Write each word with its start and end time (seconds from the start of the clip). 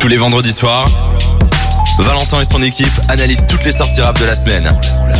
Tous 0.00 0.08
les 0.08 0.16
vendredis 0.16 0.52
soirs, 0.54 0.86
Valentin 1.98 2.40
et 2.40 2.44
son 2.44 2.62
équipe 2.62 2.86
analysent 3.08 3.44
toutes 3.46 3.64
les 3.64 3.72
sorties 3.72 4.00
rap 4.00 4.18
de 4.18 4.24
la 4.24 4.34
semaine 4.34 4.72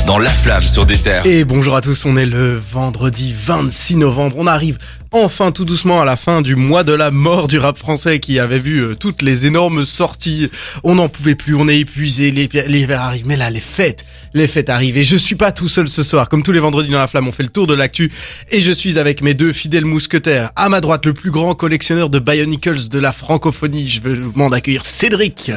dans 0.06 0.18
La 0.18 0.30
Flamme 0.30 0.62
sur 0.62 0.86
des 0.86 0.96
terres. 0.96 1.24
Et 1.26 1.44
bonjour 1.44 1.76
à 1.76 1.80
tous, 1.80 2.04
on 2.04 2.16
est 2.16 2.26
le 2.26 2.56
vendredi 2.56 3.34
26 3.36 3.96
novembre, 3.96 4.36
on 4.38 4.46
arrive 4.46 4.78
enfin 5.12 5.50
tout 5.50 5.64
doucement 5.64 6.00
à 6.00 6.04
la 6.04 6.16
fin 6.16 6.42
du 6.42 6.54
mois 6.54 6.84
de 6.84 6.92
la 6.92 7.10
mort 7.10 7.48
du 7.48 7.58
rap 7.58 7.76
français 7.76 8.20
qui 8.20 8.38
avait 8.38 8.58
vu 8.58 8.78
euh, 8.80 8.94
toutes 8.94 9.22
les 9.22 9.46
énormes 9.46 9.84
sorties, 9.84 10.50
on 10.84 10.96
n'en 10.96 11.08
pouvait 11.08 11.34
plus, 11.34 11.54
on 11.54 11.66
est 11.68 11.80
épuisé, 11.80 12.30
les 12.30 12.48
l'hiver 12.68 13.00
arrive, 13.00 13.26
mais 13.26 13.36
là 13.36 13.50
les 13.50 13.60
fêtes, 13.60 14.04
les 14.34 14.46
fêtes 14.46 14.68
arrivent 14.68 14.96
et 14.96 15.02
je 15.02 15.16
suis 15.16 15.34
pas 15.34 15.50
tout 15.52 15.68
seul 15.68 15.88
ce 15.88 16.02
soir, 16.02 16.28
comme 16.28 16.42
tous 16.42 16.52
les 16.52 16.60
vendredis 16.60 16.90
dans 16.90 16.98
la 16.98 17.08
flamme, 17.08 17.28
on 17.28 17.32
fait 17.32 17.42
le 17.42 17.48
tour 17.48 17.66
de 17.66 17.74
l'actu 17.74 18.12
et 18.50 18.60
je 18.60 18.72
suis 18.72 18.98
avec 18.98 19.22
mes 19.22 19.34
deux 19.34 19.52
fidèles 19.52 19.84
mousquetaires. 19.84 20.50
À 20.56 20.68
ma 20.68 20.80
droite, 20.80 21.06
le 21.06 21.14
plus 21.14 21.30
grand 21.30 21.54
collectionneur 21.54 22.08
de 22.08 22.18
Bionicles 22.18 22.88
de 22.88 22.98
la 22.98 23.12
francophonie, 23.12 23.88
je 23.88 24.00
veux 24.00 24.16
demander 24.16 24.56
d'accueillir 24.56 24.84
Cédric. 24.84 25.50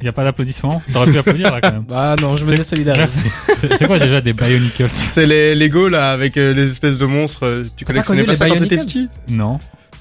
Il 0.00 0.06
y 0.06 0.08
a 0.08 0.12
pas 0.12 0.22
d'applaudissements? 0.22 0.82
T'aurais 0.92 1.10
pu 1.10 1.18
applaudir 1.18 1.50
là 1.50 1.60
quand 1.60 1.72
même. 1.72 1.84
Bah 1.88 2.14
non, 2.22 2.36
je 2.36 2.44
me 2.44 2.54
désolidarise. 2.54 3.22
C'est 3.78 3.86
quoi 3.86 3.98
déjà 3.98 4.20
des 4.20 4.32
Bionicles? 4.32 4.88
C'est 4.90 5.26
les 5.26 5.54
Lego 5.54 5.88
là 5.88 6.10
avec 6.10 6.36
euh, 6.36 6.52
les 6.52 6.66
espèces 6.66 6.98
de 6.98 7.06
monstres, 7.06 7.44
euh, 7.46 7.64
tu 7.76 7.84
collectionnais 7.84 8.24
connu 8.24 8.26
pas 8.26 8.32
les 8.32 8.38
ça 8.38 8.48
quand 8.48 8.54
t'étais 8.54 8.76
Bionicles? 8.76 9.08
petit? 9.26 9.34
Non. 9.34 9.58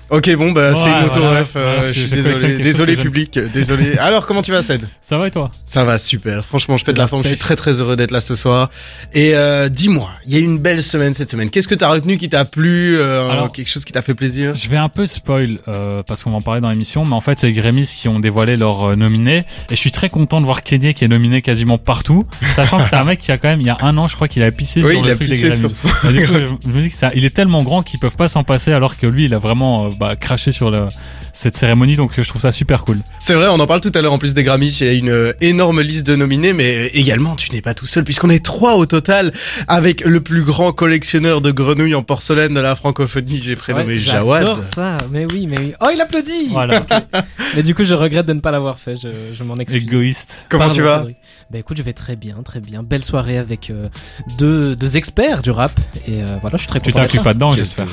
Ok 0.09 0.35
bon 0.35 0.51
bah 0.51 0.75
c'est 0.75 0.91
une 0.91 1.05
auto 1.05 1.19
voilà, 1.21 1.39
ref, 1.39 1.53
euh, 1.55 1.85
je 1.85 1.91
suis 2.01 2.09
désolé, 2.09 2.57
désolé 2.57 2.95
public, 2.97 3.39
désolé. 3.51 3.97
Alors 3.99 4.27
comment 4.27 4.43
tu 4.43 4.51
vas 4.51 4.61
Ced 4.61 4.81
Ça 5.01 5.17
va 5.17 5.27
et 5.27 5.31
toi? 5.31 5.49
Ça 5.65 5.83
va 5.85 5.97
super, 5.97 6.45
franchement 6.45 6.77
je 6.77 6.85
pète 6.85 6.97
la 6.99 7.07
forme, 7.07 7.23
je 7.23 7.29
suis 7.29 7.37
très 7.37 7.55
très 7.55 7.79
heureux 7.81 7.95
d'être 7.95 8.11
là 8.11 8.21
ce 8.21 8.35
soir. 8.35 8.69
Et 9.13 9.31
euh, 9.33 9.69
dis-moi, 9.69 10.09
il 10.27 10.33
y 10.33 10.37
a 10.37 10.39
eu 10.39 10.43
une 10.43 10.59
belle 10.59 10.83
semaine 10.83 11.13
cette 11.15 11.31
semaine, 11.31 11.49
qu'est-ce 11.49 11.67
que 11.67 11.73
t'as 11.73 11.87
retenu 11.89 12.17
qui 12.17 12.29
t'a 12.29 12.45
plu, 12.45 12.95
euh, 12.97 13.27
Alors- 13.31 13.51
quelque 13.51 13.69
chose 13.69 13.85
qui 13.85 13.91
t'a 13.93 14.01
fait 14.03 14.13
plaisir? 14.13 14.53
Je 14.53 14.69
vais 14.69 14.77
un 14.77 14.89
peu 14.89 15.07
spoil 15.07 15.57
euh, 15.67 16.03
parce 16.03 16.23
qu'on 16.23 16.31
va 16.31 16.37
en 16.37 16.41
parler 16.41 16.61
dans 16.61 16.69
l'émission, 16.69 17.05
mais 17.05 17.13
en 17.15 17.21
fait 17.21 17.39
c'est 17.39 17.47
les 17.47 17.53
Grammys 17.53 17.87
qui 17.87 18.07
ont 18.07 18.19
dévoilé 18.19 18.55
leurs 18.55 18.89
euh, 18.91 18.95
nominés. 18.95 19.39
Et 19.69 19.75
je 19.75 19.75
suis 19.77 19.91
très 19.91 20.09
content 20.09 20.41
de 20.41 20.45
voir 20.45 20.61
Kenny 20.63 20.93
qui 20.93 21.05
est 21.05 21.07
nominé 21.07 21.41
quasiment 21.41 21.79
partout, 21.79 22.25
sachant 22.55 22.77
que 22.77 22.83
c'est 22.87 22.95
un 22.97 23.03
mec 23.05 23.17
qui 23.19 23.31
a 23.31 23.37
quand 23.39 23.47
même 23.49 23.61
il 23.61 23.67
y 23.67 23.71
a 23.71 23.77
un 23.81 23.97
an 23.97 24.07
je 24.07 24.15
crois 24.15 24.27
qu'il 24.27 24.43
a 24.43 24.51
pissé 24.51 24.83
Oui 24.83 24.91
sur 24.95 24.99
il 24.99 25.05
le 25.07 25.11
a 25.13 25.15
truc 25.15 25.27
des 25.29 25.35
pissé 25.35 25.47
Grammys. 25.47 25.59
sur 25.59 25.71
son... 25.71 25.87
Et 26.09 26.13
du 26.13 26.23
coup, 26.27 26.33
je 26.67 26.71
me 26.71 26.81
dis 26.81 26.89
que 26.89 26.93
ça, 26.95 27.09
il 27.15 27.25
est 27.25 27.33
tellement 27.35 27.63
grand 27.63 27.81
qu'ils 27.81 27.99
peuvent 27.99 28.15
pas 28.15 28.27
s'en 28.27 28.43
passer 28.43 28.71
alors 28.73 28.97
que 28.97 29.07
lui 29.07 29.25
il 29.25 29.33
a 29.33 29.39
vraiment 29.39 29.85
euh, 29.85 29.89
bah, 29.97 30.15
craché 30.15 30.51
sur 30.51 30.71
le, 30.71 30.87
cette 31.33 31.55
cérémonie 31.55 31.95
donc 31.95 32.11
je 32.19 32.27
trouve 32.27 32.41
ça 32.41 32.51
super 32.51 32.83
cool. 32.83 32.99
C'est 33.19 33.33
vrai, 33.33 33.47
on 33.49 33.59
en 33.59 33.67
parle 33.67 33.81
tout 33.81 33.91
à 33.95 34.01
l'heure 34.01 34.13
en 34.13 34.19
plus 34.19 34.33
des 34.33 34.43
Grammys, 34.43 34.81
il 34.81 34.87
y 34.87 34.89
a 34.89 34.93
une 34.93 35.09
euh, 35.09 35.33
énorme 35.41 35.81
liste 35.81 36.05
de 36.05 36.15
nominés, 36.15 36.53
mais 36.53 36.75
euh, 36.77 36.89
également 36.93 37.35
tu 37.35 37.51
n'es 37.51 37.61
pas 37.61 37.73
tout 37.73 37.87
seul 37.87 38.03
puisqu'on 38.03 38.29
est 38.29 38.43
trois 38.43 38.75
au 38.75 38.85
total 38.85 39.31
avec 39.67 40.01
le 40.05 40.21
plus 40.21 40.43
grand 40.43 40.71
collectionneur 40.73 41.41
de 41.41 41.51
grenouilles 41.51 41.95
en 41.95 42.03
porcelaine 42.03 42.53
de 42.53 42.59
la 42.59 42.75
francophonie, 42.75 43.41
j'ai 43.43 43.55
prénommé 43.55 43.93
Ouais, 43.93 43.99
Jawad. 43.99 44.45
J'adore 44.47 44.63
ça, 44.63 44.97
mais 45.11 45.25
oui, 45.31 45.47
mais 45.47 45.59
oui. 45.59 45.73
Oh, 45.81 45.87
il 45.93 45.99
applaudit 46.01 46.47
Voilà. 46.49 46.85
Mais 47.55 47.61
du 47.63 47.75
coup, 47.75 47.83
je 47.83 47.93
regrette 47.93 48.25
de 48.25 48.33
ne 48.33 48.39
pas 48.39 48.49
l'avoir 48.51 48.79
fait, 48.79 48.95
je, 48.95 49.09
je 49.33 49.43
m'en 49.43 49.55
excuse. 49.57 49.83
Égoïste. 49.83 50.45
Comment 50.49 50.63
Pardon, 50.65 50.75
tu 50.75 50.81
vas? 50.81 50.97
Cédric. 50.99 51.17
Bah 51.51 51.59
écoute, 51.59 51.77
je 51.77 51.83
vais 51.83 51.93
très 51.93 52.15
bien, 52.15 52.37
très 52.43 52.59
bien. 52.61 52.81
Belle 52.81 53.03
soirée 53.03 53.37
avec 53.37 53.69
euh, 53.69 53.89
deux, 54.37 54.75
deux 54.75 54.97
experts 54.97 55.41
du 55.43 55.51
rap. 55.51 55.79
Et 56.07 56.23
euh, 56.23 56.25
voilà, 56.41 56.57
je 56.57 56.61
suis 56.61 56.69
très 56.69 56.79
Tu 56.79 56.91
content. 56.91 57.03
d'être 57.03 57.11
t'inclus 57.11 57.23
pas 57.23 57.33
dedans 57.33 57.51
j'espère. 57.51 57.85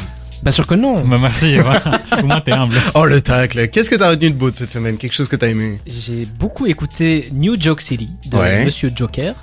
Bah 0.42 0.52
sûr 0.52 0.66
que 0.66 0.74
non. 0.74 1.04
Bah 1.04 1.18
merci, 1.20 1.56
au 2.22 2.26
moins 2.26 2.40
t'es 2.40 2.52
humble. 2.52 2.74
Oh 2.94 3.04
le 3.04 3.20
tacle, 3.20 3.68
qu'est-ce 3.68 3.90
que 3.90 3.96
t'as 3.96 4.10
retenu 4.10 4.30
de 4.30 4.34
beau 4.36 4.50
de 4.50 4.56
cette 4.56 4.70
semaine? 4.72 4.96
Quelque 4.96 5.12
chose 5.14 5.28
que 5.28 5.36
t'as 5.36 5.48
aimé? 5.48 5.78
J'ai 5.86 6.26
beaucoup 6.38 6.66
écouté 6.66 7.28
New 7.32 7.60
Joke 7.60 7.80
City 7.82 8.08
de 8.26 8.36
Ouais. 8.36 8.64
Monsieur 8.64 8.90
Joker. 8.94 9.34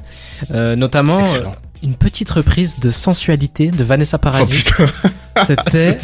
Euh, 0.52 0.76
notamment 0.76 1.24
euh, 1.24 1.44
une 1.84 1.96
petite 1.96 2.30
reprise 2.32 2.80
de 2.80 2.90
Sensualité 2.92 3.70
de 3.72 3.84
Vanessa 3.84 4.18
Oh 4.18 4.24
Paradis. 4.24 4.64
putain, 4.64 4.86
ce 5.48 5.56
C'était 5.56 5.98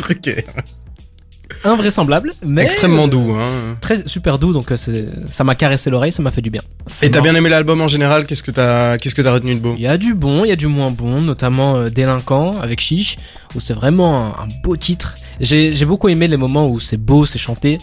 invraisemblable, 1.63 2.33
mais 2.45 2.63
extrêmement 2.63 3.07
doux. 3.07 3.31
Hein. 3.39 3.77
Très 3.81 4.07
super 4.07 4.37
doux, 4.39 4.53
donc 4.53 4.71
euh, 4.71 4.75
c'est- 4.75 5.09
ça 5.29 5.43
m'a 5.43 5.55
caressé 5.55 5.89
l'oreille, 5.89 6.11
ça 6.11 6.21
m'a 6.21 6.31
fait 6.31 6.41
du 6.41 6.49
bien. 6.49 6.61
Et 7.01 7.09
t'as 7.11 7.21
bien 7.21 7.33
aimé 7.35 7.49
l'album 7.49 7.81
en 7.81 7.87
général 7.87 8.25
Qu'est-ce 8.25 8.43
que 8.43 8.51
t'as 8.51 8.97
qu'est-ce 8.97 9.15
que 9.15 9.21
t'as 9.21 9.31
retenu 9.31 9.55
de 9.55 9.59
beau? 9.59 9.73
Il 9.77 9.83
y 9.83 9.87
a 9.87 9.97
du 9.97 10.13
bon, 10.13 10.43
il 10.45 10.49
y 10.49 10.51
a 10.51 10.55
du 10.55 10.67
moins 10.67 10.91
bon, 10.91 11.21
notamment 11.21 11.75
euh, 11.77 11.89
Délinquant 11.89 12.59
avec 12.61 12.79
Chiche, 12.79 13.17
où 13.55 13.59
c'est 13.59 13.73
vraiment 13.73 14.17
un, 14.17 14.27
un 14.43 14.47
beau 14.63 14.75
titre. 14.77 15.15
J'ai 15.39 15.73
j'ai 15.73 15.85
beaucoup 15.85 16.09
aimé 16.09 16.27
les 16.27 16.37
moments 16.37 16.67
où 16.67 16.79
c'est 16.79 16.97
beau, 16.97 17.25
c'est 17.25 17.39
chanté, 17.39 17.77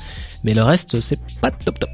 mais 0.44 0.54
le 0.54 0.62
reste, 0.62 1.00
c'est 1.00 1.18
pas 1.40 1.50
top 1.50 1.78
top. 1.78 1.90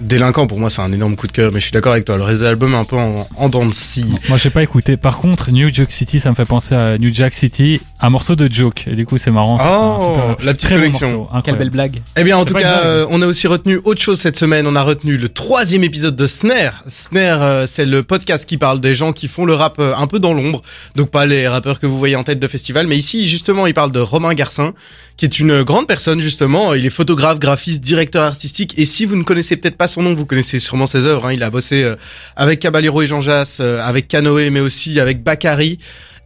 Délinquant 0.00 0.46
pour 0.46 0.58
moi 0.58 0.70
c'est 0.70 0.80
un 0.80 0.92
énorme 0.92 1.14
coup 1.14 1.26
de 1.26 1.32
cœur, 1.32 1.50
mais 1.52 1.60
je 1.60 1.64
suis 1.64 1.72
d'accord 1.72 1.92
avec 1.92 2.06
toi. 2.06 2.16
Le 2.16 2.22
reste 2.22 2.40
de 2.40 2.46
l'album 2.46 2.72
est 2.72 2.76
un 2.78 2.84
peu 2.84 2.96
en, 2.96 3.28
en 3.36 3.48
dents 3.50 3.66
de 3.66 3.72
scie. 3.72 4.06
Moi, 4.28 4.38
j'ai 4.38 4.48
pas 4.48 4.62
écouté. 4.62 4.96
Par 4.96 5.18
contre, 5.18 5.50
New 5.50 5.72
Joke 5.72 5.92
City, 5.92 6.20
ça 6.20 6.30
me 6.30 6.34
fait 6.34 6.46
penser 6.46 6.74
à 6.74 6.96
New 6.96 7.12
Jack 7.12 7.34
City, 7.34 7.80
un 8.00 8.08
morceau 8.08 8.34
de 8.34 8.50
Joke. 8.50 8.84
Et 8.86 8.94
du 8.94 9.04
coup, 9.04 9.18
c'est 9.18 9.30
marrant. 9.30 9.56
Oh, 9.60 10.00
super- 10.14 10.46
la 10.46 10.54
petite 10.54 10.68
très 10.68 10.76
collection. 10.76 11.28
Quelle 11.44 11.56
belle 11.56 11.70
blague. 11.70 12.00
Eh 12.16 12.24
bien, 12.24 12.38
en 12.38 12.44
tout 12.46 12.54
cas, 12.54 12.80
euh, 12.84 13.06
on 13.10 13.20
a 13.20 13.26
aussi 13.26 13.46
retenu 13.46 13.78
autre 13.84 14.00
chose 14.00 14.18
cette 14.18 14.36
semaine. 14.38 14.66
On 14.66 14.74
a 14.74 14.82
retenu 14.82 15.18
le 15.18 15.28
troisième 15.28 15.84
épisode 15.84 16.16
de 16.16 16.26
Snare. 16.26 16.82
Snare, 16.86 17.42
euh, 17.42 17.64
c'est 17.66 17.84
le 17.84 18.02
podcast 18.02 18.48
qui 18.48 18.56
parle 18.56 18.80
des 18.80 18.94
gens 18.94 19.12
qui 19.12 19.28
font 19.28 19.44
le 19.44 19.52
rap 19.54 19.76
euh, 19.80 19.92
un 19.98 20.06
peu 20.06 20.18
dans 20.18 20.32
l'ombre. 20.32 20.62
Donc 20.96 21.10
pas 21.10 21.26
les 21.26 21.46
rappeurs 21.46 21.78
que 21.78 21.86
vous 21.86 21.98
voyez 21.98 22.16
en 22.16 22.24
tête 22.24 22.38
de 22.40 22.48
festival, 22.48 22.86
mais 22.86 22.96
ici, 22.96 23.28
justement, 23.28 23.66
il 23.66 23.74
parle 23.74 23.92
de 23.92 24.00
Romain 24.00 24.32
Garcin, 24.32 24.72
qui 25.20 25.26
est 25.26 25.38
une 25.38 25.64
grande 25.64 25.86
personne, 25.86 26.18
justement. 26.22 26.72
Il 26.72 26.86
est 26.86 26.90
photographe, 26.90 27.38
graphiste, 27.38 27.82
directeur 27.82 28.22
artistique. 28.22 28.72
Et 28.78 28.86
si 28.86 29.04
vous 29.04 29.16
ne 29.16 29.22
connaissez 29.22 29.54
peut-être 29.54 29.76
pas 29.76 29.86
son 29.86 30.00
nom, 30.02 30.14
vous 30.14 30.24
connaissez 30.24 30.58
sûrement 30.58 30.86
ses 30.86 31.04
œuvres. 31.04 31.26
hein. 31.26 31.34
Il 31.34 31.42
a 31.42 31.50
bossé 31.50 31.82
euh, 31.82 31.94
avec 32.36 32.58
Caballero 32.58 33.02
et 33.02 33.06
Jean 33.06 33.20
Jass, 33.20 33.58
euh, 33.60 33.82
avec 33.82 34.08
Canoë, 34.08 34.48
mais 34.48 34.60
aussi 34.60 34.98
avec 34.98 35.22
Bakary. 35.22 35.76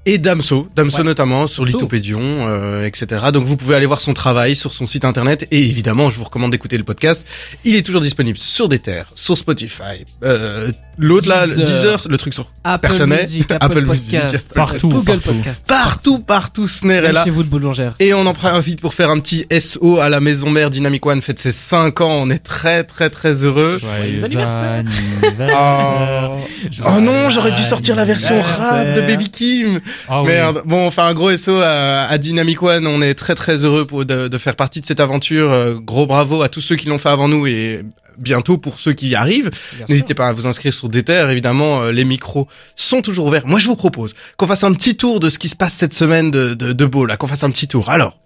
Et 0.06 0.18
Damso, 0.18 0.68
Damso 0.76 0.98
Ouais. 0.98 1.04
notamment 1.04 1.46
sur. 1.46 1.64
Lithopédion, 1.64 2.20
euh, 2.22 2.84
etc. 2.84 3.06
Donc 3.32 3.44
vous 3.44 3.56
pouvez 3.56 3.74
aller 3.74 3.86
voir 3.86 4.00
son 4.02 4.12
travail 4.12 4.54
sur 4.54 4.72
son 4.72 4.84
site 4.84 5.04
internet 5.06 5.48
et 5.50 5.60
évidemment 5.62 6.10
je 6.10 6.16
vous 6.16 6.24
recommande 6.24 6.50
d'écouter 6.50 6.76
le 6.76 6.84
podcast. 6.84 7.26
Il 7.64 7.74
est 7.74 7.82
toujours 7.82 8.02
disponible 8.02 8.36
sur 8.36 8.68
des 8.68 8.80
terres, 8.80 9.06
sur 9.14 9.38
Spotify, 9.38 10.04
euh, 10.22 10.70
l'autre 10.98 11.28
là, 11.28 11.46
Deezer. 11.46 11.98
Le 12.10 12.18
truc 12.18 12.34
sur 12.34 12.50
Apple 12.64 12.86
Personnel, 12.88 13.22
Music, 13.22 13.50
Apple, 13.50 13.64
Apple 13.64 13.86
Podcast, 13.86 14.32
Music, 14.32 14.48
partout, 14.54 14.88
Google 14.90 15.04
partout. 15.20 15.32
Podcast, 15.32 15.66
partout, 15.66 16.18
partout 16.18 16.68
Snare 16.68 17.06
est 17.06 17.12
là. 17.12 17.24
chez 17.24 17.30
vous 17.30 17.42
de 17.42 17.48
boulangère. 17.48 17.94
Et 17.98 18.12
on 18.12 18.26
en 18.26 18.34
profite 18.34 18.82
pour 18.82 18.92
faire 18.92 19.08
un 19.08 19.20
petit 19.20 19.46
SO 19.58 20.00
à 20.00 20.10
la 20.10 20.20
maison 20.20 20.50
mère 20.50 20.68
Dynamic 20.68 21.04
One 21.06 21.22
fête 21.22 21.38
ses 21.38 21.52
5 21.52 22.00
ans. 22.02 22.12
On 22.24 22.28
est 22.30 22.38
très 22.44 22.84
très 22.84 23.08
très 23.08 23.44
heureux. 23.44 23.78
Joyeux 23.80 24.22
anniversaires. 24.22 24.84
anniversaire. 24.84 26.30
Oh 26.86 27.00
non, 27.00 27.28
j'aurais 27.30 27.52
dû 27.52 27.62
sortir 27.62 27.94
la 27.94 28.04
version 28.04 28.40
rap 28.40 28.58
de 28.58 29.00
Anniversaire. 29.00 29.06
Baby 29.06 29.28
Kim. 29.30 29.80
Oui. 30.10 30.26
Merde. 30.26 30.62
Bon, 30.64 30.86
on 30.86 30.90
fait 30.90 31.00
un 31.00 31.14
gros 31.14 31.34
SO 31.36 31.60
à, 31.60 32.02
à 32.08 32.18
Dynamic 32.18 32.62
One. 32.62 32.86
On 32.86 33.00
est 33.02 33.14
très 33.14 33.34
très 33.34 33.64
heureux 33.64 33.84
pour, 33.86 34.04
de, 34.04 34.28
de 34.28 34.38
faire 34.38 34.56
partie 34.56 34.80
de 34.80 34.86
cette 34.86 35.00
aventure. 35.00 35.50
Euh, 35.52 35.74
gros 35.74 36.06
bravo 36.06 36.42
à 36.42 36.48
tous 36.48 36.60
ceux 36.60 36.76
qui 36.76 36.88
l'ont 36.88 36.98
fait 36.98 37.08
avant 37.08 37.28
nous 37.28 37.46
et 37.46 37.82
bientôt 38.18 38.58
pour 38.58 38.78
ceux 38.80 38.92
qui 38.92 39.08
y 39.08 39.14
arrivent. 39.14 39.50
N'hésitez 39.88 40.14
pas 40.14 40.28
à 40.28 40.32
vous 40.32 40.46
inscrire 40.46 40.72
sur 40.72 40.88
Déter. 40.88 41.26
Évidemment, 41.30 41.82
euh, 41.82 41.90
les 41.92 42.04
micros 42.04 42.48
sont 42.74 43.02
toujours 43.02 43.26
ouverts. 43.26 43.46
Moi, 43.46 43.58
je 43.58 43.66
vous 43.66 43.76
propose 43.76 44.14
qu'on 44.36 44.46
fasse 44.46 44.64
un 44.64 44.72
petit 44.72 44.96
tour 44.96 45.20
de 45.20 45.28
ce 45.28 45.38
qui 45.38 45.48
se 45.48 45.56
passe 45.56 45.74
cette 45.74 45.94
semaine 45.94 46.30
de, 46.30 46.54
de, 46.54 46.72
de 46.72 46.84
beau, 46.86 47.06
là. 47.06 47.16
Qu'on 47.16 47.26
fasse 47.26 47.44
un 47.44 47.50
petit 47.50 47.68
tour. 47.68 47.90
Alors. 47.90 48.18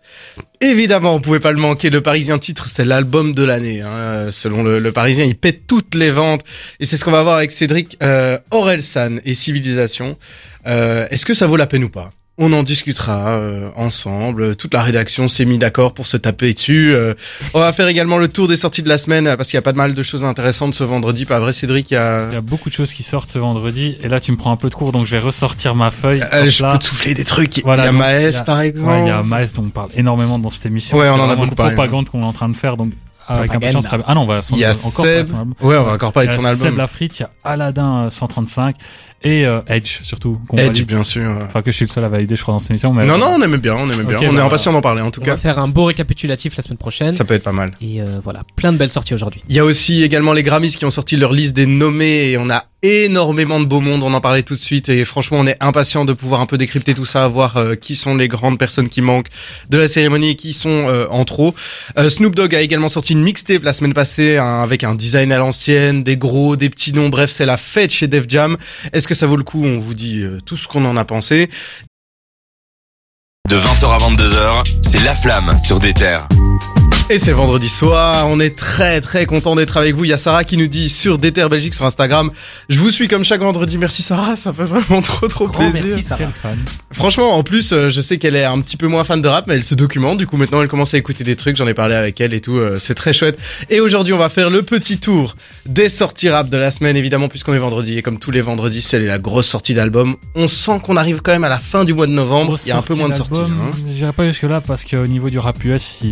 Évidemment, 0.61 1.15
on 1.15 1.21
pouvait 1.21 1.41
pas 1.41 1.53
le 1.53 1.59
manquer. 1.59 1.91
Le 1.91 2.01
Parisien 2.01 2.39
titre, 2.39 2.69
c'est 2.69 2.85
l'album 2.85 3.33
de 3.33 3.45
l'année. 3.45 3.81
Hein. 3.83 4.31
Selon 4.31 4.63
le, 4.63 4.93
Parisien, 4.93 5.25
il 5.25 5.37
pète 5.37 5.67
toutes 5.67 5.95
les 5.95 6.11
ventes. 6.11 6.43
Et 6.81 6.85
c'est 6.85 6.97
ce 6.97 7.05
qu'on 7.05 7.13
va 7.13 7.23
voir 7.23 7.37
avec 7.37 7.53
Cédric 7.53 7.97
euh, 8.03 8.39
Orelsan 8.51 9.19
et 9.25 9.35
Civilisation. 9.35 10.17
Euh, 10.67 11.07
Est-ce 11.11 11.25
que 11.25 11.35
ça 11.35 11.47
vaut 11.47 11.57
la 11.57 11.67
peine 11.67 11.85
ou 11.85 11.91
pas? 11.91 12.13
On 12.41 12.53
en 12.53 12.63
discutera 12.63 13.31
euh, 13.31 13.69
ensemble. 13.77 14.55
Toute 14.57 14.73
la 14.73 14.83
rédaction 14.83 15.27
s'est 15.29 15.45
mis 15.45 15.59
d'accord 15.59 15.93
pour 15.93 16.07
se 16.07 16.17
taper 16.17 16.55
dessus. 16.55 16.95
Euh, 16.95 17.15
on 17.53 17.59
va 17.59 17.73
faire 17.73 17.89
également 17.89 18.19
le 18.19 18.29
tour 18.29 18.47
des 18.47 18.57
sorties 18.57 18.83
de 18.83 18.89
la 18.89 18.97
semaine 18.97 19.27
euh, 19.27 19.37
parce 19.37 19.49
qu'il 19.51 19.57
y 19.57 19.59
a 19.59 19.63
pas 19.63 19.73
de 19.73 19.77
mal 19.77 19.93
de 19.95 20.03
choses 20.05 20.23
intéressantes 20.25 20.75
ce 20.75 20.85
vendredi. 20.85 21.25
Pas 21.25 21.41
vrai, 21.41 21.53
Cédric 21.53 21.91
il 21.91 21.95
y 21.95 21.97
a... 21.97 22.29
Il 22.31 22.35
y 22.35 22.37
a 22.37 22.41
beaucoup 22.41 22.69
de 22.69 22.75
choses 22.75 22.95
qui 22.95 23.03
sortent 23.03 23.29
ce 23.29 23.39
vendredi. 23.39 23.97
Et 24.03 24.09
là, 24.09 24.21
tu 24.21 24.31
me 24.33 24.37
prends 24.37 24.53
un 24.53 24.57
peu 24.57 24.71
de 24.71 24.75
cours, 24.75 24.93
donc 24.93 25.05
je 25.07 25.17
vais 25.17 25.23
ressortir 25.23 25.75
ma 25.75 25.91
feuille. 25.91 26.23
Euh, 26.33 26.49
je 26.49 26.63
là. 26.63 26.71
peux 26.73 26.79
te 26.79 26.85
souffler 26.85 27.15
des 27.15 27.25
trucs. 27.25 27.61
Voilà, 27.65 27.83
il 27.83 27.87
y 27.87 27.89
a 27.89 27.93
donc, 27.93 28.01
Maes, 28.01 28.21
il 28.31 28.33
y 28.33 28.37
a- 28.37 28.43
par 28.45 28.61
exemple. 28.61 28.89
Ouais, 28.89 29.01
il 29.03 29.09
y 29.09 29.11
a 29.11 29.23
Maes 29.23 29.47
dont 29.55 29.63
on 29.65 29.71
parle 29.71 29.89
énormément 29.97 30.39
dans 30.39 30.51
cette 30.51 30.67
émission. 30.67 30.97
Ouais, 30.97 31.09
on 31.09 31.15
en 31.15 31.29
a 31.29 31.35
beaucoup 31.35 31.49
une 31.49 31.55
parlé, 31.57 31.75
propagande 31.75 32.09
qu'on 32.09 32.23
est 32.23 32.27
en 32.27 32.33
train 32.33 32.49
de 32.49 32.57
faire, 32.57 32.77
donc 32.77 32.93
avec 33.27 33.51
Propaganda. 33.51 33.57
impatience. 33.57 33.85
ça 33.85 33.91
serait- 33.91 34.05
Ah 34.07 34.15
non, 34.15 34.23
on 34.23 34.27
va 34.27 34.41
Il 34.53 34.59
y 34.59 34.65
a 34.65 34.71
encore 34.71 35.05
de 35.05 35.11
Seb. 35.11 35.29
Ouais, 35.61 35.77
on 35.77 35.83
va 35.85 35.93
encore 35.95 36.13
parler 36.13 36.29
Il 36.29 36.31
de 36.31 36.35
y 36.35 36.39
son 36.39 36.45
a 36.47 36.51
album. 36.51 36.69
Seb 36.69 36.77
Lafrite, 36.79 37.19
il 37.19 37.23
y 37.23 37.25
a 37.25 37.31
Aladdin 37.45 38.05
euh, 38.05 38.11
135 38.11 38.77
et 39.23 39.45
euh, 39.45 39.61
Edge 39.67 40.01
surtout. 40.03 40.39
Edge, 40.53 40.67
valide. 40.67 40.87
bien 40.87 41.03
sûr. 41.03 41.31
Enfin 41.43 41.63
que 41.63 41.73
je 41.73 41.77
suis 41.77 41.87
le 41.87 41.91
seul 41.91 42.05
à 42.05 42.09
valider, 42.09 42.37
je 42.37 42.43
crois, 42.43 42.55
dans 42.55 42.59
cette 42.59 42.71
émission. 42.71 42.93
Mais 42.93 43.05
Non, 43.05 43.19
non, 43.19 43.35
on 43.39 43.43
aimait 43.43 43.59
bien, 43.59 43.75
on 43.75 43.91
aimait 43.91 44.05
bien. 44.05 44.19
On 44.21 44.33
est 44.33 44.37
bah, 44.37 44.45
impatient 44.45 44.73
d'en 44.73 44.81
parler 44.81 45.03
en 45.03 45.11
tout 45.11 45.21
On 45.21 45.25
cas. 45.25 45.33
va 45.33 45.37
faire 45.37 45.59
un 45.59 45.69
beau 45.69 45.85
récapitulatif 45.85 46.57
la 46.57 46.63
semaine 46.63 46.79
prochaine. 46.79 47.13
Ça 47.13 47.25
peut 47.25 47.35
être 47.35 47.43
pas 47.43 47.53
mal. 47.53 47.73
Et 47.81 48.01
euh, 48.01 48.21
voilà, 48.23 48.43
plein 48.57 48.73
de 48.73 48.79
belles 48.79 48.93
sorties 48.93 49.15
aujourd'hui. 49.15 49.43
Il 49.49 49.57
y 49.57 49.59
a 49.59 49.65
aussi 49.65 50.03
également 50.03 50.33
les 50.33 50.43
Grammys 50.43 50.77
qui 50.77 50.85
ont 50.85 50.91
sorti 50.91 51.17
leur 51.17 51.33
liste 51.33 51.57
des 51.57 51.67
nommés 51.67 52.31
et 52.31 52.39
on 52.39 52.49
a 52.49 52.65
énormément 52.83 53.59
de 53.59 53.65
beau 53.65 53.81
monde, 53.81 54.05
on 54.05 54.15
en 54.15 54.21
parlait 54.21 54.45
tout 54.45 54.55
de 54.55 54.61
suite 54.61 54.89
et 54.89 55.05
franchement 55.05 55.39
on 55.41 55.47
est 55.49 55.57
impatient 55.59 56.05
de 56.05 56.13
pouvoir 56.13 56.41
un 56.41 56.47
peu 56.47 56.57
décrypter 56.57 56.95
tout 56.95 57.05
ça, 57.05 57.27
voir 57.27 57.57
euh, 57.57 57.75
qui 57.75 57.97
sont 57.97 58.15
les 58.15 58.29
grandes 58.29 58.57
personnes 58.57 58.89
qui 58.89 59.03
manquent 59.03 59.31
de 59.69 59.79
la 59.79 59.89
cérémonie 59.89 60.31
et 60.31 60.35
qui 60.37 60.53
sont 60.53 60.87
euh, 60.89 61.07
en 61.11 61.25
trop. 61.25 61.57
Euh, 61.99 62.09
Snoop 62.09 62.37
Dogg 62.37 62.55
a 62.55 62.61
également 62.61 62.89
sorti 62.89 63.15
une 63.15 63.23
mixtape 63.23 63.65
la 63.65 63.73
semaine 63.73 63.95
passée 63.95 64.37
hein, 64.37 64.63
avec 64.63 64.85
un 64.85 64.95
design 64.95 65.33
à 65.33 65.39
l'ancienne, 65.39 66.05
des 66.05 66.17
gros, 66.17 66.55
des 66.55 66.71
petits 66.71 66.93
noms, 66.93 67.09
bref 67.09 67.31
c'est 67.31 67.47
la 67.47 67.57
fête 67.57 67.91
chez 67.91 68.07
Def 68.07 68.27
Jam. 68.29 68.57
Est-ce 68.93 69.08
que 69.09 69.15
ça 69.15 69.27
vaut 69.27 69.37
le 69.37 69.43
coup 69.43 69.65
On 69.65 69.79
vous 69.79 69.95
dit 69.95 70.21
euh, 70.21 70.41
tout 70.45 70.57
ce 70.57 70.69
qu'on 70.69 70.85
en 70.85 70.97
a 70.97 71.05
pensé. 71.05 71.49
De 73.49 73.57
20h 73.57 73.87
à 73.87 73.97
22h, 73.97 74.83
c'est 74.87 75.03
La 75.03 75.15
Flamme 75.15 75.59
sur 75.59 75.81
des 75.81 75.95
terres. 75.95 76.29
Et 77.11 77.19
c'est 77.19 77.33
vendredi 77.33 77.71
soir, 77.71 78.27
on 78.29 78.39
est 78.39 78.55
très 78.55 79.01
très 79.01 79.25
content 79.25 79.55
d'être 79.57 79.79
avec 79.79 79.95
vous. 79.95 80.05
Il 80.05 80.09
y 80.09 80.13
a 80.13 80.19
Sarah 80.19 80.45
qui 80.45 80.59
nous 80.59 80.67
dit 80.69 80.91
sur 80.91 81.17
Déter 81.17 81.47
Belgique 81.49 81.73
sur 81.73 81.87
Instagram, 81.87 82.31
je 82.69 82.79
vous 82.79 82.91
suis 82.91 83.09
comme 83.09 83.25
chaque 83.25 83.41
vendredi. 83.41 83.79
Merci 83.79 84.03
Sarah, 84.03 84.37
ça 84.37 84.53
fait 84.53 84.65
vraiment 84.65 85.01
trop 85.01 85.27
trop 85.27 85.49
Grand 85.49 85.71
plaisir. 85.71 85.89
merci, 85.89 86.03
Sarah. 86.03 86.25
Fan. 86.31 86.59
Franchement, 86.93 87.33
en 87.33 87.43
plus, 87.43 87.73
euh, 87.73 87.89
je 87.89 88.03
sais 88.03 88.19
qu'elle 88.19 88.37
est 88.37 88.45
un 88.45 88.61
petit 88.61 88.77
peu 88.77 88.89
moins 88.89 89.05
fan 89.05 89.23
de 89.23 89.29
rap, 89.29 89.47
mais 89.47 89.55
elle 89.55 89.65
se 89.65 89.75
documente. 89.75 90.19
Du 90.19 90.27
coup, 90.27 90.37
maintenant, 90.37 90.61
elle 90.61 90.69
commence 90.69 90.93
à 90.93 90.99
écouter 90.99 91.25
des 91.25 91.35
trucs. 91.35 91.57
J'en 91.57 91.67
ai 91.67 91.73
parlé 91.73 91.95
avec 91.95 92.21
elle 92.21 92.35
et 92.35 92.43
tout. 92.43 92.59
euh, 92.59 92.79
c'est 92.79 92.95
très 92.95 93.15
chouette. 93.15 93.39
Et 93.71 93.81
aujourd'hui, 93.81 94.13
on 94.13 94.19
va 94.19 94.29
faire 94.29 94.51
le 94.51 94.61
petit 94.61 94.99
tour 94.99 95.35
des 95.65 95.89
sorties 95.89 96.29
rap 96.29 96.51
de 96.51 96.59
la 96.59 96.71
semaine, 96.71 96.97
évidemment, 96.99 97.29
puisqu'on 97.29 97.55
est 97.55 97.59
vendredi. 97.59 97.97
Et 97.97 98.03
comme 98.03 98.19
tous 98.19 98.33
les 98.33 98.43
vendredis, 98.43 98.83
c'est 98.83 98.99
la 98.99 99.19
grosse 99.19 99.47
sortie 99.47 99.73
d'album. 99.73 100.17
On 100.35 100.47
sent 100.47 100.81
qu'on 100.83 100.99
arrive 100.99 101.23
quand 101.23 101.33
même 101.33 101.45
à 101.45 101.49
la 101.49 101.59
fin 101.59 101.85
du 101.87 101.95
mois 101.95 102.07
de 102.07 102.13
novembre. 102.13 102.59
Il 102.67 102.69
y 102.69 102.73
a 102.73 102.77
un 102.77 102.83
peu 102.83 102.95
moins 102.95 103.09
de 103.09 103.15
sorties. 103.15 103.39
hein. 103.41 103.71
J'irai 103.89 104.13
pas 104.13 104.27
jusque 104.27 104.43
là 104.43 104.61
parce 104.61 104.85
qu'au 104.85 105.07
niveau 105.07 105.31
du 105.31 105.39
rap 105.39 105.65
US, 105.65 106.03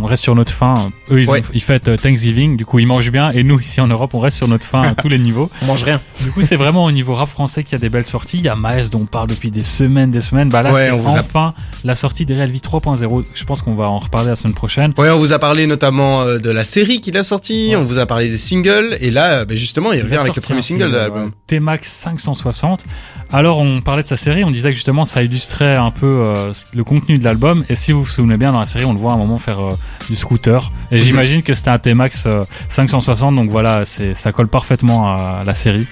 on 0.00 0.04
reste 0.04 0.22
sur 0.22 0.35
notre 0.36 0.52
faim. 0.52 0.92
Eux, 1.10 1.20
ils, 1.22 1.28
Ouais. 1.28 1.40
ont- 1.40 1.50
ils 1.52 1.62
fêtent 1.62 1.88
euh, 1.88 1.96
Thanksgiving, 1.96 2.56
du 2.56 2.64
coup 2.64 2.78
ils 2.78 2.86
mangent 2.86 3.10
bien, 3.10 3.30
et 3.32 3.42
nous 3.42 3.58
ici 3.66 3.80
en 3.80 3.88
Europe, 3.88 4.14
on 4.14 4.20
reste 4.20 4.36
sur 4.36 4.46
notre 4.46 4.66
faim 4.66 4.82
à 4.82 4.94
tous 4.94 5.08
les 5.08 5.18
niveaux. 5.18 5.50
On 5.62 5.66
mange 5.66 5.82
rien. 5.82 6.00
Du 6.20 6.30
coup, 6.30 6.42
c'est 6.42 6.56
vraiment 6.56 6.84
au 6.84 6.92
niveau 6.92 7.14
rap 7.14 7.28
français 7.28 7.64
qu'il 7.64 7.72
y 7.72 7.74
a 7.74 7.78
des 7.78 7.88
belles 7.88 8.06
sorties. 8.06 8.38
Il 8.38 8.44
y 8.44 8.48
a 8.48 8.54
Maes 8.54 8.90
dont 8.92 9.00
on 9.00 9.06
parle 9.06 9.26
depuis 9.28 9.50
des 9.50 9.62
semaines, 9.64 10.10
des 10.12 10.20
semaines. 10.20 10.48
Bah 10.50 10.62
là, 10.62 10.72
Ouais, 10.72 10.86
c'est 10.86 10.90
on 10.92 10.98
vous 10.98 11.16
a- 11.16 11.20
enfin 11.20 11.54
la 11.84 11.94
sortie 11.96 12.24
des 12.26 12.34
Real 12.34 12.50
V 12.50 12.58
3.0. 12.60 13.24
Je 13.34 13.44
pense 13.44 13.62
qu'on 13.62 13.74
va 13.74 13.88
en 13.88 13.98
reparler 13.98 14.28
la 14.28 14.36
semaine 14.36 14.54
prochaine. 14.54 14.92
Ouais, 14.98 15.10
on 15.10 15.18
vous 15.18 15.32
a 15.32 15.38
parlé 15.38 15.66
notamment 15.66 16.20
euh, 16.22 16.38
de 16.38 16.50
la 16.50 16.64
série 16.64 17.00
qu'il 17.00 17.16
a 17.16 17.24
sorti, 17.24 17.74
on 17.76 17.84
vous 17.84 17.98
a 17.98 18.06
parlé 18.06 18.28
des 18.28 18.38
singles, 18.38 18.96
et 19.00 19.10
là, 19.10 19.32
euh, 19.40 19.44
bah, 19.44 19.54
justement, 19.54 19.92
il 19.92 19.98
Il 19.98 20.02
revient 20.02 20.16
avec 20.16 20.36
le 20.36 20.42
premier 20.42 20.62
single 20.62 20.90
de 20.92 20.96
l'album. 20.96 21.24
ouais. 21.26 21.30
T-Max 21.46 21.90
560. 21.90 22.84
Alors, 23.32 23.58
on 23.58 23.80
parlait 23.80 24.02
de 24.02 24.08
sa 24.08 24.16
série, 24.16 24.44
on 24.44 24.50
disait 24.50 24.70
que 24.70 24.76
justement, 24.76 25.04
ça 25.04 25.22
illustrait 25.22 25.74
un 25.74 25.90
peu 25.90 26.06
euh, 26.06 26.52
le 26.74 26.84
contenu 26.84 27.18
de 27.18 27.24
l'album. 27.24 27.64
Et 27.68 27.74
si 27.74 27.92
vous 27.92 28.02
vous 28.02 28.08
souvenez 28.08 28.36
bien, 28.36 28.52
dans 28.52 28.60
la 28.60 28.66
série, 28.66 28.84
on 28.84 28.92
le 28.92 28.98
voit 28.98 29.12
à 29.12 29.14
un 29.14 29.18
moment 29.18 29.38
faire 29.38 29.60
euh, 29.60 29.76
du 30.08 30.14
scooter. 30.14 30.70
Et 30.92 31.00
j'imagine 31.00 31.42
que 31.42 31.52
c'était 31.52 31.70
un 31.70 31.78
T-Max 31.78 32.24
euh, 32.26 32.44
560, 32.68 33.34
donc 33.34 33.50
voilà, 33.50 33.84
ça 33.84 34.32
colle 34.32 34.48
parfaitement 34.48 35.08
à 35.08 35.42
la 35.44 35.54
série. 35.54 35.86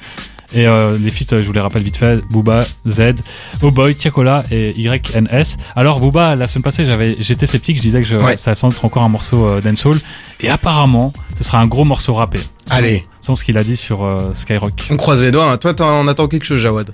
Et 0.55 0.67
euh, 0.67 0.97
les 0.99 1.11
feats, 1.11 1.33
euh, 1.35 1.43
je 1.43 1.47
vous 1.47 1.53
les 1.53 1.61
rappelle 1.61 1.83
vite 1.83 1.97
fait, 1.97 2.21
Booba, 2.31 2.61
Z, 2.87 3.15
Oh 3.63 3.71
Boy, 3.73 3.95
Tiakola 3.95 4.45
et 4.53 4.73
YNS. 4.81 5.57
Alors 5.75 5.99
Booba, 6.01 6.37
la 6.37 6.47
semaine 6.47 6.63
passée, 6.63 6.85
j'avais, 6.85 7.17
j'étais 7.19 7.47
sceptique, 7.47 7.77
je 7.79 7.83
disais 7.83 8.01
que 8.01 8.07
je, 8.07 8.17
Ouais. 8.17 8.37
ça 8.37 8.51
allait 8.53 8.55
sans 8.61 8.69
doute 8.69 8.79
encore 8.85 9.03
un 9.03 9.09
morceau 9.09 9.45
euh, 9.47 9.61
dancehall. 9.61 9.99
Et 10.41 10.49
apparemment, 10.49 11.13
ce 11.37 11.43
sera 11.45 11.59
un 11.59 11.67
gros 11.67 11.85
morceau 11.85 12.15
rappé. 12.15 12.39
Allez. 12.71 13.05
Selon 13.21 13.37
ce 13.37 13.45
qu'il 13.45 13.59
a 13.59 13.65
dit 13.65 13.77
sur 13.77 14.05
euh, 14.05 14.31
Skyrock. 14.35 14.87
On 14.91 14.97
croise 14.97 15.25
les 15.25 15.31
doigts. 15.31 15.51
hein. 15.51 15.57
Toi, 15.57 15.75
t'en 15.75 16.07
attends 16.09 16.29
quelque 16.29 16.45
chose, 16.45 16.61
Jawad 16.61 16.91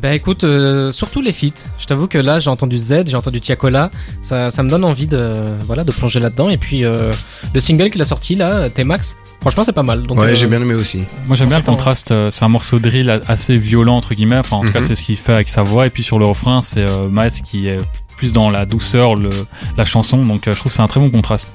Bah 0.00 0.14
écoute, 0.14 0.44
euh, 0.44 0.90
surtout 0.92 1.20
les 1.20 1.32
feats. 1.32 1.64
Je 1.78 1.86
t'avoue 1.86 2.06
que 2.06 2.18
là, 2.18 2.38
j'ai 2.38 2.50
entendu 2.50 2.78
Z, 2.78 3.04
j'ai 3.08 3.16
entendu 3.16 3.40
Tiakola. 3.40 3.90
Ça, 4.20 4.50
ça 4.50 4.62
me 4.62 4.70
donne 4.70 4.84
envie 4.84 5.06
de, 5.08 5.52
voilà, 5.66 5.82
de 5.84 5.90
plonger 5.92 6.20
là-dedans. 6.20 6.48
Et 6.50 6.56
puis 6.56 6.84
euh, 6.84 7.12
le 7.52 7.60
single 7.60 7.90
qu'il 7.90 8.00
a 8.00 8.04
sorti 8.04 8.36
là, 8.36 8.70
T-Max, 8.70 9.16
franchement, 9.42 9.62
c'est 9.64 9.72
pas 9.72 9.82
mal. 9.82 10.02
Donc, 10.02 10.18
Ouais, 10.18 10.28
euh, 10.30 10.34
j'ai 10.34 10.46
bien 10.46 10.60
aimé 10.62 10.74
aussi. 10.74 11.04
Moi 11.26 11.36
j'aime 11.36 11.48
bien 11.48 11.58
le 11.58 11.64
contraste, 11.64 12.10
euh, 12.10 12.30
c'est 12.30 12.44
un 12.44 12.48
morceau 12.48 12.78
de 12.78 12.88
drill 12.88 13.20
assez 13.26 13.58
violent 13.58 13.96
entre 13.96 14.14
guillemets, 14.14 14.38
enfin 14.38 14.56
en 14.56 14.62
tout 14.64 14.72
cas 14.72 14.80
Mhm. 14.80 14.86
c'est 14.86 14.94
ce 14.94 15.02
qu'il 15.02 15.16
fait 15.18 15.34
avec 15.34 15.48
sa 15.50 15.62
voix 15.62 15.86
et 15.86 15.90
puis 15.90 16.02
sur 16.02 16.18
le 16.18 16.24
refrain 16.24 16.60
c'est 16.62 16.88
euh, 16.88 17.08
Maes 17.10 17.30
qui 17.44 17.68
est 17.68 17.78
plus 18.16 18.32
dans 18.32 18.48
la 18.50 18.64
douceur, 18.66 19.14
le, 19.16 19.30
la 19.76 19.84
chanson 19.84 20.18
donc 20.18 20.46
euh, 20.48 20.54
je 20.54 20.58
trouve 20.60 20.70
que 20.72 20.76
c'est 20.76 20.82
un 20.82 20.86
très 20.88 21.00
bon 21.00 21.10
contraste. 21.10 21.54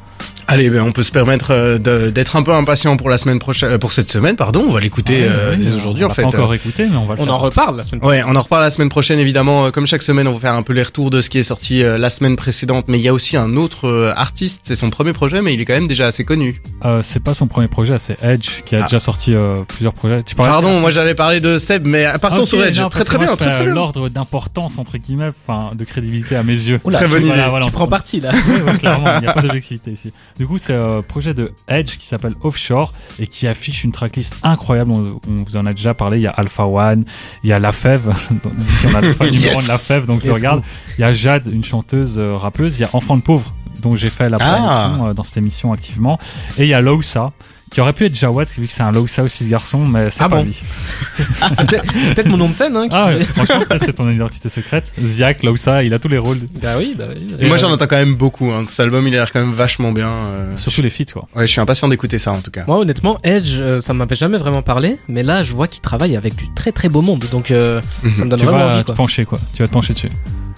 Allez, 0.50 0.70
ben, 0.70 0.82
on 0.82 0.94
peut 0.94 1.04
se 1.04 1.12
permettre 1.12 1.52
euh, 1.52 1.78
d'être 2.10 2.38
un 2.38 2.44
peu 2.44 2.54
impatient 2.54 2.96
pour 2.96 3.10
la 3.10 3.18
semaine 3.18 3.38
prochaine, 3.38 3.72
euh, 3.74 3.78
pour 3.78 3.92
cette 3.92 4.10
semaine, 4.10 4.38
pardon. 4.38 4.64
On 4.66 4.72
va 4.72 4.80
l'écouter 4.80 5.24
Ouais, 5.24 5.28
euh, 5.30 5.56
dès 5.58 5.74
aujourd'hui, 5.74 6.06
on 6.06 6.08
en 6.08 6.14
fait. 6.14 6.22
Pas 6.22 6.30
encore 6.30 6.54
écouté 6.54 6.88
mais 6.90 6.96
on 6.96 7.04
va 7.06 7.16
le 7.16 7.22
On 7.22 7.26
faire. 7.26 7.34
en 7.34 7.38
reparle 7.38 7.76
la 7.76 7.84
semaine 7.84 8.06
Ouais, 8.06 8.24
on 8.26 8.34
en 8.34 8.42
reparle 8.42 8.62
la 8.64 8.72
semaine 8.72 8.88
prochaine, 8.88 9.20
évidemment. 9.20 9.72
Comme 9.72 9.86
chaque 9.88 10.04
semaine, 10.04 10.26
on 10.26 10.32
va 10.34 10.40
faire 10.40 10.54
un 10.54 10.64
peu 10.64 10.72
les 10.72 10.84
retours 10.84 11.10
de 11.10 11.20
ce 11.20 11.30
qui 11.30 11.38
est 11.38 11.44
sorti 11.44 11.82
la 11.84 12.10
semaine 12.10 12.38
précédente. 12.38 12.86
Mais 12.88 12.98
il 12.98 13.02
y 13.02 13.10
a 13.10 13.14
aussi 13.14 13.36
un 13.36 13.58
autre 13.58 14.14
artiste, 14.16 14.62
c'est 14.64 14.78
son 14.78 14.90
premier 14.90 15.12
projet, 15.12 15.42
mais 15.42 15.54
il 15.54 15.60
est 15.60 15.66
quand 15.66 15.74
même 15.74 15.88
déjà 15.88 16.08
assez 16.08 16.24
connu. 16.24 16.62
Euh, 16.86 17.02
c'est 17.04 17.22
pas 17.22 17.34
son 17.34 17.48
premier 17.48 17.68
projet, 17.68 18.00
c'est 18.00 18.16
Edge 18.24 18.64
qui 18.66 18.76
a 18.78 18.80
Ah. 18.80 18.84
déjà 18.84 19.00
sorti 19.00 19.34
euh, 19.34 19.64
plusieurs 19.68 19.94
projets. 19.94 20.24
Tu 20.24 20.36
Pardon, 20.36 20.80
moi 20.80 20.92
j'allais 20.92 21.14
parler 21.16 21.42
de 21.42 21.58
Seb, 21.58 21.86
mais 21.86 22.06
partons 22.22 22.46
sur 22.46 22.64
Edge. 22.64 22.80
non, 22.80 22.88
très 22.88 23.04
très 23.04 23.18
bien, 23.18 23.36
très 23.36 23.50
très 23.52 23.66
bien. 23.66 23.74
L'ordre 23.74 24.08
d'importance 24.08 24.80
entre 24.80 24.98
guillemets, 24.98 25.32
enfin 25.46 25.72
de 25.76 25.84
crédibilité 25.84 26.38
à 26.38 26.44
mes 26.44 26.54
yeux. 26.54 26.80
Oula, 26.86 26.98
Très 27.00 27.08
bonne 27.10 27.20
idée. 27.24 27.28
Voilà, 27.34 27.50
voilà, 27.50 27.66
tu 27.66 27.70
on- 27.70 27.74
prends 27.74 27.88
parti 27.88 28.22
là. 28.22 28.32
Ouais, 28.32 28.62
ouais, 28.72 28.78
clairement, 28.78 29.08
il 29.18 29.22
n'y 29.24 29.28
a 29.28 29.34
pas 29.34 29.42
d'objectivité 29.42 29.92
ici. 29.92 30.07
Du 30.38 30.48
coup, 30.48 30.58
c'est 30.58 30.76
un 30.76 31.02
projet 31.02 31.34
de 31.34 31.52
Edge 31.68 31.98
qui 31.98 32.08
s'appelle 32.08 32.36
Offshore 32.42 32.94
et 33.20 33.28
qui 33.28 33.48
affiche 33.48 33.84
une 33.84 33.92
tracklist 33.92 34.36
incroyable. 34.44 34.92
On, 34.92 35.20
on 35.28 35.44
vous 35.44 35.56
en 35.58 35.66
a 35.66 35.74
déjà 35.74 35.94
parlé. 35.94 36.18
Il 36.18 36.24
y 36.24 36.28
a 36.28 36.32
Alpha 36.32 36.66
One, 36.66 37.06
il 37.44 37.50
y 37.50 37.54
a 37.54 37.60
La 37.60 37.72
Fève. 37.72 38.14
Ici, 38.66 38.88
on 38.92 38.96
a 38.96 39.02
le 39.02 39.14
fan 39.14 39.30
numéro 39.32 39.54
Yes. 39.56 39.64
de 39.66 39.70
La 39.70 39.78
Fève, 39.78 40.06
donc 40.06 40.22
je 40.22 40.28
Let's 40.28 40.36
regarde. 40.36 40.64
Il 40.98 41.02
y 41.02 41.04
a 41.04 41.14
Jade, 41.14 41.48
une 41.52 41.64
chanteuse 41.64 42.18
euh, 42.18 42.36
rappeuse. 42.36 42.78
Il 42.78 42.82
y 42.82 42.84
a 42.86 42.90
Enfant 42.94 43.16
de 43.18 43.22
pauvre, 43.22 43.54
dont 43.82 43.96
j'ai 43.96 44.10
fait 44.10 44.30
la 44.30 44.38
Ah. 44.40 44.46
promotion 44.90 45.08
euh, 45.10 45.14
dans 45.14 45.24
cette 45.24 45.38
émission 45.38 45.74
activement. 45.74 46.18
Et 46.58 46.64
il 46.64 46.70
y 46.70 46.74
a 46.74 46.82
Lousa. 46.82 47.32
Qui 47.70 47.82
aurait 47.82 47.92
pu 47.94 48.06
être 48.06 48.16
Jawad, 48.16 48.48
vu 48.58 48.66
que 48.68 48.72
c'est 48.74 48.82
un 48.84 48.92
Lousa 48.94 49.24
aussi 49.24 49.44
ce 49.44 49.50
garçon, 49.50 49.86
mais 49.86 50.10
c'est 50.10 50.24
Ah 50.24 50.30
pas 50.30 50.38
bon 50.38 50.44
lui. 50.44 50.58
Ah, 51.42 51.50
c'est 51.54 51.66
peut-être 51.68 52.28
mon 52.30 52.38
nom 52.38 52.48
de 52.50 52.54
scène. 52.54 52.76
Hein, 52.78 52.88
qui 52.88 52.96
Ah 52.96 53.08
ouais, 53.08 53.24
franchement, 53.26 53.62
c'est 53.78 53.94
ton 53.94 54.10
identité 54.10 54.48
secrète. 54.50 54.94
Ziak, 55.02 55.44
Lousa, 55.44 55.84
il 55.84 55.94
a 55.94 56.00
tous 56.00 56.08
les 56.08 56.18
rôles. 56.18 56.40
Bah 56.62 56.76
oui, 56.78 56.96
bah 56.98 57.06
oui. 57.14 57.36
Et 57.40 57.48
moi 57.48 57.58
j'en 57.58 57.70
entends 57.72 57.86
quand 57.88 57.98
même 57.98 58.16
beaucoup. 58.16 58.52
Hein. 58.52 58.66
Cet 58.70 58.80
album, 58.80 59.06
il 59.08 59.14
a 59.16 59.18
l'air 59.18 59.32
quand 59.34 59.42
même 59.42 59.52
vachement 59.52 59.92
bien. 59.92 60.08
euh. 60.10 60.52
Surtout 60.58 60.82
les 60.82 60.90
feats, 60.90 61.12
quoi. 61.12 61.28
Ouais, 61.36 61.46
je 61.46 61.52
suis 61.52 61.60
impatient 61.62 61.88
d'écouter 61.90 62.18
ça 62.18 62.32
en 62.32 62.40
tout 62.40 62.52
cas. 62.52 62.64
Moi 62.68 62.78
honnêtement, 62.78 63.20
Edge, 63.24 63.58
euh, 63.60 63.82
ça 63.82 63.94
m'avait 63.94 64.16
jamais 64.16 64.38
vraiment 64.38 64.62
parlé, 64.62 64.98
mais 65.10 65.24
là 65.24 65.44
je 65.44 65.54
vois 65.54 65.68
qu'il 65.68 65.82
travaille 65.82 66.16
avec 66.16 66.36
du 66.36 66.46
très 66.54 66.72
très 66.72 66.88
beau 66.90 67.02
monde, 67.02 67.26
donc 67.32 67.52
euh, 67.52 67.82
ça 68.16 68.24
me 68.24 68.30
donne 68.30 68.40
Tu 68.40 68.46
vraiment 68.46 68.66
vas 68.68 68.74
envie. 68.76 68.82
te 68.84 68.86
Quoi. 68.88 68.96
pencher, 68.96 69.26
quoi. 69.26 69.40
Tu 69.54 69.62
vas 69.62 69.68
te 69.68 69.74
pencher 69.74 69.94
dessus. 69.94 70.10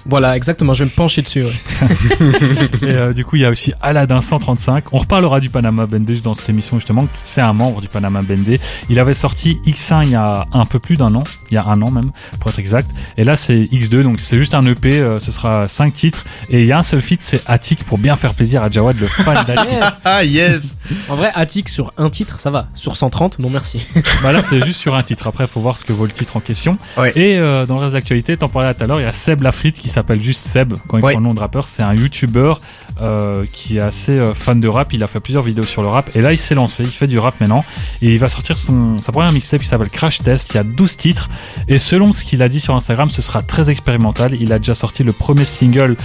Voilà, 0.05 0.35
exactement, 0.35 0.73
je 0.73 0.83
vais 0.83 0.89
me 0.89 0.95
pencher 0.95 1.21
dessus. 1.21 1.43
ouais. 1.43 1.51
Et 2.81 2.85
euh, 2.85 3.13
du 3.13 3.25
coup, 3.25 3.35
il 3.35 3.41
y 3.41 3.45
a 3.45 3.49
aussi 3.49 3.73
Aladdin 3.81 4.21
135. 4.21 4.85
On 4.93 4.97
reparlera 4.97 5.39
du 5.39 5.49
Panama 5.49 5.85
Bendé 5.85 6.19
dans 6.21 6.33
cette 6.33 6.49
émission 6.49 6.77
justement. 6.79 7.05
qui 7.05 7.21
C'est 7.23 7.41
un 7.41 7.53
membre 7.53 7.81
du 7.81 7.87
Panama 7.87 8.21
Bendé. 8.21 8.59
Il 8.89 8.99
avait 8.99 9.13
sorti 9.13 9.59
X1 9.65 10.03
il 10.05 10.11
y 10.11 10.15
a 10.15 10.45
un 10.53 10.65
peu 10.65 10.79
plus 10.79 10.95
d'un 10.97 11.13
an, 11.15 11.23
il 11.51 11.55
y 11.55 11.57
a 11.57 11.65
un 11.65 11.81
an 11.81 11.91
même 11.91 12.11
pour 12.39 12.49
être 12.51 12.59
exact. 12.59 12.89
Et 13.17 13.23
là, 13.23 13.35
c'est 13.35 13.63
X2, 13.65 14.01
donc 14.03 14.19
c'est 14.19 14.37
juste 14.37 14.53
un 14.55 14.65
EP. 14.65 14.99
euh, 14.99 15.19
ce 15.19 15.31
sera 15.31 15.67
5 15.67 15.93
titres 15.93 16.25
et 16.49 16.61
il 16.61 16.65
y 16.65 16.71
a 16.71 16.77
un 16.77 16.83
seul 16.83 17.01
feat, 17.01 17.19
c'est 17.23 17.41
Attic 17.45 17.83
pour 17.83 17.97
bien 17.97 18.15
faire 18.15 18.33
plaisir 18.33 18.63
à 18.63 18.69
Jawad, 18.69 18.97
le 18.99 19.07
fan 19.07 19.43
d'Attic. 19.47 19.69
Yes. 19.71 20.01
Ah 20.05 20.23
yes 20.23 20.77
En 21.09 21.15
vrai, 21.15 21.31
Attic 21.35 21.69
sur 21.69 21.91
un 21.97 22.09
titre, 22.09 22.39
ça 22.39 22.49
va. 22.49 22.67
Sur 22.73 22.95
130, 22.95 23.39
non 23.39 23.49
merci. 23.49 23.85
bah 24.23 24.31
là, 24.31 24.41
c'est 24.41 24.63
juste 24.65 24.79
sur 24.79 24.95
un 24.95 25.03
titre. 25.03 25.27
Après, 25.27 25.45
faut 25.47 25.59
voir 25.61 25.77
ce 25.77 25.83
que 25.85 25.93
vaut 25.93 26.05
le 26.05 26.11
titre 26.11 26.37
en 26.37 26.39
question. 26.39 26.77
Ouais. 26.97 27.11
Et 27.15 27.37
euh, 27.37 27.65
dans 27.65 27.75
le 27.75 27.81
reste 27.81 27.93
d'actualité, 27.93 28.37
t'en 28.37 28.47
parlais 28.49 28.73
tout 28.73 28.83
à 28.83 28.87
l'heure, 28.87 28.99
il 28.99 29.03
y 29.03 29.07
a 29.07 29.11
Seb 29.11 29.41
Lafrite 29.41 29.77
qui 29.79 29.89
s'appelle 29.89 29.98
juste 30.19 30.47
Seb 30.47 30.73
quand 30.87 30.97
il 30.97 31.03
Ouais. 31.03 31.11
prend 31.13 31.19
le 31.19 31.25
nom 31.25 31.33
de 31.33 31.39
rappeur. 31.39 31.67
C'est 31.67 31.83
un 31.83 31.93
YouTuber 31.93 32.53
euh, 33.01 33.45
qui 33.51 33.77
est 33.77 33.81
assez 33.81 34.13
euh, 34.13 34.33
fan 34.33 34.59
de 34.59 34.67
rap. 34.67 34.91
Il 34.93 35.03
a 35.03 35.07
fait 35.07 35.19
plusieurs 35.19 35.43
vidéos 35.43 35.63
sur 35.63 35.81
le 35.81 35.87
rap 35.87 36.09
et 36.15 36.21
là, 36.21 36.31
il 36.33 36.37
s'est 36.37 36.55
lancé. 36.55 36.83
Il 36.83 36.89
fait 36.89 37.07
du 37.07 37.17
rap 37.19 37.39
maintenant 37.39 37.63
et 38.01 38.11
il 38.11 38.19
va 38.19 38.29
sortir 38.29 38.57
son 38.57 38.97
sa 38.97 39.11
première 39.11 39.31
mixtape 39.31 39.61
qui 39.61 39.67
s'appelle 39.67 39.89
Crash 39.89 40.21
Test. 40.21 40.49
Il 40.51 40.55
y 40.55 40.59
a 40.59 40.63
12 40.63 40.97
titres 40.97 41.29
et 41.67 41.77
selon 41.77 42.11
ce 42.11 42.23
qu'il 42.23 42.41
a 42.43 42.49
dit 42.49 42.59
sur 42.59 42.75
Instagram, 42.75 43.09
ce 43.09 43.21
sera 43.21 43.41
très 43.43 43.69
expérimental. 43.69 44.35
Il 44.39 44.51
a 44.53 44.57
déjà 44.59 44.75
sorti 44.75 45.03
le 45.03 45.13
premier 45.13 45.45
single. 45.45 45.95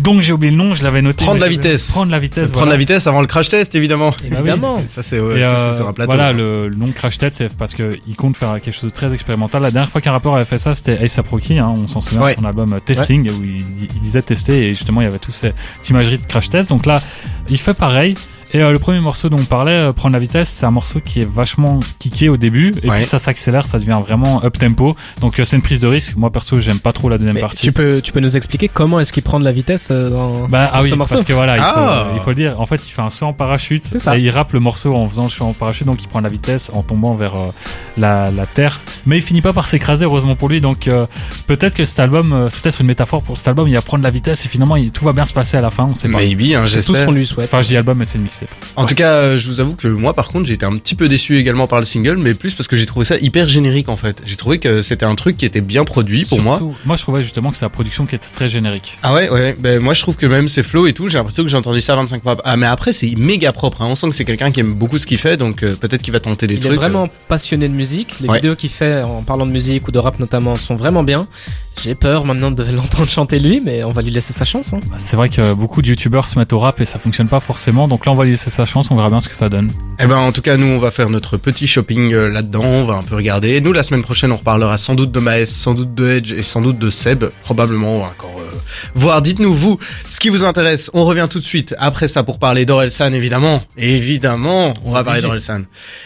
Dont 0.00 0.20
j'ai 0.20 0.32
oublié 0.32 0.50
le 0.50 0.56
nom, 0.58 0.74
je 0.74 0.82
l'avais 0.82 1.02
noté. 1.02 1.24
Prendre 1.24 1.40
la 1.40 1.48
vitesse. 1.48 1.90
Prendre 1.90 2.10
la 2.12 2.18
vitesse. 2.18 2.50
Prendre 2.50 2.58
voilà. 2.58 2.72
la 2.72 2.78
vitesse 2.78 3.06
avant 3.06 3.20
le 3.20 3.26
crash 3.26 3.48
test, 3.48 3.74
évidemment. 3.74 4.12
Évidemment. 4.24 4.82
Ça 4.86 5.02
c'est 5.02 5.20
ouais, 5.20 5.42
euh, 5.42 5.70
c'est 5.70 5.76
sur 5.78 5.88
un 5.88 5.92
plateau. 5.92 6.12
Voilà, 6.12 6.32
le, 6.32 6.68
le 6.68 6.76
nom 6.76 6.88
Crash 6.92 7.18
Test, 7.18 7.36
c'est 7.38 7.56
parce 7.56 7.74
qu'il 7.74 8.16
compte 8.16 8.36
faire 8.36 8.60
quelque 8.60 8.72
chose 8.74 8.84
de 8.90 8.94
très 8.94 9.12
expérimental. 9.12 9.62
La 9.62 9.70
dernière 9.70 9.90
fois 9.90 10.00
qu'un 10.00 10.12
rappeur 10.12 10.34
avait 10.34 10.44
fait 10.44 10.58
ça, 10.58 10.74
c'était 10.74 11.02
Ace 11.02 11.18
Rocky, 11.30 11.58
hein, 11.58 11.72
on 11.76 11.86
s'en 11.86 12.00
souvient 12.00 12.22
Ouais. 12.22 12.34
de 12.34 12.40
son 12.40 12.44
album 12.46 12.72
euh, 12.72 12.80
Testing, 12.80 13.30
où 13.30 13.44
il, 13.44 13.64
il 13.80 14.00
disait 14.00 14.22
tester, 14.22 14.68
et 14.68 14.74
justement, 14.74 15.00
il 15.00 15.04
y 15.04 15.06
avait 15.08 15.18
toute 15.18 15.34
cette 15.34 15.54
imagerie 15.88 16.18
de 16.18 16.26
Crash 16.26 16.50
Test. 16.50 16.68
Donc 16.70 16.86
là, 16.86 17.00
il 17.50 17.58
fait 17.58 17.74
pareil. 17.74 18.14
Et 18.54 18.62
euh, 18.62 18.72
le 18.72 18.78
premier 18.78 19.00
morceau 19.00 19.28
dont 19.28 19.36
on 19.38 19.44
parlait, 19.44 19.72
euh, 19.72 19.92
Prendre 19.92 20.14
la 20.14 20.18
vitesse, 20.18 20.48
c'est 20.48 20.64
un 20.64 20.70
morceau 20.70 21.00
qui 21.04 21.20
est 21.20 21.28
vachement 21.30 21.80
kické 21.98 22.28
au 22.30 22.36
début, 22.38 22.74
et 22.82 22.88
Ouais. 22.88 22.96
puis 22.96 23.04
ça 23.04 23.18
s'accélère, 23.18 23.66
ça 23.66 23.78
devient 23.78 24.00
vraiment 24.06 24.42
up 24.42 24.56
tempo. 24.58 24.96
Donc 25.20 25.38
euh, 25.38 25.44
c'est 25.44 25.56
une 25.56 25.62
prise 25.62 25.80
de 25.80 25.86
risque. 25.86 26.16
Moi 26.16 26.30
perso, 26.30 26.58
j'aime 26.58 26.78
pas 26.78 26.92
trop 26.92 27.08
la 27.10 27.18
deuxième 27.18 27.34
Mais 27.34 27.40
partie. 27.40 27.62
tu 27.62 27.72
peux, 27.72 28.00
tu 28.02 28.10
peux 28.12 28.20
nous 28.20 28.36
expliquer 28.38 28.68
comment 28.68 29.00
est-ce 29.00 29.12
qu'il 29.12 29.22
prend 29.22 29.38
de 29.38 29.44
la 29.44 29.52
vitesse 29.52 29.88
euh, 29.90 30.08
dans, 30.08 30.48
Bah 30.48 30.70
ah 30.72 30.76
dans 30.78 30.82
oui, 30.84 30.88
ce 30.88 30.94
morceau 30.94 31.14
parce 31.16 31.26
que 31.26 31.32
voilà, 31.34 31.56
il, 31.58 31.62
Ah. 31.62 32.06
faut, 32.08 32.14
il 32.16 32.20
faut 32.22 32.30
le 32.30 32.36
dire. 32.36 32.58
En 32.60 32.64
fait, 32.64 32.76
il 32.86 32.90
fait 32.90 33.02
un 33.02 33.10
saut 33.10 33.26
en 33.26 33.32
parachute 33.34 33.84
C'est 33.84 33.98
ça. 33.98 34.16
et 34.16 34.20
il 34.22 34.30
rappe 34.30 34.52
le 34.54 34.60
morceau 34.60 34.94
en 34.94 35.06
faisant 35.06 35.24
le 35.24 35.30
saut 35.30 35.44
en 35.44 35.52
parachute, 35.52 35.86
donc 35.86 36.02
il 36.02 36.08
prend 36.08 36.20
de 36.20 36.24
la 36.24 36.30
vitesse 36.30 36.70
en 36.72 36.82
tombant 36.82 37.14
vers 37.14 37.34
euh, 37.34 37.50
la, 37.98 38.30
la 38.30 38.46
terre. 38.46 38.80
Mais 39.04 39.18
il 39.18 39.22
finit 39.22 39.42
pas 39.42 39.52
par 39.52 39.68
s'écraser, 39.68 40.06
heureusement 40.06 40.36
pour 40.36 40.48
lui. 40.48 40.60
Donc 40.62 40.88
euh, 40.88 41.06
peut-être 41.48 41.74
que 41.74 41.84
cet 41.84 42.00
album, 42.00 42.32
euh, 42.32 42.48
c'est 42.48 42.62
peut-être 42.62 42.80
une 42.80 42.86
métaphore 42.86 43.22
pour 43.22 43.36
cet 43.36 43.48
album. 43.48 43.68
Il 43.68 43.74
va 43.74 43.82
prendre 43.82 44.02
de 44.02 44.06
la 44.06 44.12
vitesse 44.12 44.46
et 44.46 44.48
finalement 44.48 44.76
il- 44.76 44.90
tout 44.90 45.04
va 45.04 45.12
bien 45.12 45.26
se 45.26 45.34
passer 45.34 45.56
à 45.58 45.60
la 45.60 45.70
fin. 45.70 45.84
On 45.88 45.94
sait 45.94 46.08
pas. 46.08 46.18
Maybe, 46.18 46.54
hein, 46.54 46.64
C'est 46.66 46.76
tout 46.76 46.82
ce 46.82 46.86
j'espère. 46.92 47.06
qu'on 47.06 47.12
lui 47.12 47.26
souhaite. 47.26 47.50
Enfin, 47.52 47.60
je 47.60 47.68
dis 47.68 47.76
album, 47.76 47.98
mais 47.98 48.04
c'est 48.06 48.16
une 48.16 48.22
mixtape. 48.24 48.37
C'est 48.38 48.46
En 48.76 48.84
tout 48.86 48.94
cas, 48.94 49.10
euh, 49.12 49.38
je 49.38 49.46
vous 49.48 49.60
avoue 49.60 49.74
que 49.74 49.88
moi, 49.88 50.14
par 50.14 50.28
contre, 50.28 50.46
j'étais 50.46 50.64
un 50.66 50.76
petit 50.76 50.94
peu 50.94 51.08
déçu 51.08 51.36
également 51.38 51.66
par 51.66 51.78
le 51.78 51.84
single, 51.84 52.16
mais 52.18 52.34
plus 52.34 52.54
parce 52.54 52.68
que 52.68 52.76
j'ai 52.76 52.86
trouvé 52.86 53.04
ça 53.04 53.16
hyper 53.18 53.48
générique 53.48 53.88
en 53.88 53.96
fait. 53.96 54.22
J'ai 54.24 54.36
trouvé 54.36 54.58
que 54.58 54.82
c'était 54.82 55.06
un 55.06 55.14
truc 55.14 55.36
qui 55.36 55.44
était 55.44 55.60
bien 55.60 55.84
produit 55.84 56.24
pour 56.24 56.40
moi. 56.40 56.58
Surtout, 56.58 56.74
Moi, 56.84 56.96
je 56.96 57.02
trouvais 57.02 57.22
justement 57.22 57.50
que 57.50 57.56
c'est 57.56 57.64
la 57.64 57.68
production 57.70 58.06
qui 58.06 58.14
était 58.14 58.28
très 58.32 58.48
générique. 58.48 58.98
Ah 59.02 59.14
ouais, 59.14 59.28
ouais. 59.30 59.56
Ben 59.58 59.80
moi, 59.80 59.94
je 59.94 60.00
trouve 60.02 60.16
que 60.16 60.26
même 60.26 60.48
ses 60.48 60.62
flows 60.62 60.86
et 60.86 60.92
tout, 60.92 61.08
j'ai 61.08 61.18
l'impression 61.18 61.42
que 61.42 61.48
j'ai 61.48 61.56
entendu 61.56 61.80
ça 61.80 61.94
25 61.96 62.22
fois. 62.22 62.36
Ah 62.44 62.56
mais 62.56 62.66
après, 62.66 62.92
c'est 62.92 63.10
méga 63.16 63.52
propre. 63.52 63.82
Hein. 63.82 63.88
On 63.90 63.94
sent 63.94 64.08
que 64.08 64.14
c'est 64.14 64.24
quelqu'un 64.24 64.50
qui 64.50 64.60
aime 64.60 64.74
beaucoup 64.74 64.98
ce 64.98 65.06
qu'il 65.06 65.18
fait, 65.18 65.36
donc 65.36 65.62
euh, 65.62 65.74
peut-être 65.76 66.02
qu'il 66.02 66.12
va 66.12 66.20
tenter 66.20 66.46
des 66.46 66.54
Il 66.54 66.60
trucs. 66.60 66.72
est 66.72 66.76
vraiment 66.76 67.08
passionné 67.28 67.68
de 67.68 67.74
musique. 67.74 68.20
Les 68.20 68.28
Ouais. 68.28 68.36
vidéos 68.36 68.56
qu'il 68.56 68.70
fait 68.70 69.02
en 69.02 69.22
parlant 69.22 69.46
de 69.46 69.50
musique 69.52 69.88
ou 69.88 69.92
de 69.92 69.98
rap 69.98 70.18
notamment 70.20 70.56
sont 70.56 70.76
vraiment 70.76 71.02
bien. 71.02 71.26
J'ai 71.82 71.94
peur 71.94 72.24
maintenant 72.24 72.50
de 72.50 72.62
l'entendre 72.74 73.08
chanter 73.08 73.38
lui, 73.38 73.60
mais 73.64 73.84
on 73.84 73.90
va 73.90 74.02
lui 74.02 74.10
laisser 74.10 74.32
sa 74.32 74.44
chance. 74.44 74.72
Hein. 74.72 74.80
Bah, 74.90 74.96
C'est 74.98 75.16
vrai 75.16 75.28
que 75.28 75.54
beaucoup 75.54 75.80
de 75.82 75.88
youtubeurs 75.88 76.26
se 76.28 76.38
mettent 76.38 76.52
au 76.52 76.58
rap 76.58 76.80
et 76.80 76.86
ça 76.86 76.98
fonctionne 76.98 77.28
pas 77.28 77.40
forcément. 77.40 77.86
Donc 77.88 78.04
là, 78.06 78.12
on 78.12 78.14
va 78.16 78.26
lui 78.28 78.34
laisser 78.34 78.50
sa 78.50 78.64
chance, 78.64 78.90
on 78.90 78.96
verra 78.96 79.10
bien 79.10 79.20
ce 79.20 79.28
que 79.28 79.34
ça 79.34 79.48
donne. 79.48 79.70
Eh 80.00 80.06
ben, 80.06 80.16
en 80.16 80.32
tout 80.32 80.42
cas, 80.42 80.56
nous, 80.56 80.66
on 80.66 80.78
va 80.78 80.90
faire 80.90 81.10
notre 81.10 81.36
petit 81.36 81.66
shopping 81.66 82.12
euh, 82.12 82.28
là-dedans. 82.28 82.64
On 82.64 82.84
va 82.84 82.94
un 82.94 83.02
peu 83.02 83.16
regarder. 83.16 83.60
Nous, 83.60 83.72
la 83.72 83.82
semaine 83.82 84.02
prochaine, 84.02 84.32
on 84.32 84.36
reparlera 84.36 84.78
sans 84.78 84.94
doute 84.94 85.10
de 85.12 85.20
Maes, 85.20 85.46
sans 85.46 85.74
doute 85.74 85.94
de 85.94 86.08
Edge 86.08 86.32
et 86.32 86.42
sans 86.42 86.60
doute 86.60 86.78
de 86.78 86.90
Seb. 86.90 87.24
Probablement, 87.42 87.96
on 87.96 88.00
va 88.00 88.06
encore 88.06 88.38
euh, 88.38 88.48
voir. 88.94 89.22
Dites-nous, 89.22 89.54
vous, 89.54 89.78
ce 90.08 90.20
qui 90.20 90.28
vous 90.28 90.44
intéresse. 90.44 90.90
On 90.94 91.04
revient 91.04 91.26
tout 91.30 91.38
de 91.38 91.44
suite 91.44 91.74
après 91.78 92.08
ça 92.08 92.22
pour 92.22 92.38
parler 92.38 92.66
d'Orelsan, 92.66 93.12
évidemment. 93.12 93.62
Évidemment, 93.76 94.72
on 94.84 94.92
va 94.92 95.04
parler 95.04 95.22
d'Orelsan. 95.22 95.62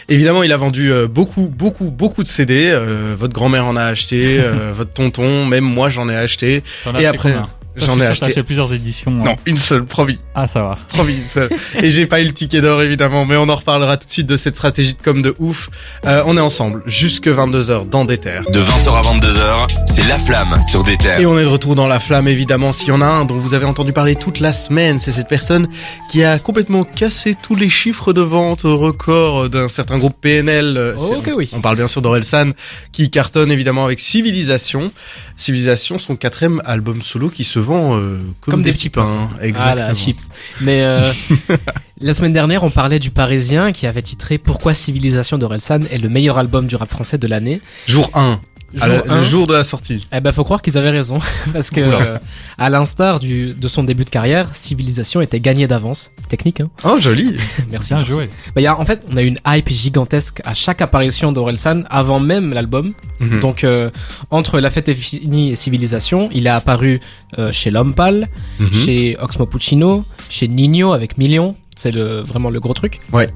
Évidemment, 0.09 0.43
il 0.43 0.51
a 0.51 0.57
vendu 0.57 0.91
euh, 0.91 1.07
beaucoup, 1.07 1.47
beaucoup, 1.47 1.91
beaucoup 1.91 2.23
de 2.23 2.27
CD. 2.27 2.69
Euh, 2.71 3.15
votre 3.17 3.33
grand-mère 3.33 3.65
en 3.65 3.75
a 3.75 3.83
acheté, 3.83 4.39
euh, 4.39 4.71
votre 4.75 4.93
tonton, 4.93 5.45
même 5.45 5.63
moi, 5.63 5.89
j'en 5.89 6.09
ai 6.09 6.15
acheté. 6.15 6.63
Et 6.85 6.87
acheté 6.87 7.05
après, 7.07 7.35
j'en 7.75 7.95
je 7.95 8.01
ai 8.01 8.05
acheté. 8.07 8.43
plusieurs 8.43 8.73
éditions. 8.73 9.11
hein. 9.21 9.23
Non, 9.25 9.35
une 9.45 9.57
seule, 9.57 9.85
promis. 9.85 10.19
Ah, 10.35 10.47
ça 10.47 10.61
va. 10.63 10.75
Promis, 10.89 11.15
une 11.15 11.27
seule. 11.27 11.49
Et 11.81 11.89
j'ai 11.91 12.05
pas 12.05 12.21
eu 12.21 12.25
le 12.25 12.31
ticket 12.31 12.61
d'or 12.61 12.81
évidemment, 12.81 13.25
mais 13.25 13.35
on 13.37 13.49
en 13.49 13.55
reparlera 13.55 13.97
tout 13.97 14.05
de 14.05 14.11
suite 14.11 14.27
de 14.27 14.37
cette 14.37 14.55
stratégie 14.55 14.93
de 14.93 15.01
com 15.01 15.21
de 15.21 15.33
ouf. 15.39 15.69
Euh, 16.05 16.21
on 16.25 16.37
est 16.37 16.41
ensemble 16.41 16.83
jusque 16.85 17.27
22h 17.27 17.87
dans 17.89 18.05
des 18.05 18.17
terres. 18.17 18.43
De 18.51 18.61
20h 18.61 18.89
à 18.97 19.01
22h, 19.01 19.67
c'est 19.87 20.07
La 20.07 20.17
Flamme 20.17 20.61
sur 20.67 20.83
des 20.83 20.97
terres. 20.97 21.19
Et 21.19 21.25
on 21.25 21.37
est 21.37 21.43
de 21.43 21.47
retour 21.47 21.75
dans 21.75 21.87
la 21.87 21.99
flamme 21.99 22.27
évidemment. 22.27 22.71
S'il 22.73 22.89
y 22.89 22.91
en 22.91 23.01
a 23.01 23.05
un 23.05 23.25
dont 23.25 23.37
vous 23.37 23.53
avez 23.53 23.65
entendu 23.65 23.93
parler 23.93 24.15
toute 24.15 24.39
la 24.39 24.53
semaine, 24.53 24.99
c'est 24.99 25.11
cette 25.11 25.27
personne 25.27 25.67
qui 26.09 26.23
a 26.23 26.39
complètement 26.39 26.83
cassé 26.83 27.35
tous 27.41 27.55
les 27.55 27.69
chiffres 27.69 28.13
de 28.13 28.21
vente 28.21 28.65
au 28.65 28.77
record 28.77 29.49
d'un 29.49 29.67
certain 29.67 29.97
groupe 29.97 30.15
PNL. 30.19 30.77
Euh, 30.77 30.95
c'est- 30.97 31.13
Ok, 31.15 31.31
oui. 31.35 31.49
On 31.53 31.61
parle 31.61 31.77
bien 31.77 31.87
sûr 31.87 32.01
d'Orelsan 32.01 32.51
qui 32.91 33.09
cartonne 33.09 33.51
évidemment 33.51 33.85
avec 33.85 33.99
Civilisation. 33.99 34.91
Civilisation, 35.35 35.97
son 35.97 36.15
quatrième 36.15 36.61
album 36.65 37.01
solo 37.01 37.29
qui 37.29 37.43
se 37.43 37.59
vend 37.63 37.97
euh, 37.97 38.19
comme, 38.41 38.61
des, 38.61 38.71
petits 38.71 38.89
pains. 38.89 39.29
Exactement. 39.41 39.75
Voilà, 39.75 39.93
chips. 39.93 40.29
Mais 40.61 40.81
euh, 40.81 41.11
la 41.99 42.13
semaine 42.13 42.33
dernière, 42.33 42.63
on 42.63 42.69
parlait 42.69 42.99
du 42.99 43.11
Parisien 43.11 43.71
qui 43.71 43.87
avait 43.87 44.01
titré 44.01 44.37
Pourquoi 44.37 44.73
Civilisation 44.73 45.37
d'Orelsan 45.37 45.81
est 45.91 45.97
le 45.97 46.09
meilleur 46.09 46.37
album 46.37 46.67
du 46.67 46.75
rap 46.75 46.89
français 46.89 47.17
de 47.17 47.27
l'année. 47.27 47.61
Jour 47.87 48.09
1, 48.13 48.39
Jour 48.73 48.87
la- 49.07 49.15
le 49.15 49.21
jour 49.23 49.47
de 49.47 49.53
la 49.53 49.63
sortie. 49.63 50.07
Eh 50.11 50.19
ben, 50.19 50.31
faut 50.31 50.43
croire 50.43 50.61
qu'ils 50.61 50.77
avaient 50.77 50.89
raison, 50.89 51.19
parce 51.53 51.69
que 51.69 51.81
euh, 51.81 52.17
à 52.57 52.69
l'instar 52.69 53.19
du 53.19 53.53
de 53.53 53.67
son 53.67 53.83
début 53.83 54.03
de 54.05 54.09
carrière, 54.09 54.53
Civilisation 54.55 55.21
était 55.21 55.39
gagné 55.39 55.67
d'avance. 55.67 56.11
Technique, 56.29 56.61
hein. 56.61 56.69
Oh 56.83 56.97
joli. 56.99 57.35
Merci. 57.69 57.89
Bien 57.89 57.97
merci. 57.97 58.11
joué. 58.11 58.29
Bah, 58.55 58.61
y 58.61 58.67
a, 58.67 58.79
en 58.79 58.85
fait, 58.85 59.03
on 59.11 59.17
a 59.17 59.21
eu 59.23 59.27
une 59.27 59.39
hype 59.45 59.69
gigantesque 59.69 60.41
à 60.45 60.53
chaque 60.53 60.81
apparition 60.81 61.31
d'Orelsan 61.31 61.83
avant 61.89 62.19
même 62.19 62.53
l'album. 62.53 62.93
Mhm. 63.19 63.39
Donc, 63.39 63.63
euh, 63.63 63.89
entre 64.31 64.59
La 64.59 64.69
Fête 64.69 64.89
est 64.89 64.93
finie 64.95 65.51
et 65.51 65.55
Civilisation, 65.55 66.29
il 66.33 66.47
est 66.47 66.49
apparu 66.49 66.99
euh, 67.37 67.51
chez 67.51 67.69
L'Homme 67.71 67.93
Pâle, 67.93 68.27
Mhm. 68.59 68.73
chez 68.73 69.17
Oxmo 69.21 69.45
Puccino, 69.45 70.03
chez 70.29 70.47
Nino 70.47 70.93
avec 70.93 71.17
Million. 71.17 71.55
C'est 71.75 71.91
le, 71.91 72.21
vraiment 72.21 72.49
le 72.49 72.59
gros 72.59 72.73
truc. 72.73 72.99
Ouais. 73.11 73.29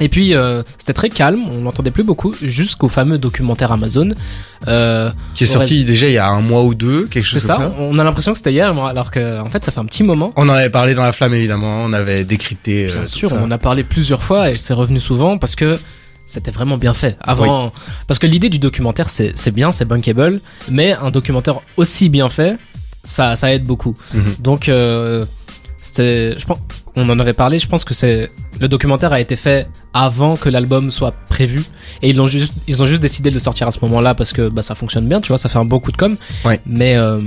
Et 0.00 0.08
puis, 0.08 0.34
euh, 0.34 0.62
c'était 0.76 0.92
très 0.92 1.10
calme, 1.10 1.40
on 1.50 1.62
n'entendait 1.62 1.90
plus 1.90 2.04
beaucoup, 2.04 2.34
jusqu'au 2.40 2.88
fameux 2.88 3.18
documentaire 3.18 3.72
Amazon. 3.72 4.10
Euh, 4.68 5.10
Qui 5.34 5.44
est 5.44 5.46
sorti 5.48 5.84
déjà 5.84 6.06
il 6.06 6.12
y 6.12 6.18
a 6.18 6.28
un 6.28 6.40
mois 6.40 6.62
ou 6.64 6.74
deux, 6.74 7.06
quelque 7.06 7.24
c'est 7.26 7.32
chose 7.34 7.42
ça, 7.42 7.56
comme 7.56 7.72
ça. 7.72 7.78
on 7.80 7.98
a 7.98 8.04
l'impression 8.04 8.32
que 8.32 8.38
c'était 8.38 8.52
hier, 8.52 8.76
alors 8.84 9.10
que, 9.10 9.40
en 9.40 9.48
fait, 9.50 9.64
ça 9.64 9.72
fait 9.72 9.80
un 9.80 9.86
petit 9.86 10.04
moment. 10.04 10.32
On 10.36 10.48
en 10.48 10.52
avait 10.54 10.70
parlé 10.70 10.94
dans 10.94 11.02
la 11.02 11.12
flamme 11.12 11.34
évidemment, 11.34 11.82
on 11.84 11.92
avait 11.92 12.24
décrypté. 12.24 12.86
euh, 12.86 12.92
Bien 12.92 13.00
tout 13.00 13.06
sûr, 13.06 13.28
ça. 13.30 13.36
on 13.40 13.44
en 13.44 13.50
a 13.50 13.58
parlé 13.58 13.82
plusieurs 13.82 14.22
fois 14.22 14.50
et 14.50 14.58
c'est 14.58 14.74
revenu 14.74 15.00
souvent 15.00 15.36
parce 15.38 15.56
que 15.56 15.78
c'était 16.26 16.50
vraiment 16.50 16.78
bien 16.78 16.94
fait. 16.94 17.16
Avant, 17.20 17.72
parce 18.06 18.18
que 18.20 18.26
l'idée 18.26 18.50
du 18.50 18.58
documentaire, 18.58 19.08
c'est 19.08 19.32
c'est 19.36 19.50
bien, 19.50 19.72
c'est 19.72 19.84
bankable, 19.86 20.40
mais 20.70 20.92
un 20.92 21.10
documentaire 21.10 21.60
aussi 21.76 22.08
bien 22.08 22.28
fait, 22.28 22.56
ça, 23.02 23.34
ça 23.34 23.52
aide 23.52 23.64
beaucoup. 23.64 23.94
Mhm. 24.14 24.34
Donc, 24.38 24.68
euh, 24.68 25.24
c'était, 25.80 26.38
je 26.38 26.44
pense, 26.44 26.58
on 26.96 27.08
en 27.08 27.18
avait 27.18 27.32
parlé. 27.32 27.58
Je 27.58 27.66
pense 27.66 27.82
que 27.84 27.94
c'est 27.94 28.30
le 28.60 28.68
documentaire 28.68 29.12
a 29.12 29.20
été 29.20 29.36
fait 29.36 29.68
avant 29.92 30.36
que 30.36 30.48
l'album 30.48 30.90
soit 30.90 31.12
prévu 31.28 31.64
et 32.02 32.10
ils 32.10 32.16
l'ont 32.16 32.26
juste, 32.26 32.52
ils 32.66 32.82
ont 32.82 32.86
juste 32.86 33.02
décidé 33.02 33.30
de 33.30 33.34
le 33.34 33.40
sortir 33.40 33.66
à 33.68 33.70
ce 33.70 33.78
moment-là 33.82 34.14
parce 34.14 34.32
que 34.32 34.48
bah 34.48 34.62
ça 34.62 34.74
fonctionne 34.74 35.08
bien, 35.08 35.20
tu 35.20 35.28
vois, 35.28 35.38
ça 35.38 35.48
fait 35.48 35.58
un 35.58 35.64
bon 35.64 35.78
coup 35.80 35.92
de 35.92 35.96
com. 35.96 36.16
Ouais. 36.44 36.60
Mais 36.66 36.96
euh, 36.96 37.20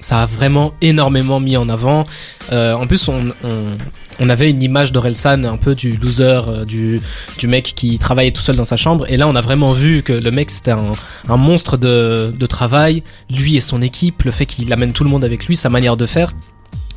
ça 0.00 0.22
a 0.22 0.26
vraiment 0.26 0.72
énormément 0.82 1.40
mis 1.40 1.56
en 1.56 1.68
avant. 1.68 2.04
Euh, 2.52 2.74
en 2.74 2.86
plus, 2.86 3.08
on, 3.08 3.32
on, 3.42 3.76
on 4.20 4.28
avait 4.28 4.50
une 4.50 4.62
image 4.62 4.92
d'Orelsan 4.92 5.44
un 5.44 5.56
peu 5.56 5.74
du 5.74 5.96
loser, 5.96 6.42
euh, 6.48 6.64
du, 6.64 7.00
du 7.38 7.46
mec 7.46 7.72
qui 7.74 7.98
travaillait 7.98 8.32
tout 8.32 8.42
seul 8.42 8.56
dans 8.56 8.66
sa 8.66 8.76
chambre. 8.76 9.06
Et 9.08 9.16
là, 9.16 9.26
on 9.28 9.34
a 9.34 9.40
vraiment 9.40 9.72
vu 9.72 10.02
que 10.02 10.12
le 10.12 10.30
mec, 10.30 10.50
c'était 10.50 10.72
un, 10.72 10.92
un 11.28 11.36
monstre 11.36 11.76
de, 11.78 12.34
de 12.38 12.46
travail. 12.46 13.02
Lui 13.30 13.56
et 13.56 13.60
son 13.60 13.80
équipe, 13.80 14.24
le 14.24 14.30
fait 14.30 14.46
qu'il 14.46 14.72
amène 14.72 14.92
tout 14.92 15.04
le 15.04 15.10
monde 15.10 15.24
avec 15.24 15.46
lui, 15.46 15.56
sa 15.56 15.70
manière 15.70 15.96
de 15.96 16.06
faire. 16.06 16.32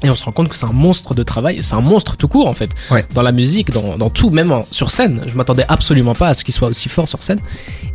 Et 0.04 0.10
on 0.12 0.16
se 0.16 0.24
rend 0.24 0.32
compte 0.32 0.48
que 0.50 0.56
c'est 0.56 0.66
un 0.68 0.74
monstre 0.74 1.16
de 1.16 1.24
travail, 1.24 1.60
c'est 1.64 1.74
un 1.74 1.82
monstre 1.82 2.18
tout 2.18 2.28
court 2.28 2.48
en 2.48 2.54
fait. 2.54 2.70
Ouais. 2.92 3.04
Dans 3.16 3.24
la 3.24 3.32
musique, 3.32 3.72
dans, 3.72 3.98
dans 3.98 4.10
tout, 4.12 4.30
même 4.30 4.52
en- 4.52 4.64
sur 4.72 4.92
scène. 4.92 5.22
Je 5.28 5.34
m'attendais 5.36 5.66
absolument 5.68 6.14
pas 6.14 6.28
à 6.30 6.34
ce 6.36 6.44
qu'il 6.44 6.54
soit 6.54 6.68
aussi 6.68 6.88
fort 6.88 7.10
sur 7.10 7.24
scène. 7.24 7.40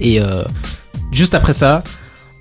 Et 0.01 0.21
euh, 0.21 0.43
juste 1.13 1.35
après 1.35 1.53
ça, 1.53 1.85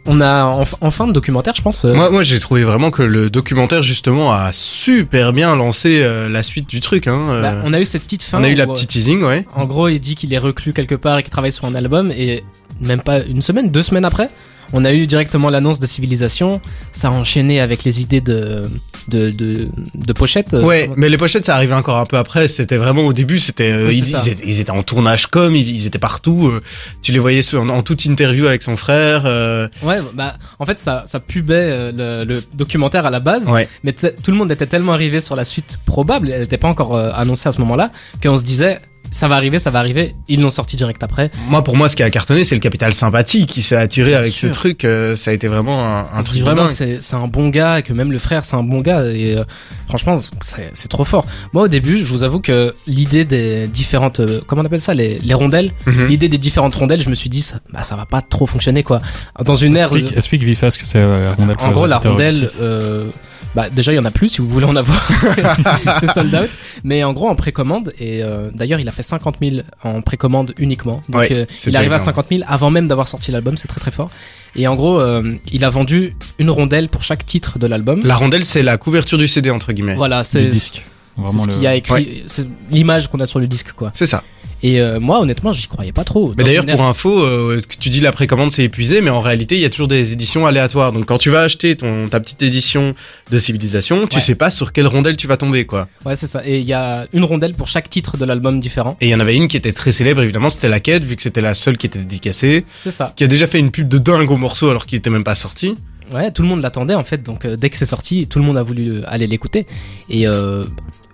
on 0.07 0.19
a 0.19 0.45
en, 0.45 0.63
en 0.81 0.89
fin 0.89 1.05
de 1.05 1.11
documentaire, 1.13 1.53
je 1.55 1.61
pense. 1.61 1.85
euh, 1.85 1.93
Moi, 1.93 2.09
moi 2.09 2.23
j'ai 2.23 2.39
trouvé 2.39 2.63
vraiment 2.63 2.89
que 2.89 3.03
le 3.03 3.29
documentaire 3.29 3.83
justement 3.83 4.33
a 4.33 4.51
super 4.51 5.31
bien 5.31 5.55
lancé 5.55 6.01
euh, 6.01 6.27
la 6.27 6.41
suite 6.41 6.67
du 6.67 6.79
truc. 6.81 7.05
Hein. 7.05 7.39
bah, 7.41 7.55
on 7.63 7.71
a 7.71 7.79
eu 7.79 7.85
cette 7.85 8.03
petite 8.05 8.23
fin. 8.23 8.39
on 8.39 8.43
a 8.43 8.49
eu 8.49 8.55
la 8.55 8.65
petite 8.65 8.89
teasing, 8.89 9.21
ouais. 9.23 9.45
En 9.55 9.65
gros, 9.65 9.89
il 9.89 9.99
dit 9.99 10.15
qu'il 10.15 10.33
est 10.33 10.39
reclus 10.39 10.73
quelque 10.73 10.95
part 10.95 11.19
et 11.19 11.23
qu'il 11.23 11.31
travaille 11.31 11.51
sur 11.51 11.65
un 11.65 11.75
album 11.75 12.11
et 12.11 12.43
même 12.79 13.01
pas 13.01 13.19
une 13.19 13.41
semaine, 13.43 13.69
deux 13.69 13.83
semaines 13.83 14.05
après, 14.05 14.29
on 14.73 14.85
a 14.85 14.93
eu 14.93 15.07
directement 15.07 15.49
l'annonce 15.49 15.79
de 15.79 15.85
Civilisation. 15.85 16.61
Ça 16.91 17.07
a 17.09 17.11
enchaîné 17.11 17.59
avec 17.59 17.83
les 17.83 18.01
idées 18.01 18.21
de 18.21 18.69
de 19.07 19.29
de, 19.31 19.67
de 19.95 20.13
pochettes. 20.13 20.53
Ouais, 20.53 20.89
mais 20.97 21.09
les 21.09 21.17
pochettes 21.17 21.45
ça 21.45 21.55
arrivait 21.55 21.73
encore 21.75 21.97
un 21.97 22.05
peu 22.05 22.17
après. 22.17 22.47
C'était 22.47 22.77
vraiment 22.77 23.03
au 23.03 23.13
début, 23.13 23.39
c'était 23.39 23.71
euh, 23.71 23.87
Oui, 23.87 23.97
ils, 23.99 24.15
étaient, 24.29 24.41
ils 24.45 24.59
étaient 24.59 24.71
en 24.71 24.83
tournage 24.83 25.27
comme 25.27 25.55
ils, 25.55 25.67
ils 25.69 25.87
étaient 25.87 25.99
partout. 25.99 26.47
euh, 26.47 26.61
tu 27.01 27.11
les 27.11 27.19
voyais 27.19 27.41
en, 27.55 27.69
en 27.69 27.81
toute 27.81 28.05
interview 28.05 28.47
avec 28.47 28.61
son 28.63 28.77
frère. 28.77 29.23
euh, 29.25 29.67
Ouais, 29.83 29.97
bah 30.13 30.35
en 30.59 30.65
fait 30.65 30.79
ça 30.79 31.03
ça 31.05 31.19
pubait 31.19 31.55
euh, 31.71 32.23
le, 32.25 32.33
le 32.35 32.43
documentaire 32.53 33.05
à 33.05 33.09
la 33.09 33.19
base, 33.19 33.47
ouais. 33.49 33.67
mais 33.83 33.93
tout 33.93 34.31
le 34.31 34.37
monde 34.37 34.51
était 34.51 34.67
tellement 34.67 34.93
arrivé 34.93 35.19
sur 35.19 35.35
la 35.35 35.43
suite 35.43 35.77
probable, 35.85 36.29
elle 36.31 36.41
n'était 36.41 36.57
pas 36.57 36.67
encore 36.67 36.95
annoncée 36.97 37.49
à 37.49 37.51
ce 37.51 37.59
moment-là, 37.59 37.91
qu'on 38.21 38.37
se 38.37 38.43
disait 38.43 38.79
ça 39.11 39.27
va 39.27 39.35
arriver, 39.35 39.59
ça 39.59 39.69
va 39.69 39.79
arriver. 39.79 40.15
Ils 40.27 40.41
l'ont 40.41 40.49
sorti 40.49 40.75
direct 40.77 41.03
après. 41.03 41.29
Moi, 41.49 41.63
pour 41.63 41.75
moi, 41.77 41.87
ce 41.89 41.95
qui 41.95 42.01
a 42.03 42.09
cartonné, 42.09 42.43
c'est 42.43 42.55
le 42.55 42.61
capital 42.61 42.93
sympathie 42.93 43.45
qui 43.45 43.61
s'est 43.61 43.75
attiré 43.75 44.09
Bien 44.11 44.19
avec 44.19 44.31
sûr. 44.33 44.47
ce 44.49 44.53
truc. 44.53 44.85
euh, 44.85 45.15
ça 45.15 45.31
a 45.31 45.33
été 45.33 45.47
vraiment 45.47 45.85
un, 45.85 45.99
un 45.99 46.07
On 46.15 46.23
se 46.23 46.23
truc 46.27 46.33
dit 46.37 46.41
vraiment 46.41 46.61
dingue. 46.63 46.69
que 46.69 46.73
c'est 46.73 47.01
c'est 47.01 47.15
un 47.15 47.27
bon 47.27 47.49
gars 47.49 47.79
et 47.79 47.83
que 47.83 47.93
même 47.93 48.11
le 48.11 48.17
frère 48.19 48.45
c'est 48.45 48.55
un 48.55 48.63
bon 48.63 48.79
gars 48.81 49.05
et 49.05 49.37
euh, 49.37 49.43
franchement 49.87 50.15
c'est 50.17 50.71
c'est 50.73 50.87
trop 50.87 51.03
fort. 51.03 51.25
Moi 51.53 51.63
au 51.63 51.67
début 51.67 51.97
je 51.97 52.05
vous 52.05 52.23
avoue 52.23 52.39
que 52.39 52.73
l'idée 52.87 53.25
des 53.25 53.67
différentes 53.67 54.19
euh, 54.21 54.41
comment 54.47 54.61
on 54.61 54.65
appelle 54.65 54.81
ça 54.81 54.93
les, 54.93 55.19
les 55.19 55.33
rondelles, 55.33 55.71
Mhm. 55.85 56.05
l'idée 56.07 56.29
des 56.29 56.37
différentes 56.37 56.75
rondelles 56.75 57.01
je 57.01 57.09
me 57.09 57.15
suis 57.15 57.29
dit 57.29 57.41
ça, 57.41 57.57
bah 57.73 57.83
ça 57.83 57.95
va 57.95 58.05
pas 58.05 58.21
trop 58.21 58.47
fonctionner 58.47 58.83
quoi. 58.83 59.01
Dans 59.43 59.55
une 59.55 59.75
ère 59.77 59.91
Explique, 59.93 60.17
explique 60.17 60.43
vite 60.43 60.57
fait 60.57 60.71
ce 60.71 60.79
que 60.79 60.85
c'est 60.85 60.99
euh, 60.99 61.21
la 61.21 61.33
rondelle. 61.33 61.57
en 61.59 61.71
gros 61.71 61.85
la 61.85 61.97
rondelle 61.99 62.47
euh, 62.61 63.09
bah 63.55 63.69
déjà 63.69 63.91
il 63.91 63.95
y 63.95 63.99
en 63.99 64.05
a 64.05 64.11
plus 64.11 64.29
si 64.29 64.37
vous 64.39 64.47
voulez 64.47 64.65
en 64.65 64.75
avoir 64.75 64.97
c'est 65.99 66.11
sold 66.13 66.33
out 66.33 66.49
mais 66.83 67.03
en 67.03 67.11
gros 67.13 67.27
en 67.27 67.35
précommande 67.35 67.93
et 67.99 68.23
euh, 68.23 68.49
d'ailleurs 68.53 68.79
il 68.79 68.87
a 68.87 68.91
fait 68.91 69.03
50 69.03 69.37
000 69.41 69.55
en 69.83 70.01
précommande 70.01 70.53
uniquement 70.57 71.01
donc 71.09 71.21
Ouais, 71.21 71.27
euh, 71.33 71.45
il 71.67 71.75
arrive 71.75 71.91
à 71.91 71.95
énorme. 71.95 72.05
50 72.05 72.25
000 72.29 72.41
avant 72.47 72.69
même 72.69 72.87
d'avoir 72.87 73.07
sorti 73.07 73.31
l'album 73.31 73.57
c'est 73.57 73.67
très 73.67 73.81
très 73.81 73.91
fort 73.91 74.09
et 74.55 74.67
en 74.67 74.75
gros 74.75 74.99
euh, 75.01 75.33
il 75.51 75.65
a 75.65 75.69
vendu 75.69 76.15
une 76.39 76.49
rondelle 76.49 76.87
pour 76.89 77.03
chaque 77.03 77.25
titre 77.25 77.59
de 77.59 77.67
l'album 77.67 78.01
La 78.05 78.15
rondelle, 78.15 78.45
c'est 78.45 78.63
la 78.63 78.77
couverture 78.77 79.17
du 79.17 79.27
CD 79.27 79.49
entre 79.49 79.73
guillemets. 79.73 79.95
voilà 79.95 80.23
c'est 80.23 80.47
disque. 80.47 80.85
c'est 81.15 81.21
Vraiment 81.21 81.43
ce 81.43 81.47
le. 81.49 81.53
qu'il 81.55 81.67
a 81.67 81.75
écrit 81.75 82.23
c'est 82.27 82.47
l'image 82.69 83.09
qu'on 83.09 83.19
a 83.19 83.25
sur 83.25 83.39
le 83.39 83.47
disque 83.47 83.73
quoi 83.73 83.91
C'est 83.93 84.05
ça. 84.05 84.23
Et 84.63 84.79
euh, 84.81 84.99
moi 84.99 85.19
honnêtement 85.19 85.51
j'y 85.51 85.67
croyais 85.67 85.91
pas 85.91 86.03
trop 86.03 86.33
Mais 86.37 86.43
d'ailleurs, 86.43 86.65
pour 86.65 86.81
info, 86.83 87.21
euh, 87.23 87.61
tu 87.79 87.89
dis 87.89 87.99
la 87.99 88.11
précommande 88.11 88.51
c'est 88.51 88.63
épuisé, 88.63 89.01
mais 89.01 89.09
en 89.09 89.21
réalité, 89.21 89.55
il 89.55 89.61
y 89.61 89.65
a 89.65 89.69
toujours 89.69 89.87
des 89.87 90.13
éditions 90.13 90.45
aléatoires. 90.45 90.91
Donc, 90.91 91.05
quand 91.05 91.17
tu 91.17 91.29
vas 91.29 91.41
acheter 91.41 91.75
ton 91.75 92.07
ta 92.09 92.19
petite 92.19 92.41
édition 92.43 92.93
de 93.29 93.37
Civilisation, 93.37 94.07
tu 94.07 94.15
Ouais. 94.17 94.21
sais 94.21 94.35
pas 94.35 94.51
sur 94.51 94.71
quelle 94.71 94.87
rondelle 94.87 95.17
tu 95.17 95.27
vas 95.27 95.37
tomber, 95.37 95.65
quoi. 95.65 95.87
ouais 96.05 96.15
c'est 96.15 96.27
ça 96.27 96.41
et 96.45 96.59
il 96.59 96.65
y 96.65 96.73
a 96.73 97.07
une 97.13 97.23
rondelle 97.23 97.53
pour 97.53 97.67
chaque 97.67 97.89
titre 97.89 98.17
de 98.17 98.25
l'album 98.25 98.59
différent 98.59 98.97
Et 99.01 99.07
il 99.07 99.11
y 99.11 99.15
en 99.15 99.19
avait 99.19 99.35
une 99.35 99.47
qui 99.47 99.57
était 99.57 99.73
très 99.73 99.91
célèbre, 99.91 100.21
évidemment, 100.21 100.49
c'était 100.49 100.69
la 100.69 100.79
quête, 100.79 101.03
vu 101.03 101.15
que 101.15 101.21
c'était 101.21 101.41
la 101.41 101.53
seule 101.53 101.77
qui 101.77 101.87
était 101.87 101.99
dédicacée, 101.99 102.65
c'est 102.79 102.91
ça 102.91 103.13
qui 103.15 103.23
a 103.23 103.27
déjà 103.27 103.47
fait 103.47 103.59
une 103.59 103.71
pub 103.71 103.87
de 103.87 103.97
dingue 103.97 104.29
au 104.31 104.37
morceau 104.37 104.69
alors 104.69 104.85
qu'il 104.85 104.97
était 104.97 105.09
même 105.09 105.23
pas 105.23 105.35
sorti. 105.35 105.75
Ouais, 106.13 106.29
tout 106.31 106.41
le 106.41 106.47
monde 106.49 106.61
l'attendait 106.61 106.93
en 106.95 107.03
fait, 107.05 107.23
donc 107.23 107.45
euh, 107.45 107.55
dès 107.55 107.69
que 107.69 107.77
c'est 107.77 107.85
sorti, 107.85 108.27
tout 108.27 108.37
le 108.39 108.43
monde 108.45 108.57
a 108.57 108.63
voulu 108.63 108.89
euh, 108.91 109.01
aller 109.07 109.27
l'écouter. 109.27 109.65
Et 110.09 110.27
euh, 110.27 110.63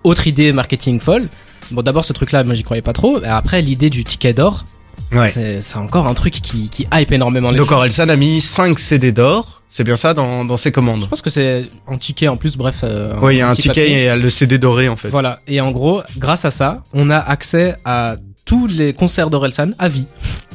autre 0.04 0.26
idée 0.26 0.54
marketing 0.54 1.00
folle, 1.00 1.30
Bon, 1.72 1.82
d'abord 1.82 2.06
ce 2.06 2.14
truc-là, 2.14 2.44
moi 2.44 2.54
j'y 2.54 2.64
croyais 2.64 2.82
pas 2.82 2.94
trop. 2.94 3.22
Et 3.22 3.28
après, 3.28 3.62
l'idée 3.62 3.90
du 3.90 4.04
ticket 4.04 4.34
d'or, 4.34 4.66
Ouais. 5.14 5.30
c'est 5.30 5.62
c'est 5.62 5.78
encore 5.78 6.06
un 6.08 6.14
truc 6.14 6.34
qui, 6.34 6.70
qui 6.70 6.86
hype 6.94 7.12
énormément 7.14 7.50
les 7.52 7.58
Donc 7.58 7.70
gens. 7.70 7.78
Orelsan 7.78 8.10
a 8.10 8.16
mis 8.18 8.42
5 8.42 8.78
CD 8.78 9.14
d'or, 9.14 9.62
c'est 9.70 9.86
bien 9.86 9.96
ça 9.96 10.14
dans, 10.14 10.44
dans 10.44 10.58
ses 10.58 10.70
Je 10.70 10.74
commandes. 10.74 11.08
pense 11.08 11.22
que 11.22 11.30
c'est 11.30 11.70
un 11.88 11.98
ticket 11.98 12.28
en 12.28 12.36
plus, 12.36 12.58
bref. 12.58 12.82
euh, 12.84 13.14
Oui, 13.22 13.36
il 13.36 13.38
y 13.38 13.42
a 13.42 13.50
un 13.50 13.54
ticket 13.54 13.82
papier. 13.84 14.04
et 14.06 14.16
le 14.18 14.30
CD 14.30 14.58
doré 14.58 14.90
en 14.90 14.98
fait. 14.98 15.08
Voilà. 15.10 15.40
Et 15.48 15.62
en 15.62 15.72
gros, 15.72 16.02
grâce 16.18 16.44
à 16.44 16.52
ça, 16.52 16.84
on 16.94 17.10
a 17.10 17.18
accès 17.20 17.76
à 17.86 18.18
tous 18.48 18.66
les 18.66 18.94
concerts 18.94 19.30
d'Orelsan 19.30 19.72
à 19.78 19.90
vie. 19.90 20.06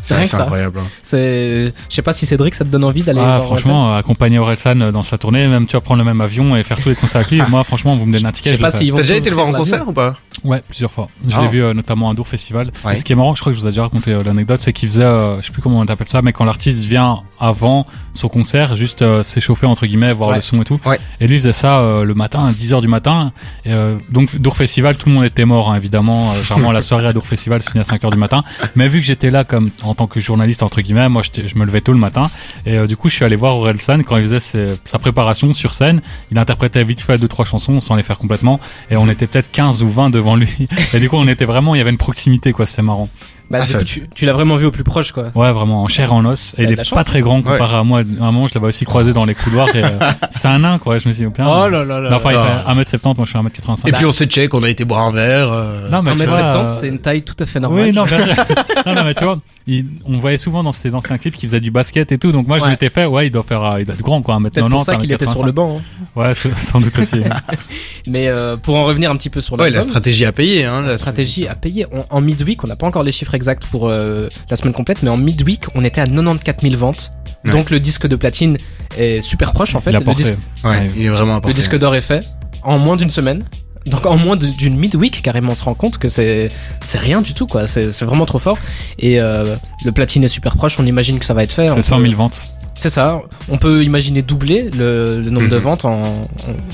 C'est 0.01 0.15
rien 0.15 0.25
que 0.25 0.31
c'est 0.31 0.37
ça. 0.37 0.43
incroyable. 0.43 0.81
hein. 0.81 0.89
C'est, 1.05 1.73
je 1.89 1.95
sais 1.95 2.03
pas 2.03 2.13
si 2.13 2.27
Cédric, 2.27 2.57
ça 2.57 2.65
te 2.65 2.71
donne 2.71 2.83
envie 2.83 3.03
d'aller 3.03 3.21
Ah, 3.23 3.37
voir 3.37 3.45
franchement, 3.45 3.95
accompagner 3.95 4.39
Orelsan 4.41 4.91
dans 4.91 5.03
sa 5.05 5.17
tournée, 5.19 5.47
même 5.47 5.67
tu 5.69 5.77
vas 5.77 5.81
prendre 5.81 5.99
le 6.01 6.05
même 6.05 6.21
avion 6.21 6.57
et 6.57 6.63
faire 6.65 6.81
tous 6.81 6.89
les 6.89 6.97
concerts 6.97 7.19
avec 7.21 7.31
lui. 7.31 7.41
Moi, 7.51 7.63
franchement, 7.63 7.95
vous 7.95 8.07
me 8.07 8.13
donnez 8.13 8.25
un 8.25 8.31
Je 8.31 8.35
ticket. 8.35 8.51
sais 8.51 8.57
je 8.57 8.61
pas 8.61 8.71
fais. 8.73 8.79
s'ils 8.79 8.91
vont 8.91 8.97
T'as 8.97 9.03
déjà 9.05 9.17
été 9.17 9.31
le 9.31 9.37
voir 9.37 9.47
en 9.47 9.53
concert 9.53 9.87
ou 9.87 9.93
pas? 9.93 10.15
Ouais, 10.43 10.61
plusieurs 10.69 10.91
fois. 10.91 11.09
Je 11.29 11.37
Ah. 11.37 11.43
l'ai 11.43 11.49
vu 11.49 11.63
euh, 11.63 11.73
notamment 11.75 12.11
à 12.11 12.15
Dour 12.15 12.27
Festival. 12.27 12.73
Ouais. 12.85 12.95
Et 12.95 12.97
ce 12.97 13.05
qui 13.05 13.13
est 13.13 13.17
marrant, 13.17 13.35
je 13.37 13.41
crois 13.43 13.53
que 13.53 13.57
je 13.57 13.61
vous 13.63 13.69
ai 13.69 13.71
déjà 13.71 13.83
raconté 13.83 14.11
euh, 14.13 14.25
l'anecdote, 14.25 14.61
c'est 14.61 14.73
qu'il 14.73 14.89
faisait, 14.89 15.05
euh, 15.05 15.41
je 15.41 15.47
sais 15.47 15.53
plus 15.53 15.63
comment 15.63 15.79
on 15.79 15.87
appelle 15.87 16.09
ça, 16.09 16.21
mais 16.23 16.33
quand 16.33 16.45
l'artiste 16.45 16.83
vient 16.85 17.21
avant 17.39 17.87
son 18.15 18.29
concert, 18.29 18.75
juste 18.75 19.03
euh, 19.03 19.23
s'échauffer 19.23 19.67
entre 19.67 19.87
guillemets, 19.87 20.13
voir 20.13 20.31
Ouais. 20.31 20.37
le 20.37 20.43
son 20.43 20.61
et 20.63 20.65
tout. 20.65 20.81
Ouais. 20.85 20.99
Et 21.21 21.29
lui 21.29 21.39
faisait 21.39 21.53
ça 21.53 21.81
euh, 21.81 22.03
le 22.05 22.15
matin, 22.15 22.47
à 22.47 22.51
10h 22.53 22.81
du 22.81 22.89
matin. 22.89 23.33
Et, 23.65 23.73
euh, 23.73 23.97
donc 24.11 24.35
Dour 24.41 24.57
Festival, 24.57 24.97
tout 24.97 25.09
le 25.11 25.15
monde 25.15 25.25
était 25.25 25.45
mort, 25.45 25.71
hein, 25.71 25.77
évidemment. 25.77 26.31
Euh, 26.33 26.43
généralement 26.43 26.73
la 26.73 26.81
soirée 26.81 27.07
à 27.07 27.13
Dour 27.13 27.27
Festival 27.27 27.63
se 27.63 27.71
à 27.83 27.97
5h 27.97 28.11
du 28.11 28.17
matin. 28.19 28.43
Mais 28.77 28.89
vu 28.89 29.01
que 29.01 29.07
j'étais 29.07 29.31
là 29.31 29.45
comme 29.45 29.71
en 29.83 29.95
tant 29.95 30.07
que 30.07 30.21
journaliste 30.21 30.63
entre 30.63 30.81
guillemets, 30.81 31.09
moi 31.09 31.23
je 31.23 31.59
me 31.59 31.65
levais 31.65 31.81
tôt 31.81 31.93
le 31.93 31.99
matin. 31.99 32.31
Et 32.67 32.79
euh, 32.79 32.87
du 32.87 32.97
coup, 32.97 33.09
je 33.09 33.17
suis 33.17 33.25
allé 33.25 33.37
voir 33.37 33.57
Orelsan 33.57 34.03
quand 34.03 34.17
il 34.17 34.25
faisait 34.25 34.79
sa 34.85 34.99
préparation 34.99 35.53
sur 35.53 35.73
scène. 35.73 36.01
Il 36.31 36.39
interprétait 36.39 36.85
vite 36.85 37.01
fait 37.01 37.19
deux 37.19 37.29
trois 37.29 37.45
chansons 37.45 37.81
sans 37.81 37.95
les 37.95 38.03
faire 38.03 38.19
complètement. 38.19 38.61
Et 38.91 38.97
on 38.97 39.09
était 39.09 39.27
peut-être 39.27 39.51
15 39.51 39.83
ou 39.83 39.89
20 39.89 40.11
devant 40.11 40.37
lui. 40.37 40.69
Et 40.95 41.01
du 41.01 41.09
coup, 41.09 41.17
on 41.17 41.29
était 41.29 41.45
vraiment, 41.45 41.75
il 41.75 41.79
y 41.79 41.81
avait 41.81 41.91
une 41.91 41.99
proximité, 41.99 42.53
quoi. 42.53 42.67
C'était 42.67 42.83
marrant. 42.83 43.09
Bah, 43.51 43.59
Ah, 43.63 43.67
ça- 43.67 43.85
tu, 43.85 44.09
tu 44.15 44.25
l'as 44.25 44.33
vraiment 44.33 44.57
vu 44.57 44.65
au 44.67 44.71
plus 44.71 44.85
proche, 44.85 45.13
quoi. 45.13 45.31
Ouais, 45.35 45.53
vraiment, 45.53 45.83
en 45.83 45.89
chair 45.89 46.13
en 46.15 46.25
os. 46.25 46.55
Et 46.57 46.63
il 46.65 46.73
est 46.73 46.77
pas 46.77 46.85
chance. 46.85 47.05
très 47.05 47.21
grand 47.21 47.43
comparé 47.43 47.77
à 47.77 47.83
moi. 47.85 48.01
À 48.01 48.25
un 48.25 48.33
moment, 48.33 48.47
je 48.47 48.55
l'avais 48.55 48.69
aussi 48.69 48.85
croisé 48.87 49.13
dans 49.13 49.25
les 49.27 49.35
couloirs. 49.35 49.69
et, 49.75 49.85
euh, 49.85 49.89
c'est 50.31 50.49
un 50.49 50.61
nain, 50.61 50.79
quoi. 50.79 50.97
Je 50.99 51.07
me 51.09 51.13
suis 51.13 51.21
dit, 51.23 51.27
oh, 51.27 51.31
putain. 51.31 51.47
Oh 51.47 51.69
là 51.69 51.85
là 51.85 52.01
là. 52.01 52.09
Non, 52.11 52.17
enfin, 52.17 52.31
il 52.31 52.85
fait 52.85 52.97
1m70, 52.97 53.17
moi 53.17 53.27
je 53.27 53.31
suis 53.31 53.39
1m85. 53.39 53.89
Et 53.89 53.93
puis 53.93 54.07
on 54.07 54.11
s'est 54.13 54.27
check, 54.27 54.55
on 54.55 54.63
a 54.63 54.69
été 54.71 54.85
boire 54.87 55.07
un 55.07 55.13
verre. 55.13 55.53
euh, 55.53 55.89
non, 55.91 56.03
mais 56.03 56.13
tu 56.13 56.25
vois, 56.27 56.39
1m70, 56.39 56.57
euh, 56.57 56.79
c'est 56.81 56.89
une 56.89 56.99
taille 57.01 57.23
tout 57.23 57.37
à 57.39 57.45
fait 57.47 57.61
normale. 57.61 57.85
Oui, 57.85 57.93
non, 57.93 58.05
bien 58.05 58.19
sûr. 58.25 58.35
non, 58.87 58.95
non, 58.95 59.05
mais 59.05 59.15
tu 59.15 59.25
vois, 59.25 59.39
il- 59.67 59.87
on 60.05 60.19
voyait 60.19 60.39
souvent 60.39 60.63
dans 60.63 60.73
ses 60.73 60.95
anciens 60.95 61.19
clips 61.19 61.37
qu'il 61.37 61.49
faisait 61.49 61.61
du 61.61 61.71
basket 61.71 62.11
et 62.13 62.19
tout. 62.19 62.33
Donc 62.33 62.47
moi, 62.49 62.59
je 62.59 62.65
Ouais. 62.65 62.71
m'étais 62.71 62.91
fait, 62.91 63.05
ouais, 63.07 63.27
il 63.27 63.31
doit 63.31 63.43
faire, 63.43 63.63
euh, 63.63 63.81
il 63.81 63.87
doit 63.87 63.95
être 63.95 64.03
grand, 64.03 64.23
quoi, 64.23 64.37
1m90. 64.37 64.51
Peut-être 64.61 64.69
pour 64.71 64.83
ça 64.85 64.97
qu'il 64.97 65.13
était 65.13 65.27
sur 65.27 65.45
le 65.45 65.53
1m85. 65.53 65.55
banc. 65.55 65.81
hein. 65.81 66.21
Ouais, 66.21 66.35
c'est- 66.35 66.55
sans 66.63 66.81
doute 66.81 66.99
aussi. 66.99 67.21
Mais 68.07 68.29
euh, 68.29 68.57
pour 68.57 68.77
en 68.77 68.85
revenir 68.85 69.11
un 69.11 69.17
petit 69.17 69.31
peu 69.31 69.41
sur 69.41 69.59
Ouais, 69.59 69.71
la 69.71 69.83
stratégie 69.83 70.25
à 70.25 70.33
payer. 70.33 70.65
Hein, 70.65 70.83
la 70.83 70.99
stratégie 70.99 71.47
à 71.47 71.55
payer. 71.55 71.87
On- 71.93 72.05
en 72.11 72.21
midweek, 72.21 72.65
on 72.65 72.67
n'a 72.67 72.77
pas 72.77 72.87
encore 72.87 73.03
les 73.03 73.13
chiffres 73.13 73.35
exacts 73.35 73.67
pour 73.67 73.89
euh, 73.89 74.29
la 74.51 74.57
semaine 74.57 74.73
complète, 74.73 75.03
mais 75.03 75.11
en 75.11 75.17
midweek, 75.17 75.67
on 75.75 75.85
était 75.85 76.01
à 76.01 76.07
94 76.07 76.63
000 76.63 76.77
ventes. 76.77 77.13
Ouais. 77.45 77.53
Donc 77.53 77.71
le 77.71 77.81
disque 77.81 78.07
de 78.07 78.17
platine 78.17 78.57
est 78.97 79.21
super 79.21 79.53
proche 79.53 79.75
en 79.75 79.81
fait. 79.81 79.91
il 79.91 79.97
a 79.97 79.99
Le 80.01 80.05
porté. 80.05 80.23
disque, 80.23 80.37
Ouais, 80.65 80.89
il 80.97 81.07
est 81.07 81.09
vraiment 81.09 81.35
important. 81.37 81.49
le 81.49 81.55
disque 81.55 81.77
d'or 81.79 81.95
est 81.95 82.01
fait 82.01 82.25
en 82.63 82.79
moins 82.79 82.97
d'une 82.97 83.11
semaine. 83.11 83.45
Donc 83.87 84.07
en 84.07 84.17
moins 84.17 84.37
d'une 84.37 84.77
midweek, 84.77 85.23
carrément, 85.23 85.53
on 85.53 85.55
se 85.55 85.65
rend 85.65 85.75
compte 85.75 85.99
que 85.99 86.09
c'est 86.09 86.49
c'est 86.81 86.99
rien 86.99 87.21
du 87.23 87.35
tout 87.35 87.47
quoi. 87.47 87.67
C'est 87.67 87.91
c'est 87.93 88.05
vraiment 88.05 88.27
trop 88.27 88.39
fort. 88.39 88.59
Et 88.99 89.21
euh, 89.21 89.57
le 89.85 89.93
platine 89.93 90.23
est 90.25 90.29
super 90.29 90.57
proche. 90.57 90.79
On 90.79 90.87
imagine 90.87 91.19
que 91.19 91.25
ça 91.25 91.35
va 91.35 91.43
être 91.43 91.53
fait. 91.53 91.69
C'est 91.75 91.83
100 91.83 91.97
peut- 91.99 92.03
000 92.09 92.17
ventes. 92.17 92.41
C'est 92.75 92.91
ça. 92.91 93.21
On 93.51 93.59
peut 93.59 93.85
imaginer 93.85 94.23
doubler 94.23 94.71
le, 94.71 95.21
le 95.21 95.31
nombre 95.31 95.49
de 95.49 95.57
Mhm. 95.57 95.63
ventes 95.63 95.85
en, 95.85 96.01
en 96.03 96.27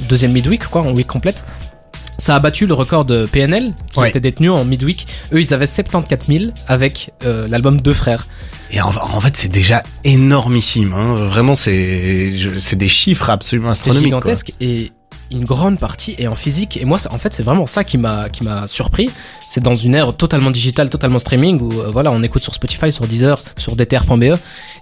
deuxième 0.09 0.33
midweek, 0.33 0.67
quoi, 0.69 0.83
en 0.83 0.93
week 0.93 1.07
complète. 1.09 1.45
Ça 2.19 2.35
a 2.37 2.41
battu 2.41 2.67
le 2.67 2.75
record 2.75 3.05
de 3.05 3.27
PNL, 3.27 3.73
qui 3.93 3.99
Ouais. 4.01 4.09
était 4.09 4.21
détenu 4.21 4.51
en 4.51 4.65
midweek. 4.65 5.07
Eux, 5.33 5.41
ils 5.41 5.55
avaient 5.55 5.67
74 5.67 6.27
000 6.29 6.45
avec 6.67 7.13
euh, 7.25 7.47
l'album 7.49 7.81
Deux 7.81 7.95
Frères. 7.95 8.27
Et 8.71 8.81
en, 8.81 8.89
en 8.89 9.21
fait, 9.21 9.37
c'est 9.37 9.49
déjà 9.49 9.83
énormissime. 10.05 10.93
Hein. 10.95 11.15
Vraiment, 11.29 11.55
c'est 11.55 12.33
je- 12.33 12.55
c'est 12.55 12.77
des 12.77 12.89
chiffres 12.89 13.31
absolument 13.31 13.73
C'est 13.75 13.89
astronomiques. 13.91 14.11
quoi. 14.13 14.21
gigantesque 14.21 14.53
et 14.61 14.93
une 15.31 15.45
grande 15.45 15.79
partie 15.79 16.15
est 16.19 16.27
en 16.27 16.35
physique. 16.35 16.77
Et 16.77 16.85
moi, 16.85 16.99
ça- 16.99 17.13
en 17.13 17.19
fait, 17.19 17.33
c'est 17.35 17.43
vraiment 17.43 17.67
ça 17.67 17.85
qui 17.85 17.99
m'a 17.99 18.29
qui 18.29 18.45
m'a 18.45 18.67
surpris. 18.67 19.11
C'est 19.47 19.63
dans 19.63 19.75
une 19.75 19.95
ère 19.95 20.15
totalement 20.17 20.51
digitale, 20.51 20.89
totalement 20.91 21.19
streaming 21.19 21.61
où 21.61 21.73
euh, 21.81 21.91
voilà, 21.93 22.11
on 22.13 22.23
écoute 22.23 22.43
sur 22.43 22.55
Spotify, 22.55 22.93
sur 22.93 23.07
Deezer, 23.07 23.43
sur 23.57 23.77
DTR.be. 23.77 24.23
Et 24.23 24.37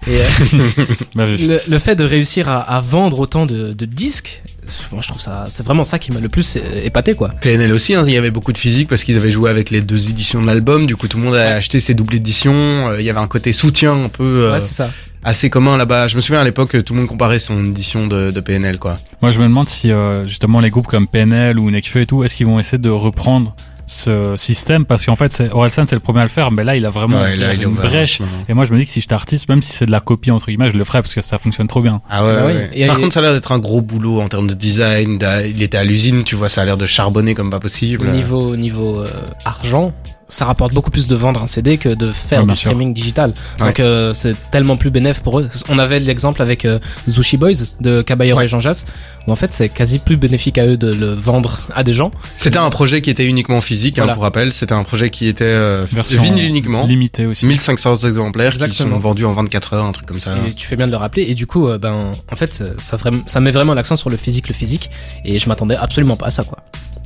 euh, 0.09 0.25
Bah, 1.15 1.25
le, 1.27 1.61
le 1.67 1.79
fait 1.79 1.97
de 1.97 2.05
réussir 2.05 2.49
à, 2.49 2.61
à 2.61 2.81
vendre 2.81 3.19
autant 3.21 3.47
de, 3.47 3.73
de 3.73 3.85
disques, 3.85 4.43
moi, 4.93 5.01
je 5.03 5.09
trouve 5.09 5.21
ça, 5.21 5.45
c'est 5.49 5.65
vraiment 5.65 5.85
ça 5.85 5.99
qui 5.99 6.13
m'a 6.13 6.21
le 6.21 6.29
plus 6.29 6.57
épaté, 6.85 7.15
quoi. 7.15 7.31
PNL 7.41 7.73
aussi, 7.73 7.95
hein, 7.95 8.05
il 8.07 8.13
y 8.13 8.17
avait 8.17 8.31
beaucoup 8.31 8.53
de 8.53 8.59
physique 8.59 8.89
parce 8.89 9.05
qu'ils 9.05 9.17
avaient 9.17 9.31
joué 9.31 9.51
avec 9.51 9.71
les 9.71 9.81
deux 9.81 10.11
éditions 10.11 10.41
de 10.43 10.47
l'album. 10.47 10.87
Du 10.87 10.97
coup, 10.97 11.09
tout 11.09 11.19
le 11.19 11.25
monde 11.25 11.35
a 11.37 11.55
acheté 11.57 11.81
ces 11.81 11.95
doubles 11.95 12.15
éditions. 12.17 12.89
Euh, 12.89 13.01
Il 13.01 13.05
y 13.07 13.11
avait 13.11 13.19
un 13.21 13.29
côté 13.29 13.53
soutien 13.53 13.93
un 14.05 14.09
peu 14.09 14.25
euh, 14.25 14.53
Ouais, 14.53 14.61
c'est 14.61 14.75
ça. 14.75 14.91
assez 15.25 15.51
commun 15.51 15.77
là-bas. 15.77 16.09
Je 16.09 16.17
me 16.17 16.21
souviens 16.21 16.41
à 16.41 16.45
l'époque, 16.45 16.83
tout 16.85 16.95
le 16.95 17.01
monde 17.01 17.09
comparait 17.09 17.39
son 17.39 17.65
édition 17.65 18.07
de, 18.07 18.31
de 18.31 18.41
PNL, 18.41 18.79
quoi. 18.79 18.97
Moi, 19.23 19.31
je 19.31 19.39
me 19.39 19.45
demande 19.45 19.69
si 19.69 19.91
euh, 19.93 20.27
justement 20.27 20.61
les 20.61 20.71
groupes 20.71 20.87
comme 20.87 21.07
PNL 21.09 21.59
ou 21.59 21.71
Nekfeu 21.71 22.01
et 22.03 22.07
tout, 22.07 22.23
est-ce 22.25 22.35
qu'ils 22.35 22.47
vont 22.47 22.59
essayer 22.59 22.79
de 22.79 22.91
reprendre 22.91 23.55
ce 23.87 24.35
système 24.37 24.85
Parce 24.85 25.07
qu'en 25.07 25.17
fait, 25.17 25.33
c'est- 25.33 25.51
Orelsan, 25.51 25.85
c'est 25.87 25.95
le 25.97 26.01
premier 26.01 26.21
à 26.21 26.25
le 26.25 26.29
faire, 26.29 26.51
mais 26.51 26.65
là, 26.65 26.77
il 26.77 26.85
a 26.85 26.91
vraiment 26.91 27.19
Ouais, 27.19 27.37
là, 27.37 27.47
ouvert 27.47 27.55
il 27.55 27.61
est 27.61 27.65
une 27.65 27.75
brèche. 27.75 28.21
Et 28.49 28.55
moi, 28.55 28.65
je 28.65 28.73
me 28.73 28.79
dis 28.79 28.85
que 28.85 28.91
si 28.91 29.01
j'étais 29.01 29.15
artiste, 29.15 29.49
même 29.49 29.63
si 29.63 29.73
c'est 29.73 29.87
de 29.87 29.91
la 29.93 30.01
copie 30.01 30.31
entre 30.31 30.47
guillemets, 30.47 30.71
je 30.71 30.77
le 30.77 30.85
ferais 30.85 31.01
parce 31.03 31.15
que 31.15 31.21
ça 31.21 31.39
fonctionne 31.39 31.69
trop 31.69 31.81
bien. 31.83 32.01
Ah 32.11 32.25
ouais, 32.27 32.35
Bah 32.37 32.47
ouais. 32.47 32.71
Et- 32.75 32.87
Par 32.87 32.99
et- 32.99 33.01
contre, 33.01 33.15
ça 33.15 33.21
a 33.21 33.23
l'air 33.23 33.33
d'être 33.33 33.53
un 33.53 33.59
gros 33.59 33.81
boulot 33.81 34.21
en 34.21 34.29
termes 34.29 34.49
de 34.49 34.55
design. 34.55 35.19
Il 35.47 35.63
était 35.63 35.79
à 35.79 35.85
l'usine, 35.85 36.25
tu 36.25 36.35
vois, 36.37 36.49
ça 36.49 36.63
a 36.63 36.65
l'air 36.65 36.77
de 36.77 36.87
charbonner 36.87 37.35
comme 37.35 37.51
pas 37.51 37.61
possible. 37.61 38.07
Au 38.09 38.11
niveau, 38.11 38.41
au 38.53 38.57
niveau 38.57 39.01
euh, 39.01 39.07
argent, 39.45 39.93
ça 40.29 40.45
rapporte 40.45 40.73
beaucoup 40.75 40.91
plus 40.91 41.07
de 41.07 41.15
vendre 41.15 41.43
un 41.43 41.47
CD 41.47 41.79
que 41.79 41.89
de 41.91 42.11
faire 42.11 42.45
du 42.47 42.57
sûr. 42.57 42.71
streaming 42.71 42.93
digital. 42.93 43.33
Ouais. 43.61 43.67
Donc 43.67 43.81
euh, 43.81 44.13
c'est 44.13 44.35
tellement 44.51 44.77
plus 44.77 44.91
bénéf 44.91 45.21
pour 45.21 45.39
eux. 45.39 45.49
On 45.69 45.79
avait 45.79 46.01
l'exemple 46.01 46.43
avec 46.43 46.65
euh, 46.65 46.79
Zushi 47.09 47.37
Boys 47.37 47.53
de 47.81 48.03
Caballero 48.03 48.39
Ouais. 48.39 48.45
et 48.45 48.49
Jean 48.49 48.59
Jass, 48.61 48.85
où 49.29 49.33
en 49.33 49.37
fait 49.37 49.53
c'est 49.53 49.69
quasi 49.69 49.99
plus 50.01 50.17
bénéfique 50.17 50.59
à 50.59 50.67
eux 50.67 50.77
de 50.77 50.93
le 50.93 51.13
vendre 51.15 51.61
à 51.75 51.85
des 51.85 51.93
gens. 51.93 52.11
C'était 52.37 52.59
un 52.59 52.71
projet 52.71 53.03
qui 53.03 53.11
était 53.11 53.25
uniquement 53.27 53.61
physique, 53.61 53.99
hein, 54.01 54.09
pour 54.09 54.23
rappel. 54.25 54.53
C'était 54.53 54.75
un 54.75 54.83
projet 54.83 55.11
qui 55.11 55.29
était 55.29 55.45
euh, 55.45 55.87
Version 55.91 56.21
vinyle 56.23 56.47
uniquement. 56.47 56.85
Limitée 56.85 57.27
aussi. 57.27 57.47
1500 57.47 57.95
exemplaires 58.09 58.55
qui 58.55 58.63
Exactement. 58.65 58.97
sont 58.97 58.99
vendus 58.99 59.25
en 59.27 59.33
24 59.33 59.75
heures, 59.75 59.85
un 59.85 59.93
truc 59.93 60.07
comme 60.07 60.21
ça. 60.21 60.33
Et 60.49 60.53
tu 60.53 60.67
fais 60.67 60.77
bien 60.77 60.87
de 60.87 60.93
le 60.93 60.97
rappeler. 60.99 61.23
Et 61.29 61.35
du 61.35 61.47
coup, 61.47 61.69
euh, 61.69 61.79
ben, 61.79 62.13
en 62.33 62.37
fait, 62.37 62.53
ça, 62.53 62.65
ça, 62.79 62.97
vraiment- 62.97 63.23
ça 63.27 63.39
met 63.41 63.53
vraiment 63.53 63.75
l'accent 63.75 63.97
sur 63.97 64.11
le 64.11 64.17
physique, 64.17 64.49
le 64.49 64.55
physique. 64.55 64.91
Et 65.25 65.39
je 65.39 65.49
m'attendais 65.49 65.77
absolument 65.77 66.17
pas 66.17 66.27
à 66.27 66.31
ça, 66.31 66.43
quoi. 66.43 66.59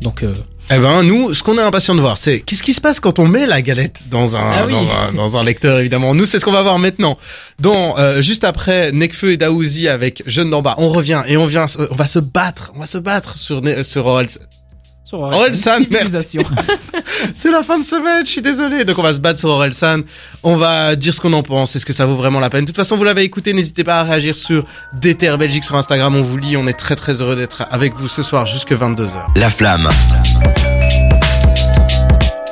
Donc, 0.03 0.23
euh, 0.23 0.33
Eh 0.73 0.79
ben, 0.79 1.03
nous, 1.03 1.35
ce 1.35 1.43
qu'on 1.43 1.59
est 1.59 1.63
impatient 1.63 1.97
de 1.97 2.01
voir, 2.01 2.17
c'est 2.17 2.41
qu'est-ce 2.41 2.63
qui 2.63 2.73
se 2.73 2.81
passe 2.81 3.01
quand 3.01 3.19
on 3.19 3.27
met 3.27 3.45
la 3.45 3.61
galette 3.61 4.03
dans 4.09 4.37
un, 4.37 4.41
Ah 4.53 4.65
oui. 4.67 4.73
dans 4.73 4.79
un, 4.89 5.13
dans 5.15 5.37
un 5.37 5.43
lecteur, 5.43 5.81
évidemment. 5.81 6.15
Nous, 6.15 6.25
c'est 6.27 6.39
ce 6.39 6.45
qu'on 6.45 6.53
va 6.53 6.63
voir 6.63 6.79
maintenant. 6.79 7.19
Dans, 7.59 7.99
euh, 7.99 8.21
juste 8.23 8.45
après 8.45 8.93
Nekfeu 8.93 9.33
et 9.33 9.37
Daouzi 9.37 9.89
avec 9.89 10.23
Jeune 10.27 10.49
d'en 10.51 10.63
bas, 10.63 10.77
on 10.79 10.89
revient 10.89 11.23
et 11.27 11.37
on 11.37 11.47
vient, 11.47 11.67
se- 11.67 11.79
on 11.91 11.95
va 11.97 12.07
se 12.07 12.21
battre, 12.21 12.71
on 12.77 12.81
va 12.81 12.87
se 12.87 12.99
battre 12.99 13.35
sur, 13.37 13.61
sur 13.83 14.07
Orelsan. 14.07 14.41
Sur 15.05 15.21
Orelsan. 15.21 15.81
C'est 17.35 17.51
la 17.51 17.63
fin 17.63 17.79
de 17.79 17.85
semaine, 17.85 18.25
je 18.25 18.31
suis 18.31 18.43
désolé. 18.43 18.85
Donc 18.85 18.99
on 18.99 19.03
va 19.03 19.15
se 19.15 19.19
battre 19.19 19.39
sur 19.39 19.49
Orelsan. 19.49 20.03
On 20.43 20.57
va 20.57 20.97
dire 20.97 21.15
ce 21.15 21.21
qu'on 21.21 21.33
en 21.33 21.43
pense. 21.43 21.77
Est-ce 21.77 21.87
que 21.87 21.93
ça 21.93 22.07
vaut 22.07 22.17
vraiment 22.17 22.41
la 22.41 22.51
peine? 22.51 22.63
De 22.63 22.67
toute 22.67 22.77
façon, 22.77 22.97
vous 22.97 23.05
l'avez 23.05 23.23
écouté. 23.23 23.53
N'hésitez 23.53 23.85
pas 23.85 24.01
à 24.01 24.03
réagir 24.05 24.37
sur 24.37 24.65
DTR 24.93 25.37
Belgique 25.39 25.65
sur 25.65 25.77
Instagram. 25.77 26.15
On 26.15 26.23
vous 26.23 26.37
lit. 26.37 26.57
On 26.57 26.67
est 26.67 26.79
très 26.79 26.97
très 26.97 27.21
heureux 27.21 27.37
d'être 27.37 27.65
avec 27.71 27.95
vous 27.97 28.09
ce 28.09 28.23
soir 28.23 28.47
jusque 28.47 28.73
22h. 28.73 29.11
La 29.37 29.51
flamme. 29.51 29.89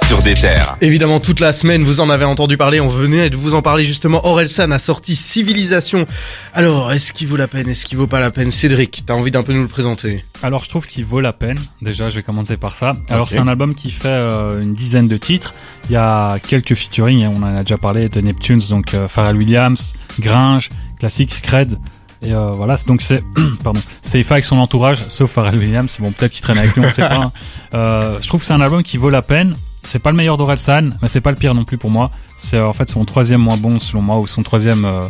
Sur 0.09 0.23
des 0.23 0.33
terres. 0.33 0.79
Évidemment, 0.81 1.21
toute 1.21 1.39
la 1.39 1.53
semaine, 1.53 1.83
vous 1.85 2.01
en 2.01 2.09
avez 2.09 2.25
entendu 2.25 2.57
parler. 2.57 2.81
On 2.81 2.89
venait 2.89 3.29
de 3.29 3.37
vous 3.37 3.53
en 3.55 3.61
parler 3.61 3.85
justement. 3.85 4.25
Orelsan 4.27 4.71
a 4.71 4.79
sorti 4.79 5.15
Civilisation. 5.15 6.07
Alors, 6.55 6.91
est-ce 6.93 7.13
qu'il 7.13 7.29
vaut 7.29 7.37
la 7.37 7.47
peine? 7.47 7.69
Est-ce 7.69 7.85
qu'il 7.85 7.99
vaut 7.99 8.07
pas 8.07 8.19
la 8.19 8.31
peine? 8.31 8.51
Cédric, 8.51 9.03
t'as 9.05 9.13
envie 9.13 9.31
d'un 9.31 9.43
peu 9.43 9.53
nous 9.53 9.61
le 9.61 9.69
présenter? 9.69 10.25
Alors 10.43 10.65
je 10.65 10.71
trouve 10.71 10.87
qu'il 10.87 11.05
vaut 11.05 11.21
la 11.21 11.35
peine. 11.35 11.59
Déjà, 11.83 12.09
je 12.09 12.17
vais 12.17 12.23
commencer 12.23 12.57
par 12.57 12.73
ça. 12.73 12.95
Alors 13.11 13.29
c'est 13.29 13.37
un 13.39 13.49
album 13.49 13.75
qui 13.75 13.91
fait 13.91 14.09
euh, 14.09 14.63
une 14.63 14.73
dizaine 14.75 15.09
de 15.09 15.17
titres. 15.19 15.53
Il 15.91 15.93
y 15.93 15.97
a 15.97 16.39
quelques 16.39 16.75
featuring, 16.75 17.25
hein, 17.25 17.33
on 17.37 17.43
en 17.43 17.55
a 17.57 17.61
déjà 17.61 17.77
parlé, 17.77 18.09
de 18.09 18.21
Neptunes, 18.23 18.63
donc 18.71 18.95
euh, 18.95 19.09
Pharrell 19.09 19.37
Williams, 19.37 19.93
Gringe, 20.21 20.71
Classic, 20.99 21.31
Scred. 21.31 21.79
Et 22.23 22.33
euh, 22.33 22.51
voilà, 22.53 22.79
c'est- 22.79 22.89
donc 22.89 23.03
c'est 23.03 23.23
pardon, 23.63 23.81
c'est 24.01 24.25
avec 24.31 24.45
son 24.45 24.57
entourage, 24.57 25.05
sauf 25.09 25.31
Pharrell 25.33 25.59
Williams. 25.59 25.95
Bon, 26.01 26.13
peut-être 26.13 26.33
qu'il 26.33 26.41
traîne 26.43 26.59
avec 26.59 26.75
lui, 26.75 26.83
on 26.85 26.91
sait 26.91 27.03
pas. 27.07 27.17
hein. 27.25 27.33
Euh, 27.75 28.19
je 28.23 28.27
trouve 28.27 28.41
que 28.41 28.47
c'est 28.47 28.55
un 28.55 28.61
album 28.63 28.83
qui 28.83 28.97
vaut 28.97 29.11
la 29.11 29.23
peine. 29.23 29.55
C'est 29.91 29.99
pas 30.01 30.11
le 30.11 30.17
meilleur 30.19 30.37
d'Orelsan, 30.37 30.91
mais 31.01 31.09
c'est 31.09 31.23
pas 31.23 31.31
le 31.31 31.37
pire 31.37 31.55
non 31.55 31.65
plus 31.65 31.79
pour 31.79 31.89
moi. 31.91 32.11
C'est 32.37 32.61
en 32.61 32.75
fait 32.75 32.91
son 32.91 33.07
troisième 33.07 33.41
moins 33.41 33.57
bon 33.57 33.81
selon 33.81 34.03
moi, 34.03 34.19
ou 34.19 34.27
son 34.27 34.43
troisième, 34.43 34.85
euh, 34.85 35.01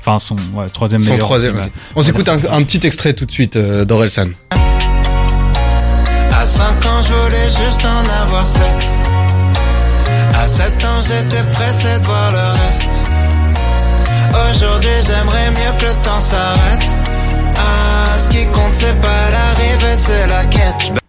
enfin 0.00 0.18
son 0.18 0.36
ouais, 0.54 0.70
troisième 0.70 1.02
Son 1.02 1.10
meilleur. 1.10 1.18
troisième. 1.26 1.56
Ouais. 1.56 1.64
ok. 1.66 1.72
On 1.96 2.00
s'écoute 2.02 2.28
un, 2.30 2.38
un 2.50 2.62
petit 2.62 2.80
extrait 2.86 3.12
tout 3.12 3.26
de 3.26 3.30
suite 3.30 3.56
euh, 3.56 3.84
d'Orelsan. 3.84 4.28
À 6.34 6.46
5 6.46 6.64
ans, 6.86 7.00
je 7.06 7.12
voulais 7.12 7.66
juste 7.66 7.84
en 7.84 8.22
avoir 8.22 8.44
7. 8.46 8.62
À 10.34 10.46
7 10.46 10.64
ans, 10.86 11.02
j'étais 11.02 11.42
pressé 11.52 11.98
de 12.00 12.04
voir 12.06 12.32
le 12.32 12.64
reste. 12.64 13.02
Aujourd'hui, 14.50 14.88
j'aimerais 15.06 15.50
mieux 15.50 15.78
que 15.78 15.84
le 15.84 15.94
temps 16.02 16.20
s'arrête. 16.20 16.96
Ah, 17.56 18.18
ce 18.18 18.28
qui 18.28 18.46
compte, 18.46 18.72
c'est 18.74 18.98
pas 18.98 19.30
l'arrivée, 19.30 19.94
c'est 19.96 20.26
la 20.26 20.44
quête. 20.46 21.01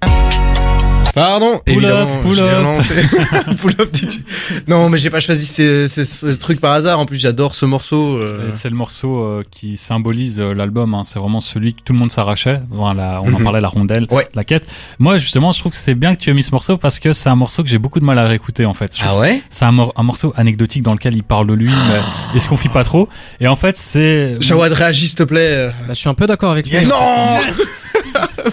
Pardon, 1.13 1.59
Pull 1.65 1.75
évidemment, 1.75 2.01
up, 2.17 2.21
pull 2.23 2.33
je 2.35 2.43
up. 2.43 3.57
Pull 3.61 3.71
up, 3.79 3.93
DJ. 3.95 4.19
Non, 4.67 4.89
mais 4.89 4.97
j'ai 4.97 5.11
pas 5.11 5.19
choisi 5.19 5.45
ce, 5.45 5.87
ce- 5.87 6.03
ce 6.05 6.25
truc 6.27 6.59
par 6.59 6.71
hasard. 6.71 6.99
En 6.99 7.05
plus, 7.05 7.17
j'adore 7.17 7.53
ce 7.53 7.65
morceau. 7.67 8.17
euh. 8.17 8.49
C'est 8.51 8.69
le 8.69 8.75
morceau 8.75 9.19
euh, 9.21 9.43
qui 9.51 9.77
symbolise 9.77 10.39
euh, 10.39 10.53
l'album. 10.55 10.93
hein. 10.95 11.03
C'est 11.03 11.19
vraiment 11.19 11.39
celui 11.39 11.75
que 11.75 11.81
tout 11.85 11.93
le 11.93 11.99
monde 11.99 12.11
s'arrachait. 12.11 12.61
Voilà, 12.71 13.21
on 13.23 13.27
en 13.33 13.37
Mhm. 13.37 13.43
parlait, 13.43 13.61
la 13.61 13.67
rondelle, 13.67 14.07
Ouais. 14.09 14.27
la 14.33 14.43
quête. 14.43 14.65
Moi, 14.97 15.17
justement, 15.17 15.51
je 15.51 15.59
trouve 15.59 15.71
que 15.73 15.77
c'est 15.77 15.93
bien 15.95 16.15
que 16.15 16.19
tu 16.21 16.31
aies 16.31 16.33
mis 16.33 16.41
ce 16.43 16.51
morceau 16.51 16.77
parce 16.77 16.99
que 16.99 17.13
c'est 17.13 17.29
un 17.29 17.35
morceau 17.35 17.61
que 17.63 17.69
j'ai 17.69 17.77
beaucoup 17.77 17.99
de 17.99 18.05
mal 18.05 18.17
à 18.17 18.27
réécouter 18.27 18.65
en 18.65 18.73
fait. 18.73 18.97
Je 18.97 19.03
Ah 19.05 19.19
ouais? 19.19 19.41
C'est 19.49 19.65
un, 19.65 19.71
mor- 19.71 19.93
un 19.95 20.03
morceau 20.03 20.33
anecdotique 20.35 20.81
dans 20.81 20.93
lequel 20.93 21.13
il 21.15 21.23
parle 21.23 21.45
de 21.47 21.53
lui, 21.53 21.69
mais 21.69 21.99
il 22.33 22.41
se 22.41 22.49
confie 22.49 22.69
pas 22.69 22.83
trop? 22.83 23.07
Et 23.39 23.47
en 23.47 23.55
fait, 23.55 23.77
c'est 23.77 24.37
Jawad, 24.39 24.71
réagis, 24.73 25.09
s'il 25.09 25.15
te 25.17 25.23
plaît. 25.23 25.67
Bah, 25.87 25.89
je 25.89 25.93
suis 25.93 26.09
un 26.09 26.15
peu 26.15 26.25
d'accord 26.25 26.51
avec 26.51 26.67
toi. 26.69 26.81
Non 26.81 27.39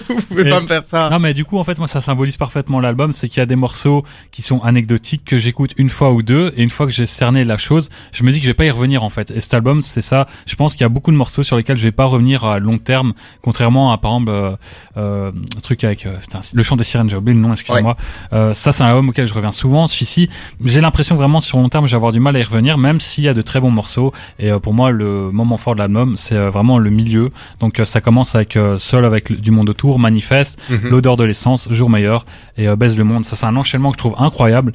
Vous 0.07 0.15
pouvez 0.29 0.47
Et- 0.47 0.49
pas 0.49 0.61
me 0.61 0.67
faire 0.67 0.83
ça. 0.85 1.09
Non 1.09 1.19
mais 1.19 1.33
du 1.33 1.43
coup 1.45 1.57
en 1.57 1.63
fait 1.63 1.77
moi 1.77 1.87
ça 1.87 1.99
symbolise 2.01 2.37
parfaitement 2.37 2.50
l'album, 2.81 3.11
c'est 3.11 3.29
qu'il 3.29 3.39
y 3.39 3.43
a 3.43 3.45
des 3.45 3.55
morceaux 3.55 4.03
qui 4.31 4.41
sont 4.41 4.59
anecdotiques 4.61 5.23
que 5.25 5.37
j'écoute 5.37 5.71
une 5.77 5.89
fois 5.89 6.11
ou 6.11 6.21
deux 6.21 6.53
et 6.55 6.63
une 6.63 6.69
fois 6.69 6.85
que 6.85 6.91
j'ai 6.91 7.05
cerné 7.05 7.43
la 7.43 7.57
chose, 7.57 7.89
je 8.11 8.23
me 8.23 8.31
dis 8.31 8.37
que 8.39 8.43
je 8.45 8.49
vais 8.49 8.55
pas 8.55 8.65
y 8.65 8.69
revenir 8.69 9.03
en 9.03 9.09
fait. 9.09 9.31
Et 9.31 9.41
cet 9.41 9.53
album 9.53 9.81
c'est 9.81 10.01
ça, 10.01 10.27
je 10.45 10.55
pense 10.55 10.73
qu'il 10.73 10.81
y 10.81 10.85
a 10.85 10.89
beaucoup 10.89 11.11
de 11.11 11.15
morceaux 11.17 11.43
sur 11.43 11.57
lesquels 11.57 11.77
je 11.77 11.83
vais 11.83 11.91
pas 11.91 12.05
revenir 12.05 12.45
à 12.45 12.59
long 12.59 12.77
terme, 12.77 13.13
contrairement 13.41 13.91
à 13.91 13.97
par 13.97 14.11
exemple 14.13 14.31
euh, 14.31 14.51
euh, 14.97 15.31
un 15.57 15.59
truc 15.61 15.83
avec 15.83 16.05
euh, 16.05 16.17
putain, 16.19 16.41
le 16.53 16.63
chant 16.63 16.75
des 16.75 16.83
sirènes, 16.83 17.09
j'ai 17.09 17.17
oublié 17.17 17.35
le 17.35 17.41
nom, 17.41 17.51
excusez-moi. 17.51 17.97
Euh, 18.33 18.53
ça 18.53 18.71
c'est 18.71 18.83
un 18.83 18.87
album 18.87 19.09
auquel 19.09 19.27
je 19.27 19.33
reviens 19.33 19.51
souvent. 19.51 19.87
Celui-ci, 19.87 20.29
j'ai 20.63 20.81
l'impression 20.81 21.15
vraiment 21.15 21.39
sur 21.39 21.57
long 21.57 21.69
terme 21.69 21.85
je 21.87 21.91
vais 21.91 21.95
avoir 21.97 22.11
du 22.11 22.19
mal 22.19 22.35
à 22.35 22.39
y 22.39 22.43
revenir, 22.43 22.77
même 22.77 22.99
s'il 22.99 23.23
y 23.23 23.27
a 23.27 23.33
de 23.33 23.41
très 23.41 23.59
bons 23.59 23.71
morceaux. 23.71 24.11
Et 24.39 24.51
euh, 24.51 24.59
pour 24.59 24.73
moi 24.73 24.91
le 24.91 25.31
moment 25.31 25.57
fort 25.57 25.73
de 25.75 25.79
l'album 25.79 26.17
c'est 26.17 26.37
vraiment 26.37 26.77
le 26.77 26.89
milieu. 26.89 27.29
Donc 27.59 27.81
ça 27.83 28.01
commence 28.01 28.35
avec 28.35 28.57
Seul 28.77 29.05
avec 29.05 29.31
du 29.31 29.51
monde 29.51 29.69
autour, 29.69 29.99
Manifeste 29.99 30.59
Mhm. 30.69 30.89
l'odeur 30.89 31.17
de 31.17 31.23
l'essence, 31.23 31.67
jour 31.71 31.89
meilleur 31.89 32.25
et 32.57 32.67
euh, 32.67 32.75
baise 32.75 32.97
le 32.97 33.03
monde. 33.03 33.25
Ça, 33.25 33.35
c'est 33.35 33.45
un 33.45 33.55
enchaînement 33.55 33.91
que 33.91 33.95
je 33.95 33.99
trouve 33.99 34.15
incroyable. 34.17 34.73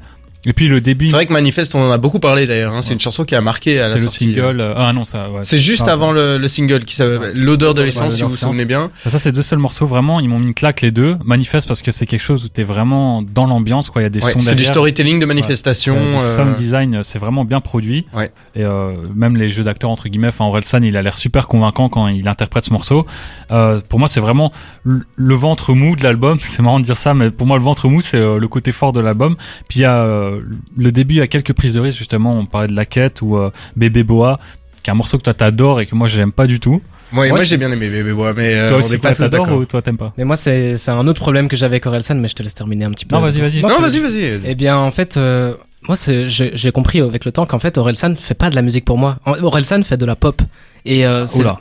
Et 0.49 0.53
puis 0.53 0.69
le 0.69 0.81
début, 0.81 1.09
C'est 1.09 1.13
vrai 1.15 1.27
que 1.27 1.33
Manifeste, 1.33 1.75
on 1.75 1.81
en 1.89 1.91
a 1.91 1.99
beaucoup 1.99 2.21
parlé 2.21 2.47
d'ailleurs. 2.47 2.73
Hein. 2.73 2.81
C'est 2.81 2.95
une 2.95 3.01
chanson 3.01 3.25
qui 3.25 3.35
a 3.35 3.41
marqué 3.41 3.81
à 3.81 3.85
c'est 3.87 3.91
la 3.91 3.97
le 3.97 4.03
sortie. 4.05 4.25
single. 4.35 4.61
euh, 4.61 4.75
ah 4.77 4.93
non, 4.93 5.05
ça. 5.05 5.29
Ouais. 5.31 5.41
C'est 5.43 5.59
juste 5.59 5.89
avant 5.89 6.13
le, 6.13 6.39
le 6.39 6.49
single 6.49 6.85
qui 6.85 6.95
s'appelle. 6.95 7.33
L'odeur 7.35 7.75
de 7.75 7.83
l'essence, 7.83 8.15
si 8.15 8.23
vous 8.23 8.29
vous 8.31 8.37
souvenez 8.37 8.65
bien. 8.65 8.91
Ça, 9.09 9.19
c'est 9.19 9.33
deux 9.33 9.43
seuls 9.43 9.59
morceaux 9.59 9.87
vraiment. 9.87 10.21
Ils 10.21 10.29
m'ont 10.29 10.39
mis 10.39 10.47
une 10.47 10.55
claque 10.55 10.81
les 10.83 10.93
deux. 10.93 11.17
Manifeste 11.25 11.67
parce 11.67 11.83
que 11.83 11.91
c'est 11.91 12.07
quelque 12.07 12.21
chose 12.23 12.45
où 12.45 12.49
t'es 12.49 12.63
vraiment 12.63 13.23
dans 13.23 13.47
l'ambiance. 13.47 13.91
Quoi, 13.91 14.03
il 14.03 14.05
y 14.05 14.07
a 14.07 14.11
des 14.11 14.21
sons 14.21 14.29
c'est 14.39 14.51
du 14.51 14.57
derrière. 14.57 14.71
storytelling 14.73 15.19
de 15.19 15.27
manifestation. 15.27 15.97
Euh, 15.97 16.21
euh, 16.23 16.37
sound 16.37 16.55
design, 16.57 16.95
euh, 16.97 17.03
c'est 17.03 17.19
vraiment 17.19 17.45
bien 17.45 17.61
produit. 17.61 18.07
Ouais. 18.15 18.31
Et 18.55 18.63
euh, 18.63 18.93
même 19.15 19.37
les 19.37 19.49
jeux 19.49 19.65
d'acteurs 19.65 19.91
entre 19.91 20.09
guillemets, 20.09 20.29
enfin 20.29 20.45
Orelsan, 20.45 20.83
il 20.83 20.97
a 20.97 21.03
l'air 21.03 21.19
super 21.19 21.49
convaincant 21.49 21.89
quand 21.89 22.07
il 22.09 22.29
interprète 22.29 22.65
ce 22.67 22.73
morceau. 22.73 23.05
Euh, 23.51 23.81
pour 23.89 23.99
moi, 23.99 24.07
c'est 24.09 24.21
vraiment 24.21 24.53
le, 24.85 25.01
le 25.17 25.35
ventre 25.35 25.75
mou 25.75 25.97
de 25.97 26.03
l'album. 26.05 26.39
C'est 26.43 26.63
marrant 26.63 26.79
de 26.81 26.85
dire 26.85 26.97
ça, 26.97 27.15
mais 27.15 27.31
pour 27.31 27.47
moi, 27.47 27.59
le 27.59 27.65
ventre 27.65 27.89
mou, 27.89 28.01
c'est 28.01 28.17
euh, 28.17 28.39
le 28.39 28.49
côté 28.49 28.71
fort 28.73 28.93
de 28.93 29.01
l'album. 29.01 29.37
Puis 29.69 29.81
il 29.81 29.83
y 29.83 29.85
a 29.85 29.97
euh, 29.99 30.36
le 30.77 30.93
début, 30.93 31.15
il 31.15 31.19
y 31.19 31.23
a 31.23 31.27
quelques 31.27 31.53
prises 31.53 31.75
de 31.75 31.81
risque 31.81 31.99
justement. 31.99 32.37
On 32.39 32.47
parlait 32.47 32.69
de 32.69 32.75
la 32.77 32.85
quête 32.87 33.23
ou 33.23 33.37
euh, 33.37 33.51
Bébé 33.77 34.03
Boa, 34.03 34.39
qui 34.83 34.91
est 34.91 34.93
un 34.93 34.97
morceau 34.97 35.19
que 35.19 35.23
toi 35.23 35.35
t'adores 35.35 35.81
et 35.81 35.87
que 35.87 35.95
moi 35.95 36.07
j'aime 36.09 36.33
pas 36.33 36.47
du 36.47 36.61
tout. 36.61 36.81
Moi, 37.13 37.45
j'ai 37.45 37.57
bien 37.57 37.71
aimé 37.71 37.89
Bébé 37.89 38.13
Bois, 38.13 38.33
mais 38.37 38.55
euh, 38.57 38.69
toi 38.69 38.79
on 38.79 38.81
aussi, 38.81 38.91
n'est 38.93 38.99
pas 38.99 39.13
toi 39.15 39.27
tous 39.27 39.31
t'adores 39.31 39.47
d'accord. 39.47 39.61
ou 39.61 39.65
toi 39.65 39.81
t'aimes 39.81 39.97
pas? 39.97 40.13
Mais 40.19 40.25
moi, 40.25 40.37
c'est 40.37 40.77
c'est 40.77 40.91
un 40.91 41.07
autre 41.07 41.21
problème 41.21 41.49
que 41.49 41.57
j'avais 41.57 41.75
avec 41.77 41.87
Orelsan, 41.87 42.17
mais 42.17 42.27
je 42.29 42.35
te 42.35 42.43
laisse 42.43 42.55
terminer 42.55 42.85
un 42.85 42.91
petit 42.91 43.07
peu. 43.07 43.15
Non, 43.15 43.23
vas-y, 43.23 43.41
vas-y. 43.41 43.63
Non, 43.63 43.79
vas-y, 43.81 44.01
vas-y. 44.01 44.41
Eh 44.45 44.55
bien, 44.57 44.77
en 44.77 44.91
fait, 44.91 45.17
euh, 45.17 45.55
moi, 45.89 45.97
j'ai 46.27 46.73
compris 46.73 47.01
avec 47.01 47.25
le 47.25 47.31
temps 47.31 47.47
qu'en 47.47 47.61
fait, 47.61 47.79
Orelsan 47.79 48.17
fait 48.17 48.35
pas 48.35 48.51
de 48.51 48.57
la 48.57 48.63
musique 48.63 48.85
pour 48.85 48.99
moi. 48.99 49.19
Orelsan 49.25 49.83
fait 49.85 49.97
de 49.97 50.05
la 50.05 50.17
pop. 50.17 50.43
Et 50.85 51.07
euh, 51.07 51.27
c'est- 51.27 51.41
Oula. 51.41 51.59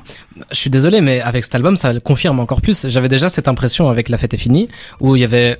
je 0.52 0.56
suis 0.58 0.70
désolé, 0.72 1.00
mais 1.02 1.22
avec 1.22 1.44
cet 1.44 1.54
album, 1.56 1.78
ça 1.78 1.94
le 1.94 2.00
confirme 2.00 2.40
encore 2.40 2.62
plus. 2.62 2.88
J'avais 2.90 3.10
déjà 3.10 3.30
cette 3.30 3.48
impression 3.48 3.88
avec 3.90 4.10
La 4.10 4.18
Fête 4.18 4.34
est 4.34 4.38
finie, 4.40 4.68
où 5.00 5.16
il 5.16 5.22
y 5.22 5.26
avait 5.26 5.58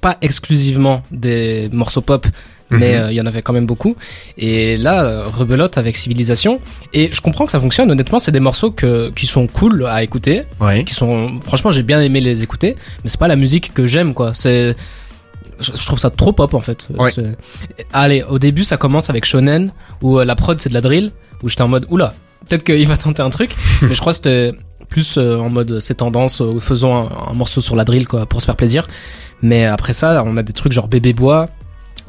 pas 0.00 0.16
exclusivement 0.20 1.02
des 1.10 1.68
morceaux 1.72 2.00
pop, 2.00 2.26
mais 2.70 2.96
Mhm. 2.96 3.02
euh, 3.02 3.12
il 3.12 3.16
y 3.16 3.20
en 3.20 3.26
avait 3.26 3.42
quand 3.42 3.52
même 3.52 3.66
beaucoup. 3.66 3.96
Et 4.36 4.76
là, 4.76 5.04
euh, 5.04 5.24
rebelote 5.24 5.78
avec 5.78 5.96
Civilisation. 5.96 6.60
Et 6.92 7.10
je 7.12 7.20
comprends 7.20 7.46
que 7.46 7.52
ça 7.52 7.60
fonctionne. 7.60 7.90
Honnêtement, 7.90 8.18
c'est 8.18 8.32
des 8.32 8.40
morceaux 8.40 8.70
que, 8.70 9.10
qui 9.10 9.26
sont 9.26 9.46
cool 9.46 9.86
à 9.86 10.02
écouter, 10.02 10.42
Ouais. 10.60 10.84
qui 10.84 10.94
sont, 10.94 11.40
franchement, 11.42 11.70
j'ai 11.70 11.82
bien 11.82 12.00
aimé 12.02 12.20
les 12.20 12.42
écouter, 12.42 12.76
mais 13.04 13.08
c'est 13.10 13.20
pas 13.20 13.28
la 13.28 13.36
musique 13.36 13.72
que 13.74 13.86
j'aime, 13.86 14.12
quoi. 14.14 14.32
C'est, 14.34 14.74
je, 15.60 15.72
je 15.72 15.86
trouve 15.86 15.98
ça 15.98 16.10
trop 16.10 16.32
pop, 16.32 16.52
en 16.54 16.60
fait. 16.60 16.86
Ouais. 16.98 17.10
Allez, 17.92 18.22
au 18.22 18.38
début, 18.38 18.64
ça 18.64 18.76
commence 18.76 19.10
avec 19.10 19.24
Shonen, 19.24 19.72
où 20.02 20.18
euh, 20.18 20.24
la 20.24 20.36
prod, 20.36 20.60
c'est 20.60 20.68
de 20.68 20.74
la 20.74 20.80
drill, 20.80 21.10
où 21.42 21.48
j'étais 21.48 21.62
en 21.62 21.68
mode, 21.68 21.86
oula, 21.90 22.14
peut-être 22.48 22.64
qu'il 22.64 22.86
va 22.86 22.96
tenter 22.96 23.22
un 23.22 23.30
truc, 23.30 23.54
mais 23.82 23.94
je 23.94 24.00
crois 24.00 24.12
que 24.12 24.16
c'était 24.16 24.52
plus 24.88 25.16
euh, 25.18 25.36
en 25.38 25.50
mode, 25.50 25.80
c'est 25.80 25.96
tendance, 25.96 26.40
euh, 26.40 26.58
faisons 26.60 26.94
un, 26.96 27.30
un 27.30 27.34
morceau 27.34 27.60
sur 27.60 27.76
la 27.76 27.84
drill, 27.84 28.06
quoi, 28.06 28.26
pour 28.26 28.40
se 28.40 28.46
faire 28.46 28.56
plaisir. 28.56 28.86
Mais 29.42 29.64
après 29.66 29.92
ça, 29.92 30.22
on 30.26 30.36
a 30.36 30.42
des 30.42 30.52
trucs 30.52 30.72
genre 30.72 30.88
Bébé 30.88 31.12
Bois, 31.12 31.48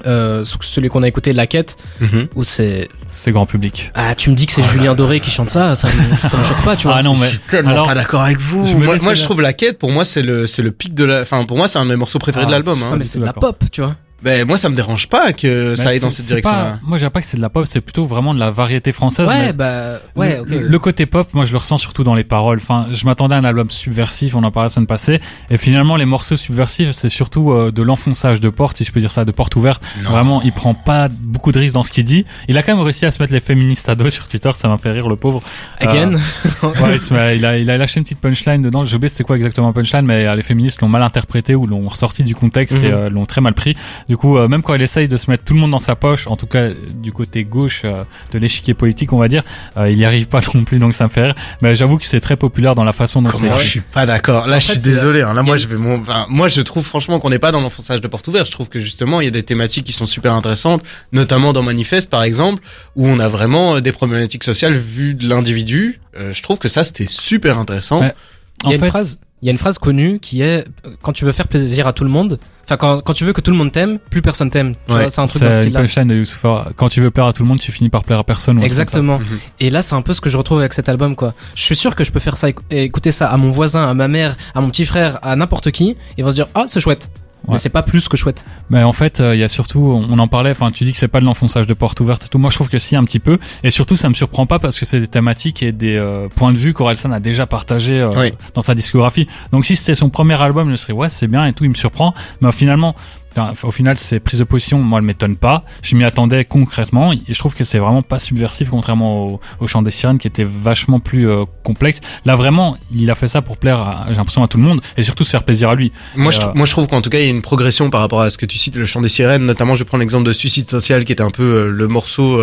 euh, 0.06 0.44
celui 0.62 0.90
qu'on 0.90 1.04
a 1.04 1.08
écouté, 1.08 1.34
La 1.34 1.48
Quête, 1.48 1.78
Mhm. 2.02 2.28
où 2.36 2.44
c'est, 2.44 2.90
C'est 3.12 3.32
grand 3.32 3.46
public. 3.46 3.92
ah, 3.96 4.16
tu 4.16 4.30
me 4.30 4.36
dis 4.36 4.46
que 4.46 4.54
c'est 4.54 4.64
Julien 4.64 4.96
Doré 4.96 5.20
qui 5.20 5.30
chante 5.32 5.50
ça, 5.50 5.76
ça 5.76 5.88
me, 5.88 6.16
ça 6.16 6.38
me 6.38 6.44
choque 6.44 6.62
pas, 6.64 6.76
tu 6.76 6.88
vois. 6.88 6.98
Ah 6.98 7.04
non, 7.04 7.16
mais 7.16 7.26
Je 7.28 7.32
suis 7.32 7.40
tellement 7.40 7.72
alors, 7.72 7.88
pas 7.88 7.96
d'accord 7.96 8.22
avec 8.22 8.40
vous. 8.40 8.66
je 8.68 8.76
Moi, 8.76 8.98
je 9.14 9.24
trouve 9.24 9.42
la 9.42 9.54
quête, 9.54 9.78
pour 9.80 9.92
moi, 9.92 10.06
c'est 10.06 10.22
le, 10.22 10.48
c'est 10.48 10.62
le 10.62 10.72
pic 10.72 10.94
de 10.94 11.04
la, 11.04 11.22
enfin, 11.22 11.46
pour 11.46 11.58
moi, 11.58 11.68
c'est 11.68 11.80
un 11.80 11.86
de 11.86 11.90
mes 11.90 11.96
morceaux 11.96 12.20
préférés 12.20 12.46
de 12.46 12.50
Ah, 12.50 12.54
l'album, 12.54 12.82
hein. 12.84 12.92
Ouais, 12.92 12.98
mais 12.98 13.06
c'est 13.06 13.20
de 13.20 13.26
la 13.26 13.34
pop, 13.34 13.64
tu 13.72 13.82
vois. 13.82 13.96
Ben, 14.22 14.46
moi, 14.48 14.58
ça 14.58 14.70
me 14.70 14.76
dérange 14.76 15.08
pas 15.08 15.32
que 15.34 15.76
ça 15.76 15.90
aille 15.90 16.00
dans 16.00 16.10
c'est- 16.10 16.18
cette 16.18 16.26
c'est 16.26 16.30
direction-là. 16.36 16.80
Moi, 16.84 16.98
je 16.98 17.02
dirais 17.02 17.10
pas 17.10 17.22
que 17.22 17.28
c'est 17.28 17.38
de 17.38 17.42
la 17.42 17.50
pop, 17.50 17.66
c'est 17.66 17.82
plutôt 17.82 18.06
vraiment 18.06 18.34
de 18.34 18.40
la 18.40 18.50
variété 18.52 18.92
française. 18.92 19.28
Ouais, 19.28 19.54
bah, 19.54 20.00
ouais, 20.16 20.36
le, 20.36 20.42
ok. 20.42 20.48
le 20.70 20.80
côté 20.80 21.06
pop, 21.06 21.28
moi 21.34 21.46
je 21.46 21.52
le 21.52 21.58
ressens 21.58 21.78
surtout 21.78 22.04
dans 22.04 22.16
les 22.16 22.24
paroles. 22.24 22.58
Enfin, 22.62 22.88
je 22.92 23.06
m'attendais 23.06 23.36
à 23.36 23.38
un 23.38 23.44
album 23.46 23.70
subversif, 23.70 24.36
on 24.36 24.44
en 24.44 24.52
parlait 24.52 24.66
la 24.66 24.70
semaine 24.74 24.88
passée, 24.88 25.20
et 25.50 25.58
finalement 25.58 25.96
les 25.96 26.06
morceaux 26.06 26.36
subversifs, 26.38 26.92
c'est 26.92 27.10
surtout 27.10 27.52
euh, 27.52 27.72
de 27.72 27.82
l'enfonçage 27.82 28.40
de 28.40 28.50
porte, 28.50 28.78
si 28.78 28.84
je 28.86 28.92
peux 28.92 29.00
dire 29.00 29.12
ça, 29.12 29.24
de 29.26 29.32
porte 29.32 29.56
ouverte. 29.56 29.82
Non. 30.04 30.10
Vraiment, 30.12 30.42
il 30.42 30.52
prend 30.52 30.74
pas 30.74 31.08
beaucoup 31.10 31.52
de 31.52 31.60
risques 31.60 31.74
dans 31.76 31.84
ce 31.84 31.92
qu'il 31.92 32.04
dit. 32.04 32.26
Il 32.48 32.58
a 32.58 32.64
quand 32.64 32.74
même 32.76 32.84
réussi 32.84 33.06
à 33.06 33.12
se 33.12 33.22
mettre 33.22 33.34
les 33.34 33.40
féministes 33.40 33.88
à 33.90 33.96
dos 33.96 34.10
sur 34.10 34.28
Twitter, 34.28 34.50
ça 34.54 34.68
m'a 34.68 34.78
fait 34.78 34.92
rire 34.92 35.08
le 35.08 35.16
pauvre. 35.16 35.42
Again. 35.80 36.14
Ouais, 36.64 36.96
il, 36.96 37.00
se 37.00 37.14
met- 37.14 37.38
il 37.38 37.46
a, 37.46 37.58
il 37.58 37.70
a 37.70 37.78
lâché 37.78 38.00
une 38.00 38.04
petite 38.04 38.20
punchline 38.20 38.62
dedans. 38.62 38.84
J'ai 38.84 38.96
oublié 38.98 39.10
c'était 39.10 39.24
quoi 39.24 39.36
exactement 39.38 39.72
punchline, 39.72 40.02
mais 40.06 40.26
euh, 40.26 40.36
les 40.36 40.44
féministes 40.44 40.82
l'ont 40.82 40.88
mal 40.90 41.04
interprété 41.04 41.56
ou 41.56 41.68
l'ont 41.68 41.88
ressorti 41.88 42.24
du 42.24 42.36
contexte 42.36 42.84
et 42.84 42.88
Mhm. 42.90 42.94
euh, 42.94 43.10
l'ont 43.10 43.26
très 43.26 43.40
mal 43.42 43.54
pris. 43.54 43.76
Du 44.10 44.18
coup, 44.18 44.38
euh, 44.38 44.48
même 44.48 44.64
quand 44.64 44.74
il 44.74 44.82
essaye 44.82 45.08
de 45.08 45.16
se 45.18 45.30
mettre 45.30 45.44
tout 45.44 45.54
le 45.54 45.60
monde 45.60 45.70
dans 45.70 45.78
sa 45.80 45.96
poche, 45.96 46.26
en 46.28 46.36
tout 46.36 46.48
cas 46.48 46.70
du 46.96 47.12
côté 47.12 47.44
gauche 47.44 47.84
euh, 47.86 48.04
de 48.32 48.40
l'échiquier 48.40 48.74
politique, 48.74 49.14
on 49.14 49.20
va 49.20 49.28
dire, 49.28 49.44
euh, 49.78 49.90
il 49.92 50.00
y 50.00 50.04
arrive 50.04 50.28
pas 50.28 50.42
non 50.56 50.64
plus, 50.64 50.80
donc 50.80 50.96
ça 50.96 51.04
me 51.06 51.10
fait 51.10 51.26
rire. 51.26 51.36
Mais 51.62 51.76
j'avoue 51.76 51.98
que 52.00 52.06
c'est 52.08 52.20
très 52.20 52.36
populaire 52.36 52.74
dans 52.74 52.84
la 52.84 52.92
façon 52.92 53.22
dont 53.22 53.30
c'est. 53.32 53.48
Je 53.60 53.64
suis 53.64 53.82
pas 53.82 54.08
d'accord. 54.08 54.48
Là, 54.48 54.58
je 54.60 54.66
fait, 54.66 54.74
suis 54.74 54.82
désolé. 54.82 55.22
hein. 55.22 55.34
Là, 55.36 55.44
moi, 55.44 55.54
a- 55.54 55.58
je 55.58 55.68
vais 55.68 55.78
mon, 55.78 56.02
enfin, 56.02 56.26
moi, 56.28 56.48
je 56.48 56.60
trouve 56.62 56.84
franchement 56.84 57.20
qu'on 57.20 57.30
n'est 57.30 57.38
pas 57.40 57.52
dans 57.52 57.62
l'enfonçage 57.62 58.02
de 58.02 58.08
porte 58.08 58.28
ouverte. 58.28 58.48
Je 58.48 58.52
trouve 58.52 58.68
que 58.68 58.80
justement, 58.80 59.22
il 59.22 59.26
y 59.26 59.28
a 59.28 59.32
des 59.32 59.44
thématiques 59.44 59.86
qui 59.86 59.94
sont 59.94 60.08
super 60.08 60.34
intéressantes, 60.34 60.82
notamment 61.12 61.54
dans 61.54 61.62
Manifeste, 61.62 62.10
par 62.10 62.24
exemple, 62.24 62.64
où 62.96 63.08
on 63.08 63.20
a 63.20 63.28
vraiment 63.30 63.76
euh, 63.76 63.80
des 63.80 63.92
problématiques 63.92 64.44
sociales 64.44 64.74
vues 64.76 65.14
de 65.14 65.30
l'individu. 65.30 66.02
Euh, 66.18 66.34
je 66.34 66.42
trouve 66.42 66.58
que 66.58 66.68
ça, 66.68 66.84
c'était 66.84 67.06
super 67.06 67.60
intéressant. 67.60 68.02
Ouais. 68.02 68.16
Il 68.64 68.70
y 68.70 68.74
a 68.74 68.74
En 68.74 68.74
une 68.74 68.84
fait- 68.86 68.90
phrase, 68.90 69.20
il 69.42 69.46
y 69.46 69.50
a 69.50 69.52
une 69.52 69.58
phrase 69.58 69.78
connue 69.78 70.20
qui 70.20 70.42
est 70.42 70.66
quand 71.02 71.14
tu 71.14 71.26
veux 71.26 71.32
faire 71.32 71.48
plaisir 71.48 71.88
à 71.88 71.94
tout 71.94 72.04
le 72.04 72.10
monde, 72.10 72.40
enfin 72.66 72.76
quand, 72.78 73.02
quand 73.02 73.14
tu 73.14 73.24
veux 73.24 73.34
que 73.34 73.42
tout 73.42 73.52
le 73.52 73.58
monde 73.58 73.72
t'aime, 73.72 73.98
plus 73.98 74.22
personne 74.22 74.50
t'aime. 74.50 74.74
Tu 74.88 74.94
Ouais, 74.94 75.02
vois, 75.02 75.10
c'est 75.10 75.22
un 75.22 75.28
truc 75.28 75.42
dans 75.44 75.52
ce 75.52 75.62
style-là. 75.62 75.80
punchline 75.80 76.08
de 76.08 76.16
Youssoufa. 76.16 76.68
Quand 76.76 76.90
tu 76.90 77.00
veux 77.02 77.10
plaire 77.12 77.26
à 77.28 77.34
tout 77.34 77.44
le 77.44 77.48
monde, 77.50 77.60
tu 77.60 77.72
finis 77.72 77.90
par 77.90 78.04
plaire 78.04 78.20
à 78.20 78.24
personne. 78.24 78.62
Exactement. 78.64 79.20
Mhm. 79.20 79.26
Et 79.60 79.70
là, 79.70 79.82
c'est 79.82 79.96
un 79.96 80.02
peu 80.02 80.14
ce 80.14 80.22
que 80.22 80.30
je 80.30 80.38
retrouve 80.38 80.60
avec 80.60 80.74
cet 80.74 80.90
album, 80.90 81.16
quoi. 81.16 81.34
Je 81.56 81.62
suis 81.64 81.76
sûr 81.76 81.96
que 81.96 82.04
je 82.04 82.12
peux 82.12 82.20
faire 82.20 82.36
ça, 82.38 82.50
écou- 82.50 82.64
écouter 82.70 83.12
ça 83.12 83.28
à 83.30 83.38
mon 83.38 83.50
voisin, 83.50 83.88
à 83.90 83.94
ma 83.94 84.08
mère, 84.08 84.36
à 84.54 84.62
mon 84.62 84.70
petit 84.70 84.86
frère, 84.86 85.20
à 85.22 85.36
n'importe 85.36 85.72
qui, 85.72 85.96
et 86.18 86.24
vont 86.24 86.32
se 86.32 86.36
dire 86.36 86.48
ah 86.56 86.66
c'est 86.68 86.80
chouette. 86.80 87.10
Ouais. 87.50 87.54
Mais 87.56 87.60
c'est 87.60 87.70
pas 87.70 87.82
plus 87.84 88.08
que 88.08 88.16
chouette. 88.16 88.46
Mais 88.70 88.84
en 88.84 88.94
fait, 88.94 89.20
euh, 89.20 89.36
il 89.36 89.40
y 89.40 89.44
a 89.44 89.48
surtout, 89.48 89.80
on 89.82 90.18
en 90.20 90.28
parlait, 90.28 90.52
enfin, 90.52 90.72
tu 90.72 90.84
dis 90.84 90.92
que 90.94 90.98
c'est 90.98 91.08
pas 91.08 91.20
de 91.20 91.26
l'enfonçage 91.26 91.68
de 91.68 91.74
porte 91.74 92.00
ouverte 92.00 92.26
et 92.26 92.28
tout. 92.28 92.38
Moi, 92.38 92.50
je 92.50 92.56
trouve 92.56 92.70
que 92.70 92.78
si, 92.80 92.96
un 92.96 93.04
petit 93.04 93.20
peu. 93.20 93.38
Et 93.64 93.72
surtout, 93.72 93.96
ça 93.96 94.08
me 94.08 94.14
surprend 94.14 94.46
pas 94.46 94.60
parce 94.60 94.80
que 94.80 94.86
c'est 94.86 95.00
des 95.00 95.08
thématiques 95.08 95.62
et 95.64 95.72
des 95.72 95.96
euh, 95.98 96.28
points 96.34 96.54
de 96.54 96.58
vue 96.58 96.74
qu'Orelsan 96.74 97.12
a 97.12 97.20
déjà 97.20 97.46
partagé 97.48 98.00
euh, 98.02 98.10
Oui. 98.16 98.32
dans 98.54 98.62
sa 98.62 98.76
discographie. 98.76 99.28
Donc, 99.52 99.66
si 99.66 99.76
c'était 99.76 99.96
son 99.96 100.10
premier 100.10 100.42
album, 100.42 100.70
je 100.72 100.76
serais, 100.76 100.94
ouais, 100.94 101.10
c'est 101.10 101.28
bien 101.28 101.46
et 101.46 101.54
tout, 101.54 101.64
il 101.66 101.70
me 101.70 101.76
surprend. 101.76 102.14
Mais 102.42 102.52
finalement, 102.52 102.96
enfin, 103.38 103.68
au 103.68 103.72
final, 103.72 103.98
ces 103.98 104.20
prises 104.20 104.40
de 104.40 104.44
position, 104.44 104.80
moi, 104.80 105.00
elles 105.00 105.06
m'étonnent 105.06 105.36
pas. 105.36 105.64
Je 105.82 105.96
m'y 105.96 106.04
attendais 106.04 106.46
concrètement 106.46 107.14
et 107.14 107.20
je 107.28 107.38
trouve 107.38 107.56
que 107.56 107.64
c'est 107.64 107.80
vraiment 107.80 108.02
pas 108.02 108.20
subversif, 108.20 108.70
contrairement 108.70 109.28
au, 109.28 109.40
au 109.60 109.68
chant 109.68 109.82
des 109.82 109.92
sirènes 109.92 110.18
qui 110.18 110.28
était 110.28 110.46
vachement 110.46 111.00
plus 111.00 111.30
euh, 111.30 111.46
complexe. 111.64 112.02
Là, 112.26 112.36
vraiment, 112.36 112.78
il 112.94 113.10
a 113.12 113.16
fait 113.16 113.28
ça 113.28 113.42
pour 113.42 113.58
plaire, 113.58 114.06
j'ai 114.10 114.16
l'impression, 114.16 114.44
à 114.44 114.48
tout 114.48 114.58
le 114.58 114.64
monde 114.64 114.82
et 114.98 115.04
surtout 115.04 115.24
se 115.24 115.32
faire 115.32 115.44
plaisir 115.44 115.70
à 115.70 115.76
lui. 115.76 115.92
Moi, 116.16 116.32
je, 116.32 116.40
Euh, 116.40 116.52
moi, 116.56 116.66
je 116.66 116.72
trouve 116.72 116.88
qu'en 116.88 117.02
tout 117.02 117.10
cas, 117.10 117.20
il 117.20 117.26
y 117.26 117.28
a 117.28 117.32
une 117.32 117.42
progression 117.42 117.90
par 117.90 118.02
rapport 118.02 118.22
à 118.22 118.30
ce 118.30 118.38
que 118.38 118.46
tu 118.46 118.58
cites, 118.58 118.76
le 118.76 118.86
chant 118.86 119.02
des 119.02 119.10
sirènes. 119.10 119.46
Notamment, 119.46 119.76
je 119.76 119.84
prends 119.84 119.98
l'exemple 119.98 120.26
de 120.26 120.34
Suicide 120.34 120.70
Social, 120.70 121.04
qui 121.06 121.12
était 121.12 121.24
un 121.24 121.32
peu 121.32 121.44
euh, 121.44 121.70
le 121.70 121.88
morceau 121.88 122.40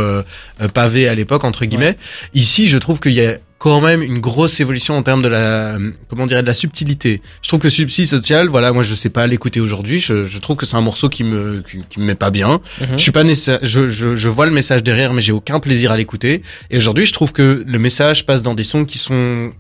pavé 0.75 1.09
à 1.09 1.15
l'époque, 1.15 1.45
entre 1.45 1.65
guillemets. 1.65 1.97
Ici, 2.35 2.67
je 2.69 2.79
trouve 2.79 3.01
qu'il 3.01 3.13
y 3.13 3.25
a 3.25 3.37
quand 3.67 3.81
même 3.81 4.01
une 4.01 4.21
grosse 4.21 4.61
évolution 4.61 4.97
en 4.97 5.03
termes 5.03 5.23
de 5.23 5.29
la, 5.29 5.77
comment 6.09 6.27
de 6.27 6.37
la 6.37 6.55
subtilité. 6.55 7.21
Je 7.43 7.49
trouve 7.49 7.59
que 7.59 7.69
Suicide 7.69 8.07
Social, 8.07 8.47
voilà, 8.47 8.73
moi, 8.73 8.85
je 8.85 8.95
sais 8.95 9.09
pas 9.09 9.27
l'écouter 9.27 9.59
aujourd'hui. 9.59 9.99
Je, 9.99 10.25
je 10.25 10.39
trouve 10.39 10.55
que 10.57 10.67
c'est 10.67 10.77
un 10.77 10.83
morceau 10.83 11.09
qui 11.09 11.25
me, 11.25 11.65
qui, 11.69 11.79
qui 11.91 11.99
me 11.99 12.05
met 12.05 12.15
pas 12.15 12.31
bien. 12.31 12.61
Je 12.93 12.97
suis 12.97 13.11
pas 13.11 13.25
nécessaire, 13.25 13.59
je, 13.63 13.89
je, 13.89 14.15
je 14.15 14.29
vois 14.29 14.47
le 14.47 14.53
message 14.53 14.85
derrière, 14.85 15.13
mais 15.13 15.21
j'ai 15.21 15.33
aucun 15.33 15.59
plaisir 15.59 15.91
à 15.91 15.97
l'écouter. 15.97 16.43
Et 16.71 16.77
aujourd'hui, 16.77 17.07
je 17.07 17.13
trouve 17.13 17.33
que 17.33 17.65
le 17.67 17.79
message 17.81 18.25
passe 18.25 18.45
dans 18.45 18.55
des 18.55 18.63
sons 18.63 18.85
qui 18.85 18.99
sont 18.99 19.51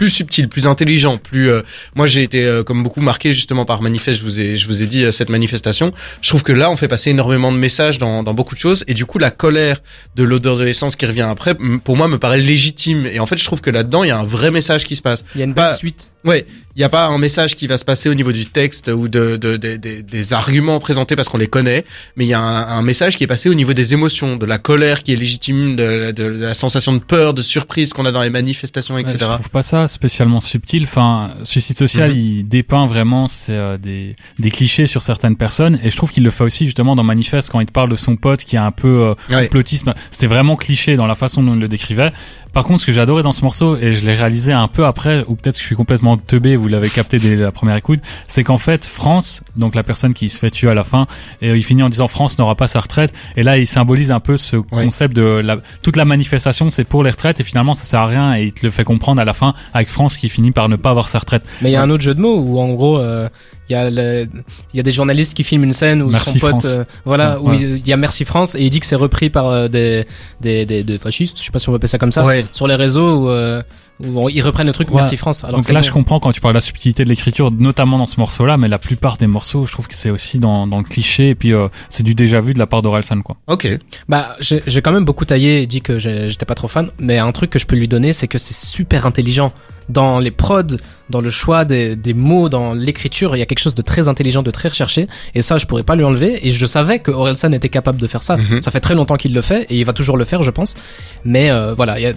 plus 0.00 0.08
subtil, 0.08 0.48
plus 0.48 0.66
intelligent, 0.66 1.18
plus. 1.18 1.50
euh, 1.50 1.60
moi, 1.94 2.06
j'ai 2.06 2.22
été 2.22 2.42
euh, 2.42 2.62
comme 2.64 2.82
beaucoup 2.82 3.02
marqué 3.02 3.34
justement 3.34 3.66
par 3.66 3.82
manifeste. 3.82 4.20
Je 4.20 4.24
vous 4.24 4.40
ai, 4.40 4.56
je 4.56 4.66
vous 4.66 4.80
ai 4.82 4.86
dit 4.86 5.04
euh, 5.04 5.12
cette 5.12 5.28
manifestation. 5.28 5.92
Je 6.22 6.28
trouve 6.30 6.42
que 6.42 6.52
là, 6.52 6.70
on 6.70 6.76
fait 6.76 6.88
passer 6.88 7.10
énormément 7.10 7.52
de 7.52 7.58
messages 7.58 7.98
dans, 7.98 8.22
dans 8.22 8.32
beaucoup 8.32 8.54
de 8.54 8.60
choses, 8.60 8.82
et 8.86 8.94
du 8.94 9.04
coup, 9.04 9.18
la 9.18 9.30
colère 9.30 9.82
de 10.16 10.22
l'odeur 10.22 10.56
de 10.56 10.64
l'essence 10.64 10.96
qui 10.96 11.04
revient 11.04 11.20
après, 11.28 11.54
pour 11.84 11.98
moi, 11.98 12.08
me 12.08 12.16
paraît 12.18 12.40
légitime. 12.40 13.04
Et 13.12 13.20
en 13.20 13.26
fait, 13.26 13.36
je 13.36 13.44
trouve 13.44 13.60
que 13.60 13.68
là-dedans, 13.68 14.02
il 14.02 14.08
y 14.08 14.10
a 14.10 14.18
un 14.18 14.24
vrai 14.24 14.50
message 14.50 14.84
qui 14.86 14.96
se 14.96 15.02
passe. 15.02 15.22
Il 15.34 15.40
y 15.40 15.42
a 15.42 15.44
une 15.44 15.52
Pas- 15.52 15.68
belle 15.68 15.76
suite. 15.76 16.12
Ouais, 16.24 16.44
il 16.76 16.78
n'y 16.78 16.84
a 16.84 16.90
pas 16.90 17.06
un 17.06 17.16
message 17.16 17.56
qui 17.56 17.66
va 17.66 17.78
se 17.78 17.84
passer 17.84 18.10
au 18.10 18.14
niveau 18.14 18.30
du 18.32 18.44
texte 18.44 18.88
ou 18.94 19.08
de, 19.08 19.36
de, 19.36 19.56
de- 19.56 19.76
de- 19.76 20.02
des 20.02 20.32
arguments 20.34 20.78
présentés 20.78 21.16
parce 21.16 21.30
qu'on 21.30 21.38
les 21.38 21.46
connaît, 21.46 21.84
mais 22.16 22.26
il 22.26 22.28
y 22.28 22.34
a 22.34 22.40
un, 22.40 22.78
un 22.78 22.82
message 22.82 23.16
qui 23.16 23.24
est 23.24 23.26
passé 23.26 23.48
au 23.48 23.54
niveau 23.54 23.72
des 23.72 23.94
émotions, 23.94 24.36
de 24.36 24.44
la 24.44 24.58
colère 24.58 25.02
qui 25.02 25.12
est 25.14 25.16
légitime, 25.16 25.76
de, 25.76 26.10
de 26.12 26.24
la 26.24 26.52
sensation 26.52 26.92
de 26.92 26.98
peur, 26.98 27.32
de 27.32 27.40
surprise 27.40 27.94
qu'on 27.94 28.04
a 28.04 28.12
dans 28.12 28.20
les 28.22 28.28
manifestations, 28.28 28.96
Ouais, 28.96 29.00
etc. 29.02 29.16
je 29.20 29.24
trouve 29.24 29.50
pas 29.50 29.62
ça 29.62 29.88
spécialement 29.88 30.40
subtil. 30.40 30.84
Enfin, 30.84 31.30
Suicide 31.44 31.76
Social, 31.78 32.10
Mhm. 32.10 32.18
il 32.18 32.48
dépeint 32.48 32.84
vraiment 32.86 33.26
c'est, 33.26 33.52
euh, 33.56 33.78
des, 33.78 34.14
des 34.38 34.50
clichés 34.50 34.86
sur 34.86 35.00
certaines 35.02 35.36
personnes, 35.36 35.78
et 35.82 35.88
je 35.90 35.96
trouve 35.96 36.10
qu'il 36.10 36.22
le 36.22 36.30
fait 36.30 36.44
aussi 36.44 36.66
justement 36.66 36.96
dans 36.96 37.02
Manifeste 37.04 37.48
quand 37.50 37.60
il 37.60 37.66
te 37.66 37.72
parle 37.72 37.90
de 37.90 37.96
son 37.96 38.16
pote 38.16 38.44
qui 38.44 38.56
est 38.56 38.60
un 38.60 38.72
peu 38.72 38.88
euh, 39.00 39.14
Ouais. 39.34 39.44
complotisme. 39.44 39.94
C'était 40.10 40.26
vraiment 40.26 40.56
cliché 40.56 40.96
dans 40.96 41.06
la 41.06 41.14
façon 41.14 41.42
dont 41.42 41.54
il 41.54 41.60
le 41.60 41.68
décrivait. 41.68 42.12
Par 42.52 42.64
contre, 42.64 42.80
ce 42.80 42.86
que 42.86 42.90
j'ai 42.92 43.00
adoré 43.00 43.22
dans 43.22 43.30
ce 43.32 43.42
morceau, 43.42 43.76
et 43.76 43.94
je 43.94 44.04
l'ai 44.04 44.14
réalisé 44.14 44.52
un 44.52 44.66
peu 44.66 44.84
après, 44.84 45.24
ou 45.28 45.36
peut-être 45.36 45.54
que 45.54 45.60
je 45.60 45.66
suis 45.66 45.76
complètement 45.76 46.09
teubé, 46.16 46.56
vous 46.56 46.68
l'avez 46.68 46.88
capté 46.88 47.18
dès 47.18 47.36
la 47.36 47.52
première 47.52 47.76
écoute, 47.76 48.00
c'est 48.28 48.44
qu'en 48.44 48.58
fait, 48.58 48.84
France, 48.84 49.42
donc 49.56 49.74
la 49.74 49.82
personne 49.82 50.14
qui 50.14 50.30
se 50.30 50.38
fait 50.38 50.50
tuer 50.50 50.68
à 50.70 50.74
la 50.74 50.84
fin, 50.84 51.06
et 51.42 51.50
euh, 51.50 51.56
il 51.56 51.62
finit 51.64 51.82
en 51.82 51.88
disant 51.88 52.08
France 52.08 52.38
n'aura 52.38 52.54
pas 52.54 52.68
sa 52.68 52.80
retraite, 52.80 53.12
et 53.36 53.42
là, 53.42 53.58
il 53.58 53.66
symbolise 53.66 54.10
un 54.10 54.20
peu 54.20 54.36
ce 54.36 54.56
concept 54.56 55.14
de 55.14 55.22
la, 55.22 55.58
toute 55.82 55.96
la 55.96 56.04
manifestation, 56.04 56.70
c'est 56.70 56.84
pour 56.84 57.02
les 57.04 57.10
retraites, 57.10 57.40
et 57.40 57.44
finalement, 57.44 57.74
ça 57.74 57.84
sert 57.84 58.00
à 58.00 58.06
rien, 58.06 58.34
et 58.36 58.44
il 58.44 58.52
te 58.52 58.64
le 58.64 58.70
fait 58.70 58.84
comprendre 58.84 59.20
à 59.20 59.24
la 59.24 59.34
fin, 59.34 59.54
avec 59.74 59.88
France 59.88 60.16
qui 60.16 60.28
finit 60.28 60.50
par 60.50 60.68
ne 60.68 60.76
pas 60.76 60.90
avoir 60.90 61.08
sa 61.08 61.18
retraite. 61.18 61.42
Mais 61.62 61.70
il 61.70 61.72
y 61.72 61.76
a 61.76 61.82
un 61.82 61.90
autre 61.90 62.02
jeu 62.02 62.14
de 62.14 62.20
mots 62.20 62.38
où 62.40 62.58
en 62.60 62.68
gros 62.74 62.98
euh, 62.98 63.28
il 63.68 63.72
y 63.72 63.76
a 63.76 63.88
le- 63.90 64.26
il 64.72 64.76
y 64.76 64.80
a 64.80 64.82
des 64.82 64.92
journalistes 64.92 65.34
qui 65.34 65.44
filment 65.44 65.64
une 65.64 65.72
scène 65.72 66.02
où 66.02 66.10
Merci 66.10 66.32
son 66.32 66.38
pote 66.38 66.50
France. 66.50 66.66
euh, 66.66 66.84
voilà 67.04 67.40
où 67.40 67.50
Ouais. 67.50 67.56
il 67.60 67.76
il 67.78 67.86
y 67.88 67.92
a 67.92 67.96
Merci 67.96 68.24
France 68.24 68.54
et 68.54 68.62
il 68.62 68.70
dit 68.70 68.80
que 68.80 68.86
c'est 68.86 68.96
repris 68.96 69.30
par 69.30 69.46
euh, 69.46 69.68
des, 69.68 70.06
des 70.40 70.66
des 70.66 70.82
des 70.82 70.98
fascistes, 70.98 71.38
je 71.38 71.44
sais 71.44 71.50
pas 71.52 71.58
si 71.58 71.68
on 71.68 71.72
peut 71.72 71.76
appeler 71.76 71.88
ça 71.88 71.98
comme 71.98 72.12
ça, 72.12 72.24
Ouais. 72.24 72.44
sur 72.52 72.66
les 72.66 72.74
réseaux 72.74 73.24
où, 73.24 73.28
euh, 73.30 73.62
où 74.06 74.20
on- 74.20 74.28
ils 74.28 74.40
reprennent 74.42 74.66
le 74.66 74.72
truc 74.72 74.88
Ouais. 74.90 74.96
Merci 74.96 75.16
France. 75.16 75.44
Alors 75.44 75.60
Donc 75.60 75.70
là, 75.70 75.80
je 75.82 75.88
bon. 75.88 75.94
comprends 75.94 76.20
quand 76.20 76.32
tu 76.32 76.40
parles 76.40 76.54
de 76.54 76.58
la 76.58 76.62
subtilité 76.62 77.04
de 77.04 77.08
l'écriture, 77.08 77.50
notamment 77.50 77.98
dans 77.98 78.06
ce 78.06 78.18
morceau-là, 78.18 78.56
mais 78.56 78.68
la 78.68 78.78
plupart 78.78 79.16
des 79.18 79.26
morceaux, 79.26 79.66
je 79.66 79.72
trouve 79.72 79.86
que 79.88 79.94
c'est 79.94 80.10
aussi 80.10 80.38
dans, 80.38 80.66
dans 80.66 80.78
le 80.78 80.84
cliché, 80.84 81.30
et 81.30 81.34
puis 81.34 81.52
euh, 81.52 81.68
c'est 81.88 82.02
du 82.02 82.14
déjà 82.14 82.40
vu 82.40 82.54
de 82.54 82.58
la 82.58 82.66
part 82.66 82.82
d'Orelsan, 82.82 83.20
quoi. 83.22 83.36
Ok. 83.46 83.68
Bah, 84.08 84.36
j'ai 84.40 84.82
quand 84.82 84.92
même 84.92 85.04
beaucoup 85.04 85.24
taillé 85.24 85.62
et 85.62 85.66
dit 85.66 85.80
que 85.82 85.98
j'étais 85.98 86.46
pas 86.46 86.54
trop 86.54 86.68
fan, 86.68 86.90
mais 86.98 87.18
un 87.18 87.30
truc 87.32 87.50
que 87.50 87.58
je 87.58 87.66
peux 87.66 87.76
lui 87.76 87.88
donner, 87.88 88.12
c'est 88.12 88.28
que 88.28 88.38
c'est 88.38 88.54
super 88.56 89.06
intelligent. 89.06 89.52
Dans 89.90 90.18
les 90.18 90.30
prods, 90.30 90.76
dans 91.08 91.20
le 91.20 91.30
choix 91.30 91.64
des, 91.64 91.96
des 91.96 92.14
mots, 92.14 92.48
dans 92.48 92.72
l'écriture, 92.74 93.34
il 93.34 93.38
y 93.40 93.42
a 93.42 93.46
quelque 93.46 93.58
chose 93.60 93.74
de 93.74 93.82
très 93.82 94.06
intelligent, 94.08 94.42
de 94.42 94.50
très 94.50 94.68
recherché, 94.68 95.08
et 95.34 95.42
ça, 95.42 95.58
je 95.58 95.66
pourrais 95.66 95.82
pas 95.82 95.96
lui 95.96 96.04
enlever, 96.04 96.46
et 96.46 96.52
je 96.52 96.66
savais 96.66 96.98
que 97.00 97.10
Orelsan 97.10 97.52
était 97.52 97.68
capable 97.68 98.00
de 98.00 98.06
faire 98.06 98.22
ça. 98.22 98.36
Mhm. 98.36 98.62
Ça 98.62 98.70
fait 98.70 98.80
très 98.80 98.94
longtemps 98.94 99.16
qu'il 99.16 99.34
le 99.34 99.40
fait, 99.40 99.62
et 99.70 99.76
il 99.78 99.84
va 99.84 99.92
toujours 99.92 100.16
le 100.16 100.24
faire, 100.24 100.42
je 100.42 100.50
pense. 100.50 100.76
Mais 101.24 101.50
euh, 101.50 101.74
voilà, 101.74 101.94
a... 101.94 102.12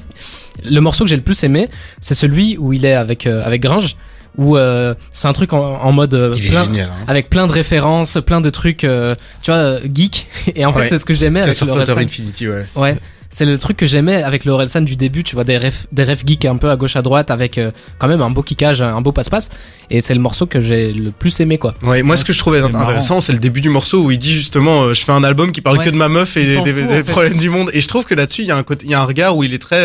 le 0.69 0.79
morceau 0.81 1.03
que 1.03 1.09
j'ai 1.09 1.15
le 1.15 1.23
plus 1.23 1.43
aimé, 1.43 1.69
c'est 1.99 2.13
celui 2.13 2.57
où 2.57 2.73
il 2.73 2.85
est 2.85 2.93
avec, 2.93 3.25
euh, 3.27 3.43
avec 3.45 3.61
Gringe, 3.63 3.95
où 4.35 4.57
euh, 4.57 4.95
c'est 5.11 5.27
un 5.27 5.33
truc 5.33 5.53
en, 5.53 5.59
en 5.59 5.91
mode 5.91 6.13
euh, 6.15 6.35
plein, 6.35 6.63
génial. 6.65 6.89
Hein. 6.89 7.05
avec 7.07 7.29
plein 7.29 7.45
de 7.47 7.51
références, 7.51 8.17
plein 8.25 8.41
de 8.41 8.49
trucs, 8.49 8.83
euh, 8.83 9.13
tu 9.43 9.51
vois, 9.51 9.59
euh, 9.59 9.79
geek. 9.93 10.27
Et 10.55 10.65
en 10.65 10.73
fait, 10.73 10.79
Ouais. 10.79 10.87
c'est 10.87 10.97
ce 10.99 11.05
que 11.05 11.13
j'aimais 11.13 11.41
avec 11.41 11.53
sur 11.53 11.67
le. 11.75 11.81
Infinity, 11.89 12.49
ouais. 12.49 12.61
Ouais, 12.75 12.97
c'est 13.33 13.45
le 13.45 13.57
truc 13.57 13.77
que 13.77 13.87
j'aimais 13.87 14.21
avec 14.21 14.45
le 14.45 14.51
Orelsan 14.51 14.81
du 14.81 14.95
début, 14.95 15.23
tu 15.23 15.33
vois, 15.33 15.43
des 15.43 15.57
refs, 15.57 15.87
des 15.91 16.03
refs 16.03 16.23
geeks 16.23 16.45
un 16.45 16.57
peu 16.57 16.69
à 16.69 16.75
gauche 16.75 16.95
à 16.95 17.01
droite 17.01 17.31
avec 17.31 17.57
euh, 17.57 17.71
quand 17.97 18.07
même 18.07 18.21
un 18.21 18.29
beau 18.29 18.43
kickage, 18.43 18.83
un 18.83 19.01
beau 19.01 19.11
passe-passe. 19.11 19.49
Et 19.89 20.01
c'est 20.01 20.13
le 20.13 20.19
morceau 20.19 20.45
que 20.45 20.61
j'ai 20.61 20.93
le 20.93 21.09
plus 21.09 21.39
aimé, 21.39 21.57
quoi. 21.57 21.73
Ouais, 21.81 22.03
moi 22.03 22.15
ce 22.15 22.23
que 22.23 22.31
je 22.31 22.37
trouvais 22.37 22.61
intéressant, 22.61 23.21
c'est 23.21 23.33
le 23.33 23.39
début 23.39 23.59
du 23.59 23.69
morceau 23.69 24.03
où 24.03 24.11
il 24.11 24.19
dit 24.19 24.33
justement, 24.33 24.83
euh, 24.83 24.93
je 24.93 25.03
fais 25.03 25.11
un 25.11 25.23
album 25.23 25.51
qui 25.51 25.61
parle 25.61 25.79
Ouais. 25.79 25.85
que 25.85 25.89
de 25.89 25.95
ma 25.95 26.09
meuf 26.09 26.37
et 26.37 26.61
des, 26.61 27.03
problèmes 27.03 27.39
du 27.39 27.49
monde. 27.49 27.71
Et 27.73 27.81
je 27.81 27.87
trouve 27.87 28.05
que 28.05 28.13
là-dessus, 28.13 28.43
il 28.43 28.47
y 28.47 28.51
a 28.51 28.55
un 28.55 28.61
côté, 28.61 28.85
il 28.85 28.91
y 28.91 28.93
a 28.93 29.01
un 29.01 29.05
regard 29.05 29.35
où 29.35 29.43
il 29.43 29.55
est 29.55 29.61
très 29.61 29.83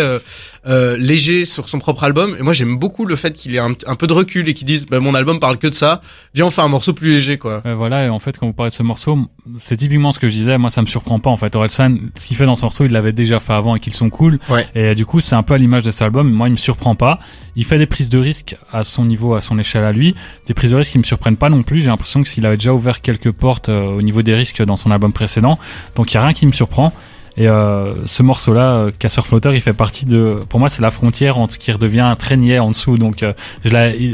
euh, 0.66 0.78
euh, 0.78 0.96
léger 0.96 1.44
sur 1.44 1.68
son 1.68 1.78
propre 1.78 2.04
album. 2.04 2.36
Et 2.38 2.42
moi, 2.42 2.52
j'aime 2.52 2.76
beaucoup 2.76 3.04
le 3.04 3.16
fait 3.16 3.32
qu'il 3.32 3.54
ait 3.54 3.58
un, 3.58 3.72
un 3.86 3.94
peu 3.96 4.06
de 4.06 4.12
recul 4.12 4.48
et 4.48 4.54
qu'il 4.54 4.66
dise, 4.66 4.86
bah, 4.86 5.00
mon 5.00 5.14
album 5.14 5.40
parle 5.40 5.58
que 5.58 5.66
de 5.66 5.74
ça. 5.74 6.00
Viens, 6.34 6.46
on 6.46 6.50
fait 6.50 6.62
un 6.62 6.68
morceau 6.68 6.92
plus 6.92 7.10
léger, 7.10 7.36
quoi. 7.36 7.62
Ouais, 7.64 7.74
voilà, 7.74 8.06
et 8.06 8.08
en 8.08 8.18
fait, 8.18 8.38
quand 8.38 8.46
vous 8.46 8.52
parlez 8.52 8.70
de 8.70 8.74
ce 8.74 8.82
morceau, 8.82 9.18
c'est 9.56 9.76
typiquement 9.76 10.12
ce 10.12 10.18
que 10.18 10.28
je 10.28 10.34
disais. 10.34 10.56
Moi, 10.56 10.70
ça 10.70 10.80
me 10.82 10.86
surprend 10.86 11.18
pas. 11.18 11.30
En 11.30 11.36
fait, 11.36 11.54
Orelsan, 11.56 11.96
ce 12.14 12.26
qu'il 12.26 12.36
fait 12.36 12.46
dans 12.46 12.54
ce 12.54 12.62
morceau, 12.62 12.84
il 12.84 12.92
l'avait 12.92 13.12
déjà 13.12 13.40
fait 13.40 13.52
avant 13.52 13.76
et 13.76 13.80
qu'ils 13.80 13.94
sont 13.94 14.08
cool. 14.10 14.38
Ouais. 14.48 14.66
Et 14.74 14.80
euh, 14.80 14.94
du 14.94 15.04
coup, 15.04 15.20
c'est 15.20 15.34
un 15.34 15.42
peu 15.42 15.54
à 15.54 15.58
l'image 15.58 15.82
de 15.82 15.90
cet 15.90 16.02
album. 16.02 16.30
Moi, 16.30 16.48
il 16.48 16.52
me 16.52 16.56
surprend 16.56 16.94
pas. 16.94 17.18
Il 17.56 17.64
fait 17.64 17.78
des 17.78 17.86
prises 17.86 18.08
de 18.08 18.18
risque 18.18 18.56
à 18.72 18.84
son 18.84 19.02
niveau, 19.02 19.34
à 19.34 19.40
son 19.40 19.58
échelle 19.58 19.84
à 19.84 19.92
lui. 19.92 20.14
Des 20.46 20.54
prises 20.54 20.70
de 20.70 20.76
risque 20.76 20.92
qui 20.92 20.98
me 20.98 21.04
surprennent 21.04 21.36
pas 21.36 21.50
non 21.50 21.62
plus. 21.62 21.80
J'ai 21.80 21.88
l'impression 21.88 22.22
que 22.22 22.28
s'il 22.28 22.46
avait 22.46 22.56
déjà 22.56 22.72
ouvert 22.72 23.02
quelques 23.02 23.32
portes 23.32 23.68
euh, 23.68 23.86
au 23.86 24.02
niveau 24.02 24.22
des 24.22 24.34
risques 24.34 24.62
dans 24.62 24.76
son 24.76 24.90
album 24.90 25.12
précédent. 25.12 25.58
Donc, 25.96 26.12
il 26.12 26.14
y 26.14 26.18
a 26.18 26.22
rien 26.22 26.32
qui 26.32 26.46
me 26.46 26.52
surprend. 26.52 26.92
Et 27.40 27.46
euh, 27.46 28.04
ce 28.04 28.22
morceau-là, 28.24 28.72
euh, 28.74 28.90
Casseur 28.98 29.24
Flotteur, 29.26 29.54
il 29.54 29.60
fait 29.60 29.72
partie 29.72 30.04
de. 30.06 30.40
Pour 30.48 30.58
moi, 30.58 30.68
c'est 30.68 30.82
la 30.82 30.90
frontière 30.90 31.38
entre 31.38 31.54
ce 31.54 31.58
qui 31.60 31.70
redevient 31.70 32.00
un 32.00 32.16
traînier 32.16 32.58
en 32.58 32.70
dessous. 32.72 32.96
Donc, 32.96 33.22
euh, 33.22 33.32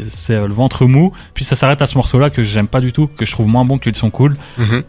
c'est 0.05 0.35
euh, 0.35 0.47
le 0.47 0.53
ventre 0.53 0.85
mou. 0.87 1.13
Puis 1.33 1.45
ça 1.45 1.57
s'arrête 1.57 1.81
à 1.81 1.87
ce 1.87 1.97
morceau-là 1.97 2.29
que 2.31 2.43
j'aime 2.43 2.69
pas 2.69 2.81
du 2.81 2.93
tout, 2.93 3.07
que 3.07 3.25
je 3.25 3.33
trouve 3.33 3.47
moins 3.49 3.65
bon 3.65 3.79
qu'ils 3.79 3.97
sont 3.97 4.11
cool. 4.11 4.35
Mhm. 4.59 4.83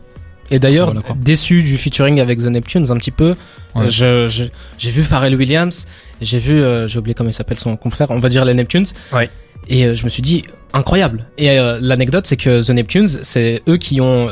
Et 0.51 0.59
d'ailleurs, 0.59 0.87
Voilà, 0.93 1.01
déçu 1.15 1.63
du 1.63 1.77
featuring 1.77 2.19
avec 2.19 2.39
The 2.39 2.47
Neptunes 2.47 2.91
un 2.91 2.97
petit 2.97 3.09
peu. 3.11 3.35
Ouais. 3.73 3.87
Je, 3.89 4.27
je- 4.27 4.43
j'ai 4.77 4.91
vu 4.91 5.01
Pharrell 5.03 5.35
Williams, 5.35 5.87
j'ai 6.21 6.37
vu, 6.37 6.61
euh, 6.61 6.87
j'ai 6.87 6.99
oublié 6.99 7.15
comment 7.15 7.29
il 7.31 7.33
s'appelle 7.33 7.57
son 7.57 7.75
confrère, 7.77 8.11
on 8.11 8.19
va 8.19 8.29
dire 8.29 8.45
les 8.45 8.53
Neptunes. 8.53 8.85
Ouais. 9.11 9.27
Et 9.69 9.85
euh, 9.85 9.95
je 9.95 10.03
me 10.03 10.09
suis 10.09 10.21
dit, 10.21 10.43
incroyable. 10.73 11.25
Et 11.39 11.57
euh, 11.57 11.79
l'anecdote, 11.81 12.27
c'est 12.27 12.37
que 12.37 12.61
The 12.61 12.69
Neptunes, 12.71 13.07
c'est 13.07 13.63
eux 13.67 13.77
qui 13.77 14.01
ont 14.01 14.27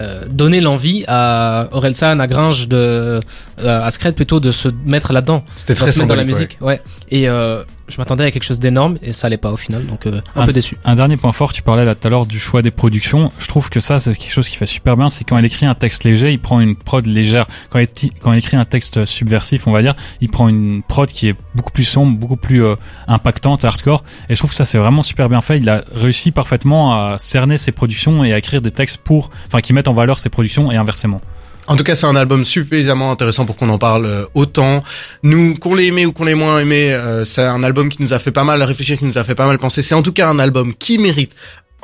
euh, 0.00 0.24
donné 0.28 0.60
l'envie 0.60 1.04
à 1.06 1.68
Orelsan, 1.72 2.18
à 2.18 2.26
Gringe, 2.26 2.68
de, 2.68 2.76
euh, 2.76 3.20
à 3.60 3.90
Scred 3.90 4.14
plutôt, 4.14 4.40
de 4.40 4.50
se 4.50 4.68
mettre 4.84 5.12
là-dedans. 5.12 5.44
C'était 5.54 5.74
très 5.74 5.92
dans 6.06 6.14
la 6.14 6.24
musique. 6.24 6.58
Ouais. 6.60 6.80
Et 7.10 7.28
euh, 7.28 7.62
je 7.88 7.98
m'attendais 7.98 8.24
à 8.24 8.30
quelque 8.30 8.44
chose 8.44 8.60
d'énorme 8.60 8.98
et 9.02 9.12
ça 9.12 9.26
allait 9.26 9.36
pas 9.36 9.50
au 9.52 9.56
final, 9.56 9.86
donc 9.86 10.06
euh, 10.06 10.20
un 10.34 10.46
peu 10.46 10.52
déçu. 10.52 10.76
Un 10.84 10.94
dernier 10.94 11.16
point 11.16 11.32
fort, 11.32 11.52
tu 11.52 11.62
parlais 11.62 11.84
là 11.84 11.94
tout 11.94 12.06
à 12.06 12.10
l'heure 12.10 12.26
du 12.26 12.38
choix 12.40 12.62
des 12.62 12.70
productions. 12.70 13.30
Je 13.38 13.46
trouve 13.46 13.68
que 13.70 13.80
ça, 13.80 13.98
c'est 13.98 14.14
quelque 14.16 14.32
chose 14.32 14.48
qui 14.48 14.56
fait 14.56 14.66
super 14.66 14.96
bien. 14.96 15.08
C'est 15.08 15.24
quand 15.24 15.36
il 15.38 15.44
écrit 15.44 15.66
un 15.66 15.74
texte 15.74 16.04
léger, 16.04 16.32
il 16.32 16.38
prend 16.40 16.60
une 16.60 16.76
prod 16.76 17.04
légère. 17.06 17.46
Quand 17.70 17.78
il, 17.78 17.88
ti- 17.88 18.10
quand 18.20 18.32
écrit 18.32 18.56
un 18.56 18.64
texte 18.64 19.04
subversif, 19.04 19.66
on 19.66 19.72
va 19.72 19.82
dire, 19.82 19.94
il 20.20 20.28
prend 20.30 20.48
une 20.48 20.82
prod 20.82 21.08
qui 21.10 21.28
est 21.28 21.34
beaucoup 21.54 21.72
plus 21.72 21.84
sombre, 21.84 22.16
beaucoup 22.16 22.36
plus 22.36 22.64
euh, 22.64 22.76
impactante, 23.06 23.64
hardcore. 23.64 24.02
Et 24.28 24.34
je 24.34 24.40
trouve 24.40 24.50
que 24.50 24.56
ça, 24.56 24.64
c'est 24.64 24.78
vraiment 24.78 25.02
super 25.02 25.28
bien 25.28 25.40
fait. 25.40 25.58
Il 25.58 25.68
a 25.68 25.84
réussi 25.94 26.30
parfaitement 26.30 26.94
à 26.94 27.18
cerner 27.18 27.58
ses 27.58 27.72
productions 27.72 28.24
et 28.24 28.32
à 28.32 28.38
écrire 28.38 28.62
des 28.62 28.70
textes 28.70 28.98
pour, 28.98 29.30
enfin, 29.46 29.60
qui 29.60 29.72
mettent 29.72 29.88
en 29.88 29.94
valeur 29.94 30.18
ses 30.18 30.28
productions 30.30 30.72
et 30.72 30.76
inversement. 30.76 31.20
En 31.66 31.76
tout 31.76 31.84
cas, 31.84 31.94
c'est 31.94 32.06
un 32.06 32.16
album 32.16 32.44
suffisamment 32.44 33.10
intéressant 33.10 33.46
pour 33.46 33.56
qu'on 33.56 33.68
en 33.70 33.78
parle 33.78 34.06
euh, 34.06 34.24
autant. 34.34 34.82
Nous, 35.22 35.54
qu'on 35.54 35.74
l'ait 35.74 35.86
aimé 35.86 36.06
ou 36.06 36.12
qu'on 36.12 36.24
l'ait 36.24 36.34
moins 36.34 36.58
aimé, 36.58 36.92
euh, 36.92 37.24
c'est 37.24 37.42
un 37.44 37.62
album 37.62 37.88
qui 37.88 38.02
nous 38.02 38.12
a 38.12 38.18
fait 38.18 38.32
pas 38.32 38.44
mal 38.44 38.62
réfléchir, 38.62 38.98
qui 38.98 39.04
nous 39.04 39.18
a 39.18 39.24
fait 39.24 39.34
pas 39.34 39.46
mal 39.46 39.58
penser. 39.58 39.82
C'est 39.82 39.94
en 39.94 40.02
tout 40.02 40.12
cas 40.12 40.28
un 40.28 40.38
album 40.38 40.74
qui 40.74 40.98
mérite 40.98 41.32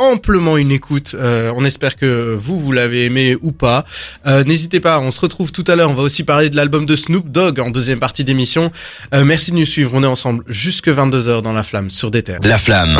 amplement 0.00 0.56
une 0.56 0.72
écoute. 0.72 1.14
Euh, 1.18 1.52
on 1.56 1.64
espère 1.64 1.96
que 1.96 2.34
vous, 2.38 2.58
vous 2.58 2.72
l'avez 2.72 3.04
aimé 3.04 3.36
ou 3.40 3.52
pas. 3.52 3.84
Euh, 4.26 4.42
N'hésitez 4.44 4.80
pas, 4.80 4.98
on 5.00 5.10
se 5.10 5.20
retrouve 5.20 5.52
tout 5.52 5.64
à 5.66 5.76
l'heure. 5.76 5.90
On 5.90 5.94
va 5.94 6.02
aussi 6.02 6.24
parler 6.24 6.50
de 6.50 6.56
l'album 6.56 6.86
de 6.86 6.96
Snoop 6.96 7.30
Dogg 7.30 7.60
en 7.60 7.70
deuxième 7.70 8.00
partie 8.00 8.24
d'émission. 8.24 8.72
Euh, 9.14 9.24
merci 9.24 9.50
de 9.52 9.56
nous 9.56 9.66
suivre. 9.66 9.90
On 9.94 10.02
est 10.02 10.06
ensemble 10.06 10.44
jusque 10.48 10.88
22h 10.88 11.42
dans 11.42 11.52
La 11.52 11.62
Flamme 11.62 11.90
sur 11.90 12.10
des 12.10 12.22
terres. 12.22 12.40
La 12.42 12.58
flamme. 12.58 12.96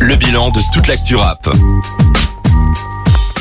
Le 0.00 0.16
bilan 0.16 0.50
de 0.50 0.60
toute 0.72 0.88
l'actu 0.88 1.14
rap. 1.14 1.48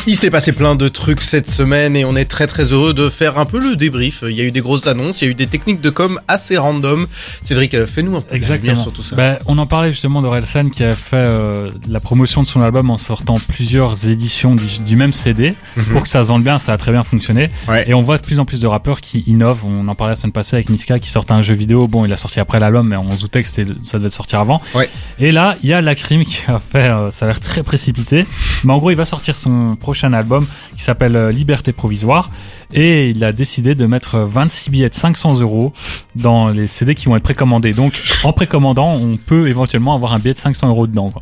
Il 0.05 0.17
s'est 0.17 0.29
passé 0.29 0.51
plein 0.51 0.75
de 0.75 0.89
trucs 0.89 1.21
cette 1.21 1.47
semaine 1.49 1.95
et 1.95 2.03
on 2.03 2.13
est 2.17 2.25
très 2.25 2.45
très 2.45 2.73
heureux 2.73 2.93
de 2.93 3.09
faire 3.09 3.37
un 3.37 3.45
peu 3.45 3.57
le 3.57 3.77
débrief. 3.77 4.25
Il 4.27 4.35
y 4.35 4.41
a 4.41 4.43
eu 4.43 4.51
des 4.51 4.59
grosses 4.59 4.85
annonces, 4.85 5.21
il 5.21 5.25
y 5.25 5.27
a 5.29 5.31
eu 5.31 5.33
des 5.35 5.47
techniques 5.47 5.79
de 5.79 5.89
com 5.89 6.19
assez 6.27 6.57
random. 6.57 7.07
Cédric, 7.45 7.73
euh, 7.73 7.87
fais-nous 7.87 8.17
un 8.17 8.21
peu 8.21 8.35
lumière 8.35 8.79
sur 8.81 8.91
tout 8.91 9.01
ça. 9.01 9.15
Ben, 9.15 9.39
on 9.45 9.57
en 9.57 9.65
parlait 9.65 9.93
justement 9.93 10.21
d'Orelsan 10.21 10.69
qui 10.71 10.83
a 10.83 10.91
fait 10.93 11.15
euh, 11.15 11.71
la 11.87 12.01
promotion 12.01 12.41
de 12.41 12.47
son 12.47 12.61
album 12.61 12.89
en 12.89 12.97
sortant 12.97 13.35
plusieurs 13.47 14.09
éditions 14.09 14.55
du, 14.55 14.65
du 14.85 14.97
même 14.97 15.13
CD 15.13 15.55
Mhm. 15.77 15.85
pour 15.85 16.03
que 16.03 16.09
ça 16.09 16.21
se 16.21 16.27
vende 16.27 16.43
bien. 16.43 16.57
Ça 16.57 16.73
a 16.73 16.77
très 16.77 16.91
bien 16.91 17.03
fonctionné. 17.03 17.49
Ouais. 17.69 17.85
Et 17.89 17.93
on 17.93 18.01
voit 18.01 18.17
de 18.17 18.23
plus 18.23 18.41
en 18.41 18.45
plus 18.45 18.59
de 18.59 18.67
rappeurs 18.67 18.99
qui 18.99 19.23
innovent. 19.25 19.65
On 19.65 19.87
en 19.87 19.95
parlait 19.95 20.11
la 20.11 20.15
semaine 20.17 20.33
passée 20.33 20.57
avec 20.57 20.69
Niska 20.69 20.99
qui 20.99 21.09
sortait 21.09 21.31
un 21.31 21.41
jeu 21.41 21.53
vidéo. 21.53 21.87
Bon, 21.87 22.03
il 22.03 22.11
a 22.11 22.17
sorti 22.17 22.41
après 22.41 22.59
l'album, 22.59 22.89
mais 22.89 22.97
on 22.97 23.11
se 23.11 23.21
doutait 23.21 23.41
que 23.41 23.47
ça 23.47 23.63
devait 23.97 24.09
sortir 24.09 24.39
avant. 24.41 24.61
Ouais. 24.75 24.89
Et 25.17 25.31
là, 25.31 25.55
il 25.63 25.69
y 25.69 25.73
a 25.73 25.79
Lacrim 25.79 26.25
qui 26.25 26.41
a 26.49 26.59
fait, 26.59 26.89
euh, 26.89 27.09
ça 27.09 27.23
a 27.25 27.29
l'air 27.29 27.39
très 27.39 27.63
précipité. 27.63 28.25
Mais 28.65 28.73
en 28.73 28.77
gros, 28.79 28.91
il 28.91 28.97
va 28.97 29.05
sortir 29.05 29.35
son 29.37 29.77
prochain 29.77 29.92
album 30.13 30.45
qui 30.75 30.83
s'appelle 30.83 31.15
euh, 31.15 31.31
Liberté 31.31 31.71
provisoire. 31.71 32.31
Et 32.73 33.09
il 33.11 33.23
a 33.23 33.31
décidé 33.31 33.75
de 33.75 33.85
mettre 33.85 34.19
26 34.19 34.71
billets 34.71 34.89
de 34.89 34.95
500 34.95 35.39
euros 35.39 35.73
dans 36.15 36.49
les 36.49 36.65
CD 36.65 36.95
qui 36.95 37.05
vont 37.05 37.15
être 37.15 37.23
précommandés. 37.23 37.73
Donc, 37.73 38.01
en 38.23 38.33
précommandant, 38.33 38.93
on 38.93 39.17
peut 39.17 39.47
éventuellement 39.47 39.93
avoir 39.93 40.13
un 40.13 40.19
billet 40.19 40.33
de 40.33 40.39
500 40.39 40.69
euros 40.69 40.87
dedans. 40.87 41.11
Quoi. 41.11 41.21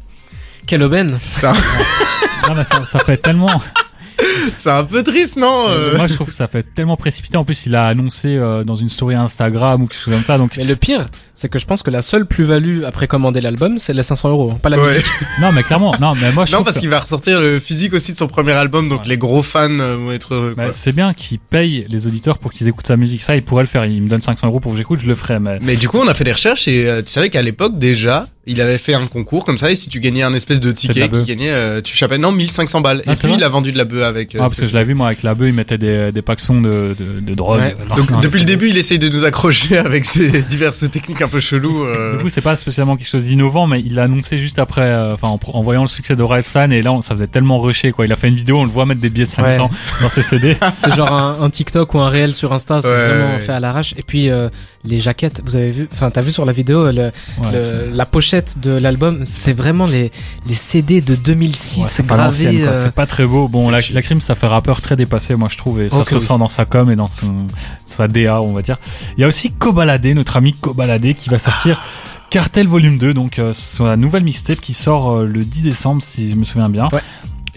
Quelle 0.65 0.83
aubaine 0.83 1.19
Ça, 1.31 1.53
mais 2.55 2.63
ça, 2.63 2.85
ça 2.85 2.99
fait 2.99 3.17
tellement. 3.17 3.61
C'est 4.55 4.69
un 4.69 4.83
peu 4.83 5.03
triste, 5.03 5.35
non 5.35 5.65
euh 5.69 5.97
Moi, 5.97 6.07
je 6.07 6.13
trouve 6.13 6.27
que 6.27 6.33
ça 6.33 6.47
fait 6.47 6.63
tellement 6.63 6.95
précipité. 6.95 7.37
En 7.37 7.43
plus, 7.43 7.65
il 7.65 7.75
a 7.75 7.87
annoncé 7.87 8.29
euh, 8.29 8.63
dans 8.63 8.75
une 8.75 8.89
story 8.89 9.15
Instagram 9.15 9.81
ou 9.81 9.87
quelque 9.87 10.01
chose 10.01 10.13
comme 10.13 10.23
ça. 10.23 10.37
Donc, 10.37 10.57
Mais 10.57 10.63
le 10.63 10.75
pire, 10.75 11.05
c'est 11.33 11.49
que 11.49 11.57
je 11.59 11.65
pense 11.65 11.81
que 11.83 11.89
la 11.89 12.01
seule 12.01 12.25
plus-value 12.25 12.83
à 12.83 12.91
précommander 12.91 13.41
l'album, 13.41 13.77
c'est 13.79 13.93
les 13.93 14.03
500 14.03 14.29
euros, 14.29 14.53
pas 14.61 14.69
la 14.69 14.77
Ouais. 14.79 14.89
musique. 14.89 15.05
non, 15.41 15.51
mais 15.51 15.63
clairement, 15.63 15.95
non, 15.99 16.13
mais 16.21 16.31
moi, 16.31 16.45
je 16.45 16.51
Non, 16.51 16.63
parce 16.63 16.75
que- 16.75 16.81
qu'il 16.81 16.89
va 16.89 16.99
ressortir 16.99 17.39
le 17.39 17.59
physique 17.59 17.93
aussi 17.93 18.11
de 18.11 18.17
son 18.17 18.27
premier 18.27 18.51
album, 18.53 18.89
donc 18.89 19.01
Ouais. 19.01 19.07
les 19.09 19.17
gros 19.17 19.43
fans 19.43 19.69
euh, 19.79 19.95
vont 19.97 20.11
être 20.11 20.33
heureux. 20.35 20.53
bah, 20.55 20.67
c'est 20.71 20.91
bien 20.93 21.13
qu'il 21.13 21.39
paye 21.39 21.85
les 21.89 22.07
auditeurs 22.07 22.37
pour 22.37 22.51
qu'ils 22.53 22.67
écoutent 22.67 22.87
sa 22.87 22.97
musique. 22.97 23.21
Ça, 23.23 23.35
il 23.35 23.43
pourrait 23.43 23.63
le 23.63 23.67
faire. 23.67 23.85
Il 23.85 24.01
me 24.03 24.09
donne 24.09 24.21
500 24.21 24.47
euros 24.47 24.59
pour 24.59 24.71
que 24.73 24.77
j'écoute, 24.77 24.99
je 25.01 25.07
le 25.07 25.15
ferais. 25.15 25.39
Mais 25.39 25.59
Mais 25.61 25.75
du 25.75 25.87
coup, 25.89 25.97
on 25.99 26.07
a 26.07 26.13
fait 26.13 26.23
des 26.23 26.31
recherches 26.33 26.67
et 26.67 26.87
euh, 26.89 27.01
tu 27.01 27.11
savais 27.11 27.29
qu'à 27.29 27.41
l'époque 27.41 27.77
déjà, 27.79 28.27
il 28.47 28.59
avait 28.59 28.79
fait 28.79 28.95
un 28.95 29.05
concours 29.05 29.45
comme 29.45 29.57
ça 29.59 29.69
et 29.71 29.75
si 29.75 29.87
tu 29.87 29.99
gagnais 29.99 30.23
un 30.23 30.33
espèce 30.33 30.59
de 30.59 30.69
de 30.71 30.75
ticket 30.75 31.03
qui 31.03 31.07
bœuf. 31.09 31.25
gagnait, 31.25 31.51
euh, 31.51 31.81
tu 31.81 31.95
chapais 31.95 32.17
non 32.17 32.31
1500 32.31 32.81
balles. 32.81 33.03
Ah, 33.05 33.11
et 33.13 33.15
puis 33.15 33.27
vrai 33.27 33.37
il 33.37 33.43
a 33.43 33.49
vendu 33.49 33.71
de 33.71 33.77
la 33.77 33.85
bœuf 33.85 34.03
avec. 34.03 34.33
euh, 34.35 34.39
ah, 34.39 34.43
parce 34.45 34.55
que 34.59 34.65
je 34.65 34.75
l'ai 34.75 34.83
vu 34.83 34.93
moi 34.95 35.07
avec 35.07 35.21
la 35.23 35.35
bœuf, 35.35 35.49
il 35.49 35.53
mettait 35.53 35.77
des, 35.77 36.11
des 36.11 36.21
paxons 36.21 36.59
de, 36.61 36.95
de, 36.97 37.19
de 37.21 37.33
drogue. 37.35 37.59
Ouais. 37.59 37.75
Non, 37.89 37.95
Donc 37.97 38.09
non, 38.09 38.19
depuis 38.19 38.39
le 38.39 38.45
début, 38.45 38.69
il 38.69 38.77
essaye 38.77 38.97
de 38.99 39.09
nous 39.09 39.23
accrocher 39.25 39.77
avec 39.77 40.05
ses 40.05 40.41
diverses 40.43 40.89
techniques 40.89 41.20
un 41.23 41.27
peu 41.27 41.39
cheloues. 41.39 41.83
euh. 41.85 42.17
Du 42.17 42.23
coup, 42.23 42.29
c'est 42.29 42.41
pas 42.41 42.55
spécialement 42.55 42.95
quelque 42.97 43.07
chose 43.09 43.25
d'innovant, 43.25 43.67
mais 43.67 43.81
il 43.81 43.95
l'a 43.95 44.03
annoncé 44.03 44.37
juste 44.37 44.59
après, 44.59 44.81
euh, 44.83 45.15
en, 45.21 45.61
voyant 45.63 45.81
le 45.81 45.87
succès 45.87 46.15
d'Orelsan, 46.15 46.71
et 46.71 46.81
là, 46.81 46.91
on- 46.93 47.01
ça 47.01 47.13
faisait 47.15 47.27
tellement 47.27 47.59
rusher, 47.59 47.91
quoi. 47.91 48.05
Il 48.05 48.11
a 48.11 48.15
fait 48.15 48.27
une 48.27 48.35
vidéo, 48.35 48.59
on 48.59 48.63
le 48.65 48.69
voit 48.69 48.85
mettre 48.85 49.01
des 49.01 49.09
billets 49.09 49.25
de 49.25 49.29
500 49.31 49.69
dans 50.01 50.09
ses 50.09 50.21
CD. 50.21 50.57
C'est 50.75 50.93
genre 50.95 51.11
un, 51.11 51.41
un 51.41 51.49
TikTok 51.49 51.93
ou 51.93 51.99
un 51.99 52.09
réel 52.09 52.33
sur 52.33 52.53
Insta, 52.53 52.81
c'est 52.81 52.89
Ouais, 52.89 53.07
vraiment 53.07 53.33
ouais. 53.35 53.39
fait 53.41 53.51
à 53.53 53.59
l'arrache. 53.59 53.93
Et 53.97 54.03
puis 54.05 54.29
euh, 54.29 54.49
les 54.83 54.99
jaquettes, 54.99 55.41
vous 55.45 55.55
avez 55.55 55.71
vu, 55.71 55.87
enfin 55.93 56.09
t'as 56.09 56.21
vu 56.21 56.31
sur 56.31 56.45
la 56.45 56.51
vidéo 56.51 56.85
le- 56.91 56.91
Ouais, 56.91 57.11
le- 57.53 57.61
c'est- 57.61 57.87
la 57.91 58.05
pochette 58.05 58.55
de 58.61 58.71
l'album, 58.71 59.21
c'est 59.25 59.53
vraiment 59.53 59.85
les 59.85 60.11
les 60.47 60.55
CD 60.55 61.01
de 61.01 61.15
2006 61.15 61.79
ouais, 61.81 61.85
c'est 61.87 62.05
gravés. 62.05 62.63
euh, 62.63 62.73
C'est 62.75 62.91
pas 62.93 63.05
très 63.05 63.25
beau. 63.25 63.47
Bon, 63.47 63.69
la, 63.69 63.79
la 63.93 64.01
crime, 64.01 64.21
ça 64.21 64.35
fait 64.35 64.47
rappeur 64.47 64.81
très 64.81 64.95
dépassé, 64.95 65.35
moi, 65.35 65.47
je 65.51 65.57
trouve, 65.57 65.81
et 65.81 65.89
ça 65.89 66.03
se 66.03 66.13
ressent 66.13 66.37
dans 66.39 66.47
sa 66.47 66.65
com 66.65 66.89
et 66.91 66.95
dans 66.95 67.07
son, 67.07 67.45
sa 67.85 68.07
DA, 68.07 68.41
on 68.41 68.53
va 68.53 68.61
dire. 68.61 68.77
Il 69.17 69.21
y 69.21 69.23
a 69.23 69.27
aussi 69.27 69.51
Kobalade, 69.51 70.05
notre 70.07 70.37
ami 70.37 70.53
Kobalade, 70.53 71.10
qui 71.13 71.29
va 71.29 71.39
sortir 71.39 71.81
Cartel 72.29 72.67
Volume 72.67 72.97
2, 72.97 73.13
donc 73.13 73.39
euh, 73.39 73.51
sa 73.53 73.95
nouvelle 73.97 74.23
mixtape 74.23 74.61
qui 74.61 74.73
sort 74.73 75.11
euh, 75.11 75.25
le 75.25 75.43
10 75.43 75.61
décembre, 75.63 76.01
si 76.01 76.29
je 76.29 76.35
me 76.35 76.43
souviens 76.45 76.69
bien. 76.69 76.87
Ouais. 76.93 77.01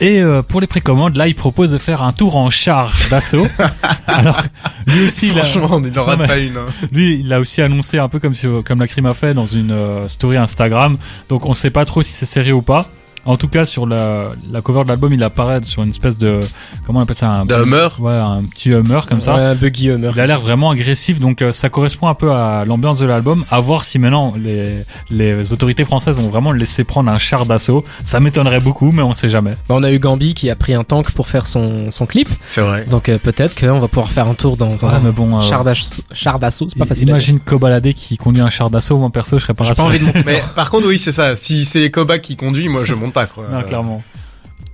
Et 0.01 0.21
euh, 0.21 0.43
pour 0.43 0.61
les 0.61 0.67
précommandes, 0.67 1.17
là, 1.17 1.29
il 1.29 1.37
propose 1.37 1.71
de 1.71 1.79
faire 1.79 2.03
un 2.03 2.11
tour 2.13 2.37
en 2.37 2.51
char 2.51 2.93
d'assaut. 3.11 3.47
Alors, 4.09 4.43
lui 4.89 5.05
aussi, 5.05 5.29
il 5.29 5.39
a, 5.39 5.45
Franchement, 5.45 5.81
il 5.85 5.93
Non, 5.93 6.17
mais- 6.19 6.27
pas 6.27 6.39
une. 6.39 6.57
hein. 6.57 6.67
lui, 6.91 7.21
il 7.21 7.29
l'a 7.29 7.39
aussi 7.39 7.63
annoncé 7.63 7.99
un 8.01 8.09
peu 8.09 8.19
comme, 8.19 8.35
comme 8.65 8.81
la 8.81 8.89
crime 8.89 9.07
a 9.07 9.15
fait 9.15 9.35
dans 9.35 9.47
une 9.47 9.71
euh, 9.71 10.09
story 10.09 10.37
Instagram. 10.37 10.97
Donc, 11.29 11.47
on 11.47 11.55
sait 11.55 11.71
pas 11.71 11.85
trop 11.85 12.03
si 12.03 12.11
c'est 12.11 12.27
sérieux 12.27 12.55
ou 12.55 12.63
pas. 12.63 12.89
En 13.27 13.37
tout 13.37 13.49
cas, 13.49 13.65
sur 13.65 13.87
la, 13.87 14.27
la 14.51 14.61
cover 14.61 14.83
de 14.85 14.89
l'album, 14.89 15.13
il 15.13 15.23
apparaît 15.23 15.63
sur 15.63 15.83
une 15.83 15.91
espèce 15.91 16.19
de, 16.19 16.41
comment 16.87 17.01
on 17.01 17.03
appelle 17.03 17.17
ça, 17.17 17.31
un, 17.31 17.47
Hummer. 17.47 17.89
ouais, 18.01 18.13
un 18.13 18.45
petit 18.45 18.71
Hummer 18.71 19.01
comme 19.09 19.21
ça. 19.21 19.35
ouais, 19.35 19.43
un 19.45 19.55
buggy 19.55 19.89
Hummer. 19.91 20.11
Il 20.15 20.21
a 20.21 20.27
l'air 20.27 20.41
vraiment 20.41 20.71
agressif, 20.71 21.19
donc 21.21 21.43
euh, 21.43 21.53
ça 21.53 21.69
correspond 21.69 22.09
un 22.09 22.15
peu 22.15 22.33
à 22.33 22.65
l'ambiance 22.65 22.99
de 22.99 23.07
l'album. 23.07 23.45
À 23.51 23.61
voir 23.61 23.85
si 23.85 23.99
maintenant 23.99 24.35
les, 24.37 24.85
les 25.11 25.53
autorités 25.53 25.85
françaises 25.85 26.17
vont 26.17 26.29
vraiment 26.29 26.53
le 26.53 26.59
laisser 26.59 26.85
prendre 26.85 27.11
un 27.11 27.19
char 27.19 27.47
d'assaut. 27.47 27.85
Ça 28.03 28.21
m'étonnerait 28.21 28.61
beaucoup, 28.61 28.93
mais 28.93 29.03
on 29.03 29.13
sait 29.13 29.29
jamais. 29.29 29.53
Bah, 29.69 29.75
on 29.77 29.83
a 29.83 29.91
eu 29.93 29.99
Gambi 29.99 30.35
qui 30.35 30.51
a 30.51 30.57
pris 30.57 30.75
un 30.75 30.85
tank 30.85 31.11
pour 31.13 31.29
faire 31.29 31.47
son 31.47 31.91
son 31.91 32.07
clip, 32.07 32.29
C'est 32.49 32.61
vrai. 32.61 32.85
donc 32.87 33.09
euh, 33.09 33.19
peut-être 33.19 33.59
qu'on 33.59 33.79
va 33.79 33.89
pouvoir 33.89 34.11
faire 34.11 34.29
un 34.29 34.35
tour 34.35 34.57
dans 34.57 34.85
un 34.85 34.95
Ouais, 34.95 35.01
mais 35.03 35.11
bon, 35.13 35.39
euh, 35.39 35.41
char 35.41 35.65
d'assaut. 35.65 36.67
C'est 36.69 36.79
pas 36.79 36.85
facile. 36.87 37.09
Imagine. 37.09 37.41
Kobalade 37.41 37.93
qui 37.95 38.17
conduit 38.17 38.43
un 38.43 38.51
char 38.51 38.69
d'assaut. 38.71 38.97
Moi 38.99 39.11
perso, 39.11 39.39
je 39.39 39.43
serais 39.45 39.55
pas 39.55 39.65
J'ai 39.65 39.75
pas 39.75 39.83
envie 39.83 39.99
de 39.99 40.05
monter. 40.05 40.23
Mais 40.27 40.43
par 40.55 40.71
contre, 40.71 40.87
oui, 40.89 40.99
c'est 40.99 41.13
ça. 41.13 41.37
Si 41.37 41.65
c'est 41.65 41.91
Koba 41.91 42.19
qui 42.19 42.37
conduit, 42.37 42.69
moi, 42.69 42.85
je 42.85 42.95
monte 42.95 43.14
pas, 43.15 43.25
quoi. 43.27 43.47
Non, 43.51 43.63
clairement. 43.63 44.03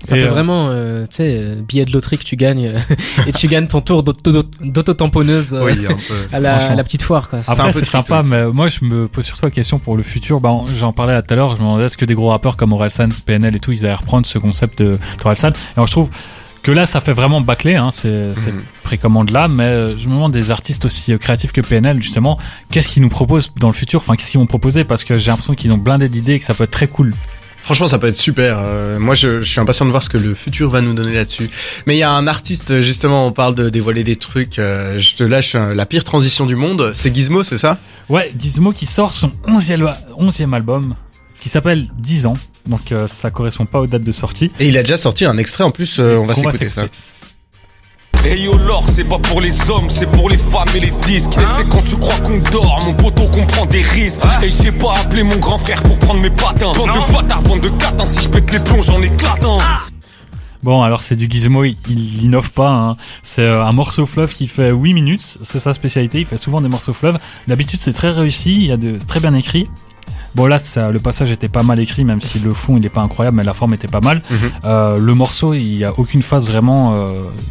Ça 0.03 0.16
Et, 0.16 0.20
fait 0.22 0.26
euh, 0.29 0.31
vraiment, 0.31 0.68
euh, 0.70 1.03
tu 1.03 1.16
sais, 1.16 1.37
euh, 1.38 1.55
billet 1.61 1.85
de 1.85 1.92
loterie 1.92 2.16
que 2.16 2.24
tu 2.24 2.35
gagnes 2.35 2.74
et 3.26 3.33
tu 3.33 3.48
gagnes 3.48 3.66
ton 3.66 3.83
tour 3.83 4.03
d'auto- 4.03 4.42
d'auto-tamponneuse 4.62 5.53
euh, 5.53 5.62
Oui, 5.64 5.72
à, 6.33 6.40
la, 6.40 6.57
à 6.57 6.74
la 6.74 6.85
petite 6.85 7.03
foire. 7.03 7.29
Quoi. 7.29 7.40
Après, 7.46 7.70
c'est 7.72 7.85
sympa, 7.85 8.22
mais 8.22 8.46
moi, 8.46 8.68
je 8.68 8.83
me 8.85 9.09
pose 9.09 9.26
surtout 9.26 9.44
la 9.44 9.50
question 9.50 9.79
pour 9.79 9.96
le 9.98 10.03
futur. 10.03 10.40
Bah, 10.40 10.53
j'en 10.74 10.92
parlais 10.94 11.20
tout 11.20 11.35
à 11.35 11.37
l'heure, 11.37 11.50
je 11.50 11.61
me 11.61 11.66
demandais 11.66 11.85
est-ce 11.85 11.98
que 11.98 12.07
des 12.07 12.14
gros 12.14 12.31
rappeurs 12.31 12.57
comme 12.57 12.72
Orelsan, 12.72 13.11
PNL 13.26 13.55
et 13.57 13.61
tout, 13.61 13.72
ils 13.72 13.85
allaient 13.85 13.94
reprendre 13.94 14.24
ce 14.26 14.38
concept 14.38 14.81
de 14.83 14.98
d'Orelsan? 15.22 15.50
Et 15.50 15.53
alors, 15.76 15.87
je 15.87 15.92
trouve 15.92 16.09
que 16.62 16.72
là, 16.72 16.87
ça 16.87 17.03
fait 17.03 17.12
vraiment 17.12 17.42
bâclé, 17.42 17.74
hein, 17.74 17.90
c'est 17.90 18.35
c'est 18.35 18.53
Mhm. 18.53 18.61
précommande 18.83 19.31
là, 19.31 19.48
mais 19.48 19.96
je 19.98 20.09
me 20.09 20.14
demande 20.14 20.33
des 20.33 20.50
artistes 20.50 20.85
aussi 20.87 21.16
créatifs 21.18 21.53
que 21.53 21.61
PNL, 21.61 22.03
justement, 22.03 22.38
qu'est-ce 22.70 22.88
qu'ils 22.88 23.03
nous 23.03 23.09
proposent 23.11 23.53
dans 23.59 23.68
le 23.68 23.74
futur? 23.74 24.00
Enfin, 24.00 24.16
qu'est-ce 24.16 24.31
qu'ils 24.31 24.40
vont 24.40 24.46
proposer? 24.46 24.85
Parce 24.85 25.05
que 25.05 25.18
j'ai 25.18 25.31
l'impression 25.31 25.55
qu'ils 25.55 25.72
ont 25.72 25.79
blindé 25.79 26.09
d'idées 26.09 26.35
et 26.35 26.38
que 26.38 26.44
ça 26.46 26.55
peut 26.55 26.64
être 26.64 26.70
très 26.70 26.87
cool. 26.87 27.12
Franchement, 27.62 27.87
ça 27.88 27.99
peut 27.99 28.09
être 28.09 28.16
super. 28.16 28.59
Euh, 28.61 28.99
moi, 28.99 29.14
je, 29.14 29.40
je 29.42 29.49
suis 29.51 29.61
impatient 29.61 29.85
de 29.87 29.90
voir 29.90 30.03
ce 30.03 30.09
que 30.09 30.18
le 30.18 30.35
futur 30.35 30.70
va 30.70 30.81
nous 30.81 30.94
donner 30.94 31.14
là-dessus. 31.14 31.51
Mais 31.87 31.94
il 31.94 31.99
y 31.99 32.03
a 32.03 32.11
un 32.11 32.27
artiste, 32.27 32.81
justement, 32.81 33.27
on 33.27 33.33
parle 33.33 33.55
de 33.55 33.68
dévoiler 33.68 34.03
des 34.03 34.16
trucs. 34.16 34.59
euh, 34.59 34.99
je 34.99 35.14
te 35.14 35.23
lâche 35.25 35.55
euh, 35.55 35.75
la 35.75 35.87
pire 35.87 36.03
transition 36.05 36.46
du 36.46 36.57
monde. 36.57 36.92
C'est 36.94 37.14
Gizmo, 37.14 37.42
c'est 37.42 37.59
ça? 37.59 37.79
Ouais, 38.09 38.33
Gizmo 38.38 38.73
qui 38.73 38.87
sort 38.87 39.12
son 39.12 39.31
11e, 39.46 39.94
11e 40.18 40.53
album, 40.55 40.94
qui 41.40 41.49
s'appelle 41.49 41.87
10 41.99 42.27
ans. 42.27 42.37
Donc, 42.66 42.92
euh, 42.92 43.07
ça 43.07 43.31
correspond 43.31 43.66
pas 43.66 43.81
aux 43.81 43.87
dates 43.87 44.05
de 44.05 44.12
sortie. 44.12 44.51
Et 44.59 44.68
il 44.68 44.77
a 44.77 44.83
déjà 44.83 44.96
sorti 44.96 45.25
un 45.25 45.37
extrait 45.38 45.64
en 45.64 45.70
plus. 45.70 45.99
on 46.01 46.25
va 46.27 46.35
s'écouter 46.35 46.70
ça. 46.70 46.87
Hey 48.22 48.42
yo 48.42 48.59
l'or 48.59 48.85
c'est 48.87 49.04
pas 49.04 49.18
pour 49.18 49.40
les 49.40 49.70
hommes, 49.70 49.88
c'est 49.88 50.11
pour 50.11 50.28
les 50.28 50.37
femmes 50.37 50.68
et 50.74 50.80
les 50.80 50.90
disques 51.06 51.38
Et 51.38 51.46
c'est 51.56 51.66
quand 51.68 51.83
tu 51.83 51.96
crois 51.96 52.18
qu'on 52.18 52.38
dort, 52.50 52.80
mon 52.85 52.92
poteau 52.94 53.26
qu'on 53.28 53.46
prend 53.46 53.64
des 53.64 53.80
risques 53.80 54.20
Et 54.42 54.50
j'ai 54.50 54.72
pas 54.72 54.94
appelé 55.00 55.22
mon 55.22 55.37
grand 55.37 55.56
frère 55.56 55.83
pour 55.83 55.98
prendre 55.98 56.20
mes 56.20 56.28
patins 56.28 56.72
Bande 56.72 56.92
de 56.92 57.12
bâtards, 57.12 57.42
bande 57.42 57.61
de 57.61 57.70
catins, 57.70 58.04
si 58.04 58.22
je 58.22 58.28
pète 58.28 58.52
les 58.52 58.61
plombs 58.61 58.83
j'en 58.83 59.00
éclate 59.00 59.44
un 59.44 59.59
Bon, 60.62 60.83
alors 60.83 61.02
c'est 61.02 61.16
du 61.16 61.26
Gizmo, 61.30 61.64
il, 61.64 61.76
il 61.88 62.24
innove 62.24 62.50
pas. 62.50 62.70
Hein. 62.70 62.96
C'est 63.22 63.40
euh, 63.40 63.64
un 63.64 63.72
morceau 63.72 64.04
fleuve 64.04 64.35
qui 64.35 64.46
fait 64.46 64.70
8 64.70 64.92
minutes, 64.92 65.38
c'est 65.40 65.59
sa 65.59 65.72
spécialité. 65.72 66.20
Il 66.20 66.26
fait 66.26 66.37
souvent 66.37 66.61
des 66.61 66.68
morceaux 66.68 66.92
fleuves. 66.92 67.18
D'habitude, 67.48 67.80
c'est 67.80 67.94
très 67.94 68.11
réussi, 68.11 68.52
il 68.56 68.66
y 68.66 68.72
a 68.72 68.76
de, 68.76 68.98
c'est 69.00 69.06
très 69.06 69.20
bien 69.20 69.33
écrit. 69.33 69.68
Bon 70.35 70.47
là, 70.47 70.59
ça, 70.59 70.90
le 70.90 70.99
passage 71.01 71.31
était 71.31 71.49
pas 71.49 71.62
mal 71.62 71.81
écrit, 71.81 72.05
même 72.05 72.21
si 72.21 72.38
le 72.38 72.53
fond 72.55 72.77
il 72.77 72.87
est 72.87 72.90
pas 72.90 73.01
incroyable, 73.01 73.37
mais 73.37 73.43
la 73.43 73.55
forme 73.55 73.75
était 73.75 73.88
pas 73.88 74.01
mal. 74.01 74.23
Mhm. 74.31 74.38
Euh, 74.64 74.99
le 74.99 75.14
morceau, 75.14 75.55
il 75.55 75.77
y 75.77 75.85
a 75.85 75.93
aucune 75.99 76.23
phase 76.23 76.49
vraiment 76.49 76.95
euh, 76.95 77.07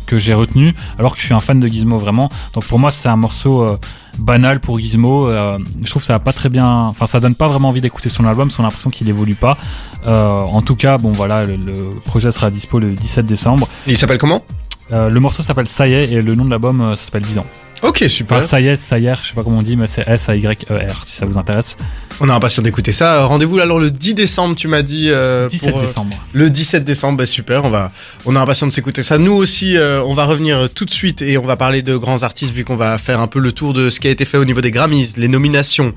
que 0.06 0.18
j'ai 0.18 0.34
retenu, 0.34 0.74
alors 0.98 1.14
que 1.14 1.20
je 1.20 1.26
suis 1.26 1.34
un 1.34 1.40
fan 1.42 1.60
de 1.60 1.68
Gizmo 1.68 1.98
vraiment. 1.98 2.30
Donc 2.54 2.66
pour 2.66 2.80
moi, 2.80 2.92
c'est 2.92 3.10
un 3.10 3.18
morceau 3.18 3.64
euh, 3.64 3.76
banal 4.18 4.60
pour 4.60 4.80
Gizmo. 4.80 5.30
Je 5.30 5.90
trouve 5.90 6.02
que 6.02 6.06
ça 6.08 6.16
a 6.16 6.20
pas 6.20 6.34
très 6.34 6.50
bien, 6.50 6.68
enfin 6.68 7.06
ça 7.06 7.20
donne 7.20 7.36
pas 7.36 7.48
vraiment 7.48 7.70
envie 7.70 7.82
d'écouter 7.82 8.10
son 8.10 8.26
album, 8.26 8.48
parce 8.48 8.56
qu'on 8.58 8.64
a 8.64 8.68
l'impression 8.68 8.90
qu'il 8.90 9.10
évolue 9.10 9.36
pas. 9.36 9.58
En 10.06 10.62
tout 10.62 10.76
cas, 10.76 10.98
bon 10.98 11.12
voilà, 11.12 11.44
le, 11.44 11.58
le 11.58 12.00
projet 12.06 12.32
sera 12.32 12.50
dispo 12.50 12.80
le 12.80 12.92
17 12.92 13.26
décembre. 13.26 13.68
Il 13.88 13.98
s'appelle 13.98 14.18
comment? 14.18 14.44
Euh, 14.92 15.10
le 15.10 15.20
morceau 15.20 15.44
s'appelle 15.44 15.68
Ça 15.68 15.88
y 15.88 15.94
est 15.94 16.12
et 16.12 16.22
le 16.22 16.36
nom 16.36 16.46
de 16.46 16.50
l'album 16.50 16.82
euh, 16.82 16.96
s'appelle 16.96 17.24
10 17.24 17.38
ans. 17.40 17.46
Ok, 17.82 18.04
super. 18.10 18.40
Enfin, 18.40 18.46
ça 18.46 18.60
y 18.60 18.68
est, 18.68 18.76
ça 18.76 19.00
y 19.00 19.06
est, 19.06 19.16
je 19.24 19.30
sais 19.30 19.34
pas 19.34 19.42
comment 19.42 19.60
on 19.60 19.62
dit, 19.62 19.78
mais 19.78 19.88
c'est 19.88 20.06
S-A-Y-E-R 20.06 21.06
si 21.06 21.16
ça 21.16 21.26
vous 21.26 21.38
intéresse. 21.38 21.78
On 22.20 22.28
a 22.28 22.34
impatient 22.34 22.62
d'écouter 22.62 22.92
ça. 22.92 23.22
Euh, 23.22 23.26
Rendez-vous 23.26 23.58
alors 23.60 23.80
le 23.80 23.90
10 23.90 24.16
décembre, 24.16 24.54
tu 24.58 24.68
m'as 24.68 24.82
dit. 24.82 25.10
euh, 25.10 25.48
17 25.48 25.72
pour, 25.72 25.80
euh, 25.80 25.86
décembre. 25.86 26.18
Le 26.34 26.50
17 26.50 26.84
décembre, 26.84 27.20
bah 27.20 27.26
super, 27.26 27.64
on 27.64 27.70
va, 27.70 27.94
on 28.26 28.36
a 28.36 28.42
impatient 28.42 28.68
de 28.68 28.74
s'écouter 28.74 29.02
ça. 29.02 29.18
Nous 29.18 29.32
aussi, 29.32 29.78
euh, 29.78 30.04
on 30.06 30.14
va 30.14 30.26
revenir 30.26 30.68
tout 30.76 30.84
de 30.84 30.92
suite 30.92 31.22
et 31.22 31.38
on 31.38 31.46
va 31.46 31.56
parler 31.56 31.82
de 31.82 31.96
grands 31.96 32.24
artistes 32.24 32.54
vu 32.54 32.66
qu'on 32.66 32.76
va 32.76 32.98
faire 32.98 33.22
un 33.22 33.28
peu 33.28 33.40
le 33.40 33.54
tour 33.54 33.72
de 33.72 33.90
ce 33.90 34.02
qui 34.02 34.10
a 34.10 34.12
été 34.12 34.26
fait 34.26 34.38
au 34.38 34.44
niveau 34.44 34.60
des 34.60 34.72
Grammys, 34.72 35.14
les 35.16 35.30
nominations, 35.30 35.94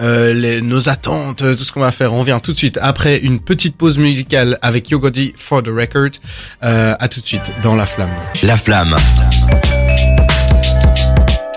euh, 0.00 0.32
les, 0.32 0.62
nos 0.62 0.88
attentes, 0.88 1.44
tout 1.58 1.64
ce 1.64 1.70
qu'on 1.70 1.80
va 1.80 1.92
faire. 1.92 2.14
On 2.14 2.20
revient 2.20 2.40
tout 2.42 2.54
de 2.54 2.58
suite 2.58 2.78
après 2.80 3.18
une 3.18 3.40
petite 3.40 3.76
pause 3.76 3.98
musicale 3.98 4.58
avec 4.62 4.88
Yogodi 4.88 5.34
for 5.36 5.62
the 5.62 5.68
record. 5.68 6.12
Euh, 6.64 6.94
à 6.98 7.08
tout 7.08 7.20
de 7.20 7.26
suite 7.26 7.42
dans 7.62 7.74
la 7.74 7.84
flamme. 7.84 8.08
La 8.42 8.56
flamme. 8.56 8.94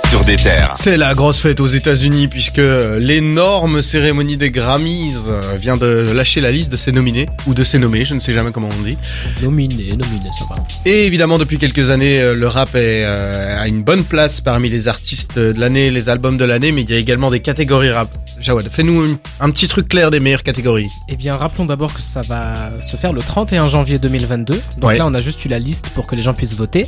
Sur 0.09 0.23
des 0.23 0.37
terres. 0.37 0.71
C'est 0.75 0.97
la 0.97 1.13
grosse 1.13 1.41
fête 1.41 1.59
aux 1.59 1.67
États-Unis 1.67 2.27
puisque 2.27 2.59
euh, 2.59 2.99
l'énorme 2.99 3.81
cérémonie 3.81 4.37
des 4.37 4.49
Grammys 4.49 5.27
euh, 5.27 5.57
vient 5.59 5.77
de 5.77 6.11
lâcher 6.11 6.41
la 6.41 6.51
liste 6.51 6.71
de 6.71 6.77
ses 6.77 6.91
nominés 6.91 7.27
ou 7.47 7.53
de 7.53 7.63
ses 7.63 7.79
nommés, 7.79 8.05
je 8.05 8.15
ne 8.15 8.19
sais 8.19 8.33
jamais 8.33 8.51
comment 8.51 8.69
on 8.79 8.83
dit. 8.83 8.97
Nominé, 9.43 9.91
nominé, 9.91 10.29
ça 10.37 10.45
va. 10.49 10.55
Et 10.85 11.05
évidemment, 11.05 11.37
depuis 11.37 11.57
quelques 11.57 11.89
années, 11.91 12.21
euh, 12.21 12.33
le 12.33 12.47
rap 12.47 12.69
est 12.75 13.03
euh, 13.03 13.61
à 13.61 13.67
une 13.67 13.83
bonne 13.83 14.03
place 14.03 14.41
parmi 14.41 14.69
les 14.69 14.87
artistes 14.87 15.37
de 15.37 15.59
l'année, 15.59 15.91
les 15.91 16.09
albums 16.09 16.37
de 16.37 16.45
l'année, 16.45 16.71
mais 16.71 16.81
il 16.81 16.89
y 16.89 16.93
a 16.93 16.97
également 16.97 17.29
des 17.29 17.41
catégories 17.41 17.91
rap. 17.91 18.09
Jawad, 18.39 18.69
fais-nous 18.69 19.17
un, 19.41 19.49
petit 19.51 19.67
truc 19.67 19.89
clair 19.89 20.11
des 20.11 20.19
meilleures 20.19 20.43
catégories. 20.43 20.87
Eh 21.09 21.15
bien, 21.17 21.35
rappelons 21.35 21.65
d'abord 21.65 21.93
que 21.93 22.01
ça 22.01 22.21
va 22.21 22.69
se 22.81 22.95
faire 22.95 23.11
le 23.11 23.21
31 23.21 23.67
janvier 23.67 23.99
2022. 23.99 24.61
Donc 24.77 24.89
Ouais. 24.89 24.97
là, 24.97 25.05
on 25.07 25.13
a 25.13 25.19
juste 25.19 25.43
eu 25.43 25.49
la 25.49 25.59
liste 25.59 25.89
pour 25.89 26.07
que 26.07 26.15
les 26.15 26.23
gens 26.23 26.33
puissent 26.33 26.55
voter. 26.55 26.87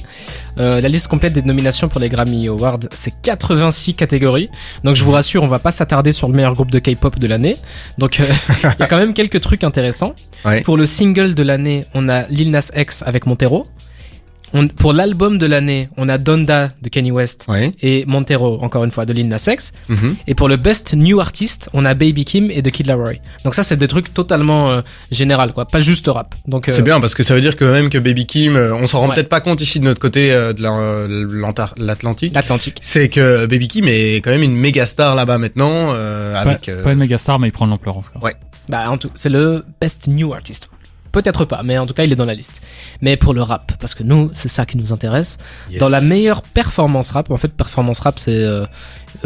Euh, 0.59 0.79
la 0.79 0.87
liste 0.87 1.07
complète 1.09 1.33
des 1.33 1.41
nominations 1.41 1.89
pour 1.89 1.99
les 1.99 2.07
Grammy 2.09 2.47
Awards, 2.47 2.79
c'est 2.93 3.13
86 3.21 3.95
catégories. 3.95 4.49
Donc 4.83 4.95
je 4.95 5.03
vous 5.03 5.11
rassure, 5.11 5.43
on 5.43 5.47
va 5.47 5.59
pas 5.59 5.71
s'attarder 5.71 6.13
sur 6.13 6.27
le 6.29 6.33
meilleur 6.35 6.53
groupe 6.53 6.71
de 6.71 6.79
K-pop 6.79 7.19
de 7.19 7.27
l'année. 7.27 7.57
Donc 7.97 8.19
euh, 8.19 8.25
il 8.63 8.79
y 8.79 8.83
a 8.83 8.87
quand 8.87 8.97
même 8.97 9.13
quelques 9.13 9.41
trucs 9.41 9.63
intéressants. 9.63 10.13
Ouais. 10.45 10.61
Pour 10.61 10.77
le 10.77 10.85
single 10.85 11.35
de 11.35 11.43
l'année, 11.43 11.85
on 11.93 12.07
a 12.09 12.27
Lil 12.29 12.51
Nas 12.51 12.71
X 12.75 13.03
avec 13.05 13.25
Montero. 13.25 13.67
On- 14.53 14.67
pour 14.67 14.91
l'album 14.93 15.37
de 15.37 15.45
l'année, 15.45 15.87
on 15.97 16.09
a 16.09 16.17
Donda 16.17 16.71
de 16.81 16.89
Kanye 16.89 17.11
West 17.11 17.45
Ouais. 17.47 17.71
et 17.81 18.03
Montero, 18.05 18.59
encore 18.61 18.83
une 18.83 18.91
fois, 18.91 19.05
de 19.05 19.13
Lil 19.13 19.27
Nas 19.29 19.45
X. 19.47 19.71
Mhm. 19.87 20.15
Et 20.27 20.35
pour 20.35 20.49
le 20.49 20.57
Best 20.57 20.93
New 20.93 21.19
Artist, 21.21 21.69
on 21.73 21.85
a 21.85 21.93
Baby 21.93 22.25
Kim 22.25 22.51
et 22.51 22.61
The 22.61 22.69
Kid 22.71 22.87
Laroi. 22.87 23.13
Donc 23.45 23.55
ça, 23.55 23.63
c'est 23.63 23.77
des 23.77 23.87
trucs 23.87 24.13
totalement 24.13 24.69
euh, 24.69 24.81
général, 25.11 25.53
quoi, 25.53 25.65
pas 25.65 25.79
juste 25.79 26.07
rap. 26.07 26.35
Donc 26.47 26.67
euh, 26.67 26.71
C'est 26.73 26.81
bien 26.81 26.99
parce 26.99 27.15
que 27.15 27.23
ça 27.23 27.33
veut 27.33 27.41
dire 27.41 27.55
que 27.55 27.63
même 27.65 27.89
que 27.89 27.97
Baby 27.97 28.25
Kim, 28.25 28.55
euh, 28.55 28.73
on 28.75 28.87
s'en 28.87 28.99
rend 28.99 29.07
Ouais. 29.09 29.15
peut-être 29.15 29.29
pas 29.29 29.39
compte 29.41 29.61
ici 29.61 29.79
de 29.79 29.85
notre 29.85 29.99
côté 30.01 30.31
euh, 30.33 30.51
de 30.53 30.61
la- 30.61 30.73
euh, 30.77 31.27
l'Antar- 31.31 31.73
l'Atlantique. 31.77 32.33
l'Atlantique. 32.33 32.77
C'est 32.81 33.07
que 33.09 33.45
Baby 33.45 33.67
Kim 33.69 33.85
est 33.87 34.15
quand 34.17 34.31
même 34.31 34.43
une 34.43 34.55
méga 34.55 34.85
star 34.85 35.15
là-bas 35.15 35.37
maintenant, 35.37 35.91
euh, 35.93 36.33
Pas, 36.33 36.39
avec. 36.41 36.67
euh, 36.69 36.83
pas 36.83 36.91
une 36.91 36.99
méga 36.99 37.17
star, 37.17 37.39
mais 37.39 37.47
il 37.47 37.51
prend 37.51 37.65
de 37.65 37.71
l'ampleur 37.71 37.97
en 37.97 38.01
tout 38.01 38.11
cas. 38.19 38.29
Bah, 38.69 38.89
en 38.89 38.97
tout, 38.97 39.09
c'est 39.15 39.29
le 39.29 39.65
Best 39.81 40.07
New 40.07 40.33
Artist. 40.33 40.69
Peut-être 41.11 41.45
pas, 41.45 41.61
mais 41.63 41.77
en 41.77 41.85
tout 41.85 41.93
cas, 41.93 42.03
il 42.03 42.11
est 42.11 42.15
dans 42.15 42.25
la 42.25 42.33
liste. 42.35 42.61
Mais 43.01 43.17
pour 43.17 43.33
le 43.33 43.41
rap, 43.41 43.73
parce 43.79 43.95
que 43.95 44.03
nous, 44.03 44.31
c'est 44.33 44.47
ça 44.47 44.65
qui 44.65 44.77
nous 44.77 44.93
intéresse. 44.93 45.37
yes. 45.69 45.79
Dans 45.79 45.89
la 45.89 45.99
meilleure 46.01 46.41
performance 46.41 47.11
rap, 47.11 47.29
en 47.31 47.37
fait, 47.37 47.49
performance 47.53 47.99
rap, 47.99 48.17
c'est 48.19 48.31
euh, 48.43 48.65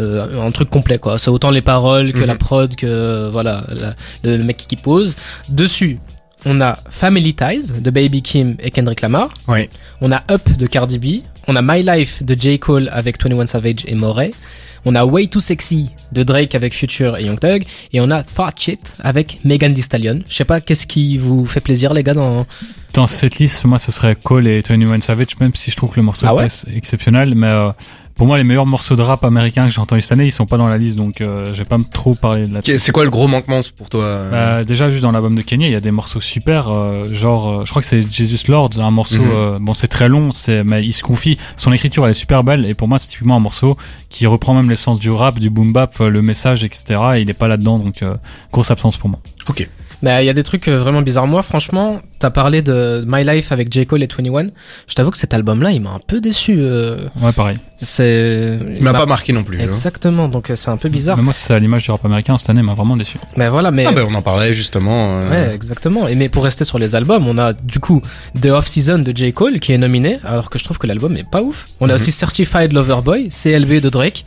euh, 0.00 0.40
un 0.42 0.50
truc 0.50 0.68
complet, 0.68 0.98
quoi. 0.98 1.18
C'est 1.18 1.30
autant 1.30 1.50
les 1.50 1.62
paroles 1.62 2.12
que 2.12 2.18
Mhm. 2.18 2.24
la 2.26 2.34
prod, 2.34 2.74
que 2.74 2.86
euh, 2.86 3.30
voilà, 3.30 3.64
la- 3.68 3.94
le, 4.24 4.36
le 4.36 4.44
mec 4.44 4.56
qui 4.56 4.76
pose. 4.76 5.14
Dessus, 5.48 5.98
on 6.44 6.60
a 6.60 6.76
Family 6.90 7.34
Ties 7.34 7.72
de 7.80 7.90
Baby 7.90 8.22
Kim 8.22 8.56
et 8.60 8.70
Kendrick 8.70 9.00
Lamar. 9.00 9.28
Ouais. 9.48 9.70
On 10.00 10.10
a 10.12 10.22
Up 10.30 10.48
de 10.56 10.66
Cardi 10.66 10.98
B. 10.98 11.22
On 11.48 11.54
a 11.56 11.62
My 11.62 11.82
Life 11.84 12.22
de 12.24 12.34
J. 12.34 12.58
Cole 12.58 12.88
avec 12.92 13.22
21 13.22 13.46
Savage 13.46 13.84
et 13.86 13.94
Moray. 13.94 14.32
On 14.88 14.94
a 14.94 15.04
Way 15.04 15.26
Too 15.26 15.40
Sexy 15.40 15.90
de 16.12 16.22
Drake 16.22 16.54
avec 16.54 16.72
Future 16.72 17.16
et 17.16 17.24
Young 17.24 17.40
Thug. 17.40 17.64
Et 17.92 18.00
on 18.00 18.08
a 18.12 18.22
Thought 18.22 18.60
Shit 18.60 18.96
avec 19.00 19.40
Megan 19.44 19.74
Thee 19.74 19.82
Stallion. 19.82 20.22
Je 20.28 20.34
sais 20.34 20.44
pas, 20.44 20.60
qu'est-ce 20.60 20.86
qui 20.86 21.18
vous 21.18 21.44
fait 21.44 21.60
plaisir, 21.60 21.92
les 21.92 22.04
gars, 22.04 22.14
dans... 22.14 22.46
Dans 22.94 23.08
cette 23.08 23.38
liste, 23.38 23.64
moi, 23.64 23.80
ce 23.80 23.90
serait 23.90 24.14
Cole 24.14 24.46
et 24.46 24.60
21 24.60 25.00
Savage, 25.00 25.38
même 25.40 25.54
si 25.56 25.72
je 25.72 25.76
trouve 25.76 25.90
que 25.90 25.96
le 25.96 26.04
morceau 26.04 26.26
Ah 26.28 26.36
ouais 26.36 26.46
est 26.46 26.76
exceptionnel. 26.76 27.34
Mais 27.34 27.50
euh, 27.50 27.72
pour 28.16 28.26
moi, 28.26 28.38
les 28.38 28.44
meilleurs 28.44 28.66
morceaux 28.66 28.96
de 28.96 29.02
rap 29.02 29.22
américains 29.24 29.66
que 29.66 29.72
j'ai 29.72 29.80
entendus 29.80 30.00
cette 30.02 30.12
année, 30.12 30.24
ils 30.24 30.32
sont 30.32 30.46
pas 30.46 30.56
dans 30.56 30.68
la 30.68 30.78
liste, 30.78 30.96
donc 30.96 31.20
euh, 31.20 31.46
je 31.52 31.58
vais 31.58 31.64
pas 31.64 31.76
trop 31.92 32.14
parler 32.14 32.46
de 32.46 32.54
la. 32.54 32.60
C'est 32.62 32.90
quoi 32.92 33.04
le 33.04 33.10
gros 33.10 33.28
manquement 33.28 33.60
pour 33.76 33.90
toi 33.90 34.02
euh 34.04 34.30
Euh, 34.32 34.64
déjà, 34.64 34.88
juste 34.88 35.02
dans 35.02 35.12
l'album 35.12 35.34
de 35.34 35.42
Kanye, 35.42 35.66
il 35.66 35.72
y 35.72 35.76
a 35.76 35.80
des 35.80 35.90
morceaux 35.90 36.20
super, 36.20 36.68
euh, 36.70 37.06
genre, 37.06 37.48
euh, 37.60 37.64
je 37.64 37.70
crois 37.70 37.82
que 37.82 37.88
c'est 37.88 38.02
Jesus 38.10 38.50
Lord, 38.50 38.70
un 38.78 38.90
morceau, 38.90 39.22
Mhm. 39.22 39.30
euh, 39.30 39.58
bon, 39.60 39.74
c'est 39.74 39.88
très 39.88 40.08
long, 40.08 40.30
c'est, 40.32 40.64
mais 40.64 40.84
il 40.84 40.92
se 40.92 41.02
confie, 41.02 41.36
son 41.56 41.72
écriture, 41.72 42.04
elle 42.04 42.12
est 42.12 42.14
super 42.14 42.42
belle, 42.42 42.66
et 42.68 42.74
pour 42.74 42.88
moi, 42.88 42.96
c'est 42.98 43.08
typiquement 43.08 43.36
un 43.36 43.40
morceau 43.40 43.76
qui 44.08 44.26
reprend 44.26 44.54
même 44.54 44.70
l'essence 44.70 44.98
du 44.98 45.10
rap, 45.10 45.38
du 45.38 45.50
boom 45.50 45.72
bap, 45.72 45.98
le 45.98 46.22
message, 46.22 46.64
etc., 46.64 46.84
et 47.16 47.20
il 47.20 47.28
est 47.30 47.34
pas 47.34 47.48
là-dedans, 47.48 47.78
donc, 47.78 48.02
euh, 48.02 48.14
grosse 48.50 48.70
absence 48.70 48.96
pour 48.96 49.10
moi. 49.10 49.18
Ok. 49.48 49.68
Bah, 50.02 50.22
il 50.22 50.26
y 50.26 50.28
a 50.28 50.34
des 50.34 50.42
trucs 50.42 50.68
euh, 50.68 50.78
vraiment 50.78 51.00
bizarres. 51.02 51.26
Moi, 51.26 51.42
franchement, 51.42 52.00
t'as 52.18 52.28
parlé 52.30 52.60
de 52.60 53.02
My 53.06 53.24
Life 53.24 53.50
avec 53.50 53.72
J. 53.72 53.86
Cole 53.86 54.02
et 54.02 54.08
21. 54.08 54.48
Je 54.86 54.94
t'avoue 54.94 55.10
que 55.10 55.16
cet 55.18 55.32
album-là, 55.32 55.70
il 55.72 55.80
m'a 55.80 55.90
un 55.90 56.00
peu 56.06 56.20
déçu. 56.20 56.56
euh, 56.58 56.96
Ouais, 57.20 57.32
pareil. 57.32 57.56
C'est... 57.78 58.58
Il 58.76 58.82
m'a 58.82 58.92
pas 58.92 59.06
marqué 59.06 59.32
non 59.32 59.42
plus. 59.42 59.58
hein. 59.60 59.64
Exactement, 59.64 60.28
donc 60.28 60.50
euh, 60.50 60.56
c'est 60.56 60.68
un 60.70 60.76
peu 60.76 60.88
bizarre. 60.90 61.16
Mais 61.16 61.22
moi, 61.22 61.32
c'est 61.32 61.52
à 61.54 61.58
l'image 61.58 61.84
du 61.84 61.90
rap 61.90 62.04
américain, 62.04 62.36
cette 62.36 62.50
année, 62.50 62.60
il 62.60 62.66
m'a 62.66 62.74
vraiment 62.74 62.96
déçu. 62.96 63.18
Mais 63.36 63.48
voilà, 63.48 63.70
mais... 63.70 63.86
Ah 63.86 63.92
ben 63.92 64.06
on 64.08 64.14
en 64.14 64.22
parlait 64.22 64.52
justement. 64.52 65.08
euh, 65.10 65.30
Ouais, 65.30 65.54
exactement. 65.54 66.06
Et 66.08 66.14
mais 66.14 66.28
pour 66.28 66.44
rester 66.44 66.64
sur 66.64 66.78
les 66.78 66.94
albums, 66.94 67.26
on 67.26 67.38
a 67.38 67.52
du 67.54 67.78
coup 67.80 68.02
The 68.40 68.46
Off 68.46 68.66
Season 68.66 68.98
de 68.98 69.16
J. 69.16 69.32
Cole 69.32 69.60
qui 69.60 69.72
est 69.72 69.78
nominé, 69.78 70.18
alors 70.24 70.50
que 70.50 70.58
je 70.58 70.64
trouve 70.64 70.78
que 70.78 70.86
l'album 70.86 71.16
est 71.16 71.28
pas 71.28 71.42
ouf. 71.42 71.68
On 71.80 71.86
a 71.86 71.88
Mhm. 71.88 71.94
aussi 71.94 72.12
Certified 72.12 72.72
Lover 72.72 72.98
Boy, 73.02 73.28
CLB 73.30 73.80
de 73.80 73.88
Drake. 73.88 74.24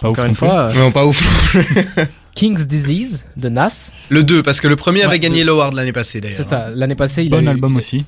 Pas 0.00 0.08
ouf 0.08 0.12
Encore 0.12 0.24
non 0.24 0.30
une 0.30 0.34
fois, 0.36 0.54
euh, 0.54 0.72
Non, 0.74 0.90
pas 0.92 1.04
ouf. 1.04 1.22
King's 2.34 2.66
Disease 2.66 3.24
de 3.36 3.48
Nas. 3.48 3.90
Le 4.08 4.22
2, 4.22 4.42
parce 4.42 4.60
que 4.60 4.68
le 4.68 4.76
premier 4.76 5.00
Ouais, 5.00 5.06
avait 5.06 5.18
gagné 5.18 5.44
l'award 5.44 5.74
l'année 5.74 5.92
passée 5.92 6.20
d'ailleurs. 6.20 6.36
C'est 6.36 6.42
ça. 6.44 6.68
L'année 6.74 6.94
passée, 6.94 7.24
il 7.24 7.34
a 7.34 7.38
Bon 7.38 7.44
eu- 7.44 7.48
album 7.48 7.76
aussi. 7.76 8.04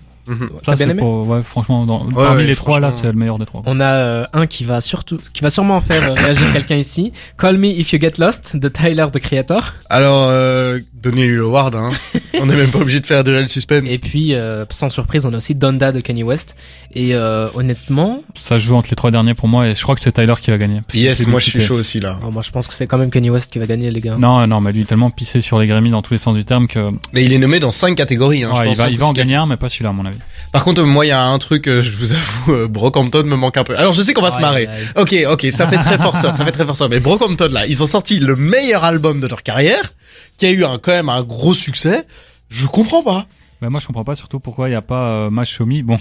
Ça, 0.64 0.74
bien 0.74 0.88
aimé 0.88 1.00
pour, 1.00 1.28
ouais, 1.28 1.42
franchement, 1.42 1.84
dans, 1.84 2.08
parmi 2.10 2.42
ouais, 2.42 2.46
les 2.46 2.56
trois, 2.56 2.80
là, 2.80 2.90
c'est 2.90 3.06
le 3.06 3.12
meilleur 3.14 3.38
des 3.38 3.46
trois. 3.46 3.62
On 3.66 3.80
a 3.80 3.94
euh, 3.94 4.24
un 4.32 4.46
qui 4.46 4.64
va 4.64 4.80
surtout, 4.80 5.18
qui 5.32 5.42
va 5.42 5.50
sûrement 5.50 5.80
faire 5.80 6.14
réagir 6.14 6.52
quelqu'un 6.52 6.76
ici. 6.76 7.12
Call 7.38 7.58
Me 7.58 7.66
If 7.66 7.92
You 7.92 8.00
Get 8.00 8.14
Lost 8.18 8.56
de 8.56 8.68
Tyler 8.68 9.06
the 9.12 9.18
Creator. 9.18 9.74
Alors, 9.90 10.26
euh, 10.28 10.78
donnez-lui 10.94 11.36
l'award. 11.36 11.74
Hein. 11.74 11.90
on 12.40 12.46
n'est 12.46 12.56
même 12.56 12.70
pas 12.70 12.78
obligé 12.78 13.00
de 13.00 13.06
faire 13.06 13.24
du 13.24 13.30
réel 13.30 13.48
suspense. 13.48 13.84
Et 13.88 13.98
puis, 13.98 14.34
euh, 14.34 14.64
sans 14.70 14.88
surprise, 14.88 15.26
on 15.26 15.32
a 15.32 15.36
aussi 15.36 15.54
Donda 15.54 15.92
de 15.92 16.00
Kanye 16.00 16.22
West. 16.22 16.56
Et 16.94 17.14
euh, 17.14 17.48
honnêtement, 17.54 18.22
Ça 18.38 18.58
joue 18.58 18.76
entre 18.76 18.90
les 18.90 18.96
trois 18.96 19.10
derniers 19.10 19.34
pour 19.34 19.48
moi, 19.48 19.68
et 19.68 19.74
je 19.74 19.82
crois 19.82 19.94
que 19.94 20.00
c'est 20.00 20.12
Tyler 20.12 20.34
qui 20.40 20.50
va 20.50 20.58
gagner. 20.58 20.80
Yes, 20.94 21.18
c'est 21.18 21.28
moi 21.28 21.40
je 21.40 21.50
suis 21.50 21.60
chaud 21.60 21.76
aussi 21.76 22.00
là. 22.00 22.16
alors, 22.18 22.32
moi 22.32 22.42
je 22.42 22.50
pense 22.50 22.68
que 22.68 22.74
c'est 22.74 22.86
quand 22.86 22.98
même 22.98 23.10
Kanye 23.10 23.30
West 23.30 23.52
qui 23.52 23.58
va 23.58 23.66
gagner, 23.66 23.90
les 23.90 24.00
gars. 24.00 24.16
Non, 24.18 24.46
non, 24.46 24.60
mais 24.60 24.72
lui, 24.72 24.80
il 24.80 24.82
est 24.82 24.86
tellement 24.86 25.10
pissé 25.10 25.40
sur 25.40 25.58
les 25.58 25.66
Grammy 25.66 25.90
dans 25.90 26.02
tous 26.02 26.14
les 26.14 26.18
sens 26.18 26.36
du 26.36 26.44
terme 26.44 26.68
que 26.68 26.80
Mais 27.12 27.24
il 27.24 27.32
est 27.32 27.38
nommé 27.38 27.60
dans 27.60 27.72
5 27.72 27.96
catégories. 27.96 28.44
Hein, 28.44 28.52
je 28.54 28.68
il 28.68 28.76
va, 28.76 28.84
hein, 28.84 28.88
il 28.90 28.98
va 28.98 29.06
en 29.06 29.12
gagner 29.12 29.36
un, 29.36 29.46
mais 29.46 29.56
pas 29.56 29.68
celui-là, 29.68 29.90
à 29.90 29.92
mon 29.92 30.04
avis. 30.04 30.11
Par 30.52 30.64
contre, 30.64 30.82
moi, 30.82 31.06
il 31.06 31.08
y 31.08 31.12
a 31.12 31.24
un 31.24 31.38
truc, 31.38 31.66
euh, 31.66 31.82
je 31.82 31.90
vous 31.90 32.12
avoue, 32.12 32.52
euh, 32.52 32.68
Brockhampton 32.68 33.24
me 33.24 33.36
manque 33.36 33.56
un 33.56 33.64
peu. 33.64 33.76
Alors, 33.78 33.92
je 33.94 34.02
sais 34.02 34.12
qu'on 34.12 34.22
va 34.22 34.30
se 34.30 34.40
marrer. 34.40 34.66
aïe. 34.66 34.88
Ok, 34.96 35.14
ok, 35.30 35.46
ça 35.52 35.66
fait 35.66 35.78
très 35.78 35.98
forceur, 35.98 36.34
ça 36.34 36.44
fait 36.44 36.52
très 36.52 36.66
forceur. 36.66 36.88
Mais 36.88 37.00
Brockhampton, 37.00 37.48
là, 37.50 37.66
ils 37.66 37.82
ont 37.82 37.86
sorti 37.86 38.18
le 38.18 38.36
meilleur 38.36 38.84
album 38.84 39.20
de 39.20 39.26
leur 39.26 39.42
carrière, 39.42 39.94
qui 40.36 40.46
a 40.46 40.50
eu 40.50 40.64
un, 40.64 40.78
quand 40.78 40.92
même 40.92 41.08
un 41.08 41.22
gros 41.22 41.54
succès. 41.54 42.06
Je 42.50 42.66
comprends 42.66 43.02
pas. 43.02 43.26
Mais 43.62 43.70
moi, 43.70 43.80
je 43.80 43.86
comprends 43.86 44.04
pas 44.04 44.16
surtout 44.16 44.40
pourquoi 44.40 44.68
il 44.68 44.72
n'y 44.72 44.76
a 44.76 44.82
pas 44.82 45.04
euh, 45.04 45.30
Match 45.30 45.54
Show 45.54 45.66
Me. 45.66 45.82
Bon, 45.82 45.98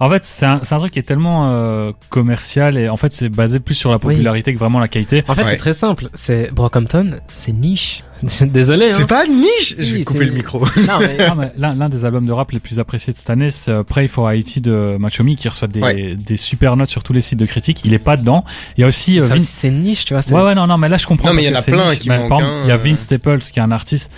en 0.00 0.10
fait, 0.10 0.26
c'est 0.26 0.44
un, 0.46 0.60
c'est 0.62 0.74
un 0.74 0.78
truc 0.78 0.92
qui 0.92 0.98
est 0.98 1.02
tellement 1.02 1.48
euh, 1.50 1.92
commercial 2.10 2.76
et 2.76 2.88
en 2.88 2.96
fait, 2.96 3.12
c'est 3.12 3.28
basé 3.28 3.60
plus 3.60 3.74
sur 3.74 3.90
la 3.90 3.96
Oui. 3.96 4.14
popularité 4.14 4.52
que 4.52 4.58
vraiment 4.58 4.78
la 4.78 4.88
qualité. 4.88 5.24
En 5.28 5.34
fait, 5.34 5.42
Ouais. 5.44 5.50
c'est 5.50 5.56
très 5.56 5.72
simple. 5.72 6.08
C'est 6.14 6.50
Brockhampton, 6.52 7.12
c'est 7.28 7.52
niche. 7.52 8.02
Désolé. 8.42 8.86
C'est 8.88 9.02
Hein. 9.02 9.06
pas 9.06 9.26
niche. 9.26 9.74
Si, 9.76 9.84
je 9.86 9.96
vais 9.96 10.04
couper 10.04 10.24
le 10.26 10.32
micro. 10.32 10.60
Non, 10.88 10.98
mais 11.00 11.16
Ah, 11.20 11.34
mais 11.38 11.52
L'un 11.56 11.88
des 11.88 12.04
albums 12.04 12.26
de 12.26 12.32
rap 12.32 12.50
les 12.52 12.60
plus 12.60 12.78
appréciés 12.78 13.12
de 13.12 13.18
cette 13.18 13.30
année, 13.30 13.50
c'est 13.50 13.70
euh, 13.70 13.82
Pray 13.82 14.08
for 14.08 14.30
Haiti 14.30 14.60
de 14.60 14.96
Machomi 14.98 15.36
qui 15.36 15.48
reçoit 15.48 15.68
des, 15.68 15.80
Ouais. 15.80 16.14
des 16.16 16.36
super 16.36 16.76
notes 16.76 16.88
sur 16.90 17.02
tous 17.02 17.12
les 17.12 17.20
sites 17.22 17.38
de 17.38 17.46
critiques. 17.46 17.82
Il 17.84 17.92
est 17.94 17.98
pas 17.98 18.16
dedans. 18.16 18.44
Il 18.76 18.82
y 18.82 18.84
a 18.84 18.86
aussi, 18.86 19.18
euh, 19.20 19.26
ça 19.26 19.38
c'est 19.38 19.70
niche, 19.70 20.04
tu 20.04 20.14
vois. 20.14 20.22
Ouais, 20.30 20.44
ouais, 20.48 20.54
non, 20.54 20.66
non, 20.66 20.78
mais 20.78 20.88
là, 20.88 20.96
je 20.96 21.06
comprends. 21.06 21.28
Non, 21.28 21.34
mais 21.34 21.44
il 21.44 21.50
y 21.50 21.54
en 21.54 21.58
a 21.58 21.62
plein 21.62 21.90
niche. 21.90 21.98
qui 22.00 22.08
manquent, 22.08 22.42
Il 22.64 22.68
y 22.68 22.72
a 22.72 22.74
euh. 22.74 22.78
Vince 22.78 23.00
Staples, 23.00 23.38
qui 23.40 23.58
est 23.58 23.62
un 23.62 23.70
artiste. 23.72 24.10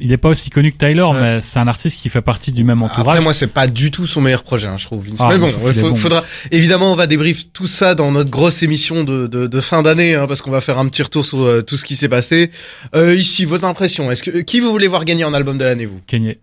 Il 0.00 0.12
est 0.12 0.16
pas 0.16 0.28
aussi 0.28 0.50
connu 0.50 0.70
que 0.72 0.76
Tyler, 0.76 1.02
Ouais. 1.02 1.20
mais 1.20 1.40
c'est 1.40 1.58
un 1.58 1.66
artiste 1.68 2.00
qui 2.00 2.08
fait 2.08 2.20
partie 2.22 2.52
du 2.52 2.62
même 2.64 2.82
entourage. 2.82 3.06
Après, 3.08 3.20
moi, 3.20 3.34
c'est 3.34 3.46
pas 3.48 3.66
du 3.66 3.90
tout 3.90 4.06
son 4.06 4.20
meilleur 4.20 4.42
projet, 4.42 4.68
hein, 4.68 4.76
je 4.76 4.84
trouve. 4.86 5.04
Vince. 5.06 5.18
Ah, 5.20 5.28
mais 5.30 5.38
bon, 5.38 5.48
faut- 5.48 5.96
faudra. 5.96 6.24
Évidemment, 6.50 6.92
on 6.92 6.94
va 6.94 7.06
débrief 7.06 7.52
tout 7.52 7.66
ça 7.66 7.94
dans 7.94 8.12
notre 8.12 8.30
grosse 8.30 8.62
émission 8.62 9.02
de, 9.04 9.26
de, 9.26 9.46
de 9.46 9.60
fin 9.60 9.82
d'année, 9.82 10.14
hein, 10.14 10.26
parce 10.26 10.42
qu'on 10.42 10.50
va 10.50 10.60
faire 10.60 10.78
un 10.78 10.86
petit 10.88 11.02
retour 11.02 11.24
sur 11.26 11.40
euh, 11.42 11.62
tout 11.62 11.76
ce 11.76 11.84
qui 11.84 11.96
s'est 11.96 12.08
passé. 12.08 12.50
Euh, 12.94 13.14
ici, 13.14 13.44
vos 13.44 13.64
impressions. 13.64 14.10
Est-ce 14.10 14.22
que 14.22 14.38
qui 14.38 14.60
vous 14.60 14.70
voulez 14.70 14.88
voir 14.88 15.04
gagner 15.04 15.24
en 15.24 15.34
album 15.34 15.58
de 15.58 15.64
l'année, 15.64 15.86
vous? 15.86 16.00
Kanye. 16.06 16.38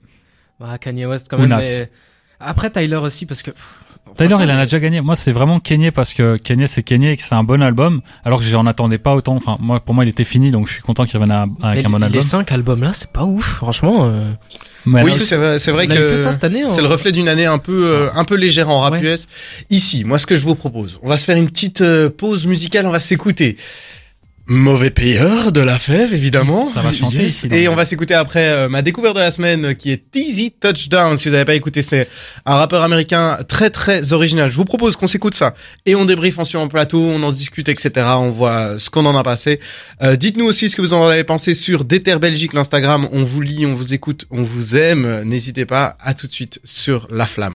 Ah, 0.62 0.78
Kanye 0.78 1.06
West 1.06 1.28
quand 1.30 1.38
même. 1.38 1.56
Mais- 1.58 1.90
Après 2.40 2.70
Tyler 2.70 2.98
aussi, 2.98 3.26
parce 3.26 3.42
que. 3.42 3.52
pff, 3.52 3.64
Tyler, 4.16 4.30
franchement, 4.30 4.46
il 4.54 4.56
en 4.58 4.60
a 4.60 4.64
déjà 4.66 4.80
gagné. 4.80 5.02
Moi, 5.02 5.16
c'est 5.16 5.32
vraiment 5.32 5.60
Kanye 5.60 5.92
parce 5.92 6.14
que 6.14 6.38
Kanye, 6.38 6.68
c'est 6.68 6.84
Kanye 6.84 7.10
et 7.10 7.18
que 7.18 7.24
c'est 7.24 7.36
un 7.36 7.44
bon 7.44 7.62
album. 7.62 8.02
Alors 8.24 8.40
que 8.40 8.46
j'en 8.46 8.66
attendais 8.66 8.98
pas 8.98 9.14
autant. 9.16 9.36
Enfin, 9.36 9.58
moi, 9.60 9.80
pour 9.80 9.94
moi, 9.96 10.06
il 10.06 10.10
était 10.10 10.24
fini, 10.24 10.52
donc 10.52 10.68
je 10.68 10.74
suis 10.74 10.82
content 10.82 11.06
qu'il 11.06 11.18
revienne 11.20 11.32
à- 11.36 11.46
avec 11.68 11.80
mais 11.82 11.86
un 11.86 11.90
bon 11.90 11.98
les 12.00 12.06
album. 12.06 12.22
cinq 12.22 12.52
albums 12.52 12.82
là, 12.82 12.92
c'est 12.94 13.10
pas 13.12 13.24
ouf, 13.24 13.46
franchement. 13.56 14.06
euh, 14.06 14.32
Mais 14.86 15.04
Oui, 15.04 15.12
c'est 15.18 15.36
vrai, 15.72 15.88
que, 15.88 15.94
que 16.12 16.18
ça 16.18 16.32
cette 16.32 16.44
année. 16.44 16.64
c'est 16.68 16.80
hein. 16.80 16.84
le 16.84 16.88
reflet 16.90 17.12
d'une 17.12 17.28
année 17.28 17.46
un 17.46 17.58
peu 17.58 17.86
euh, 17.88 18.08
un 18.16 18.24
peu 18.24 18.36
légère 18.36 18.70
en 18.70 18.82
rap 18.82 18.94
Ouais. 18.94 19.02
US. 19.14 19.28
Ici, 19.70 20.04
moi, 20.06 20.20
ce 20.20 20.26
que 20.28 20.36
je 20.36 20.44
vous 20.44 20.56
propose, 20.56 21.00
on 21.04 21.10
va 21.10 21.18
se 21.18 21.26
faire 21.26 21.38
une 21.38 21.50
petite 21.50 21.82
euh, 21.82 22.10
pause 22.10 22.46
musicale. 22.46 22.86
On 22.86 22.92
va 22.92 23.00
s'écouter. 23.00 23.58
Mauvais 24.48 24.92
payeur 24.92 25.52
de 25.52 25.60
la 25.62 25.80
fève, 25.80 26.14
évidemment. 26.14 26.70
Ça 26.72 26.82
va 26.82 26.94
chanter 26.94 27.18
Yes. 27.18 27.46
Et 27.52 27.68
on 27.68 27.74
va 27.74 27.84
s'écouter 27.84 28.14
après 28.14 28.48
euh, 28.48 28.70
ma 28.70 28.84
découverte 28.84 29.16
de 29.16 29.20
la 29.20 29.32
semaine, 29.32 29.66
euh, 29.66 29.74
qui 29.74 29.90
est 29.90 30.04
Easy 30.16 30.52
Touchdown. 30.52 31.18
Si 31.18 31.28
vous 31.28 31.32
n'avez 31.34 31.46
pas 31.46 31.56
écouté, 31.56 31.82
c'est 31.82 32.08
un 32.46 32.54
rappeur 32.56 32.84
américain 32.84 33.40
très 33.48 33.72
très 33.72 34.14
original. 34.14 34.52
Je 34.52 34.56
vous 34.56 34.66
propose 34.66 34.98
qu'on 34.98 35.08
s'écoute 35.08 35.34
ça 35.34 35.56
et 35.88 35.96
on 35.96 36.06
débriefe 36.06 36.38
ensuite 36.38 36.58
en 36.62 36.68
plateau, 36.68 37.02
on 37.02 37.24
en 37.24 37.32
discute, 37.32 37.70
etc. 37.70 38.06
On 38.20 38.30
voit 38.30 38.78
ce 38.78 38.92
qu'on 38.92 39.06
en 39.08 39.16
a 39.18 39.24
passé. 39.24 39.60
Euh, 40.04 40.16
Dites-nous 40.16 40.46
aussi 40.46 40.70
ce 40.70 40.76
que 40.76 40.82
vous 40.84 40.94
en 40.94 41.08
avez 41.08 41.24
pensé 41.24 41.56
sur 41.56 41.84
Déter 41.84 42.20
Belgique, 42.20 42.54
l'Instagram. 42.54 43.08
On 43.12 43.24
vous 43.24 43.42
lit, 43.42 43.66
on 43.66 43.74
vous 43.74 43.96
écoute, 43.96 44.26
on 44.30 44.44
vous 44.44 44.76
aime. 44.76 45.24
N'hésitez 45.24 45.66
pas. 45.66 45.98
À 46.00 46.14
tout 46.14 46.28
de 46.28 46.32
suite 46.32 46.60
sur 46.64 47.08
La 47.10 47.26
Flamme. 47.26 47.55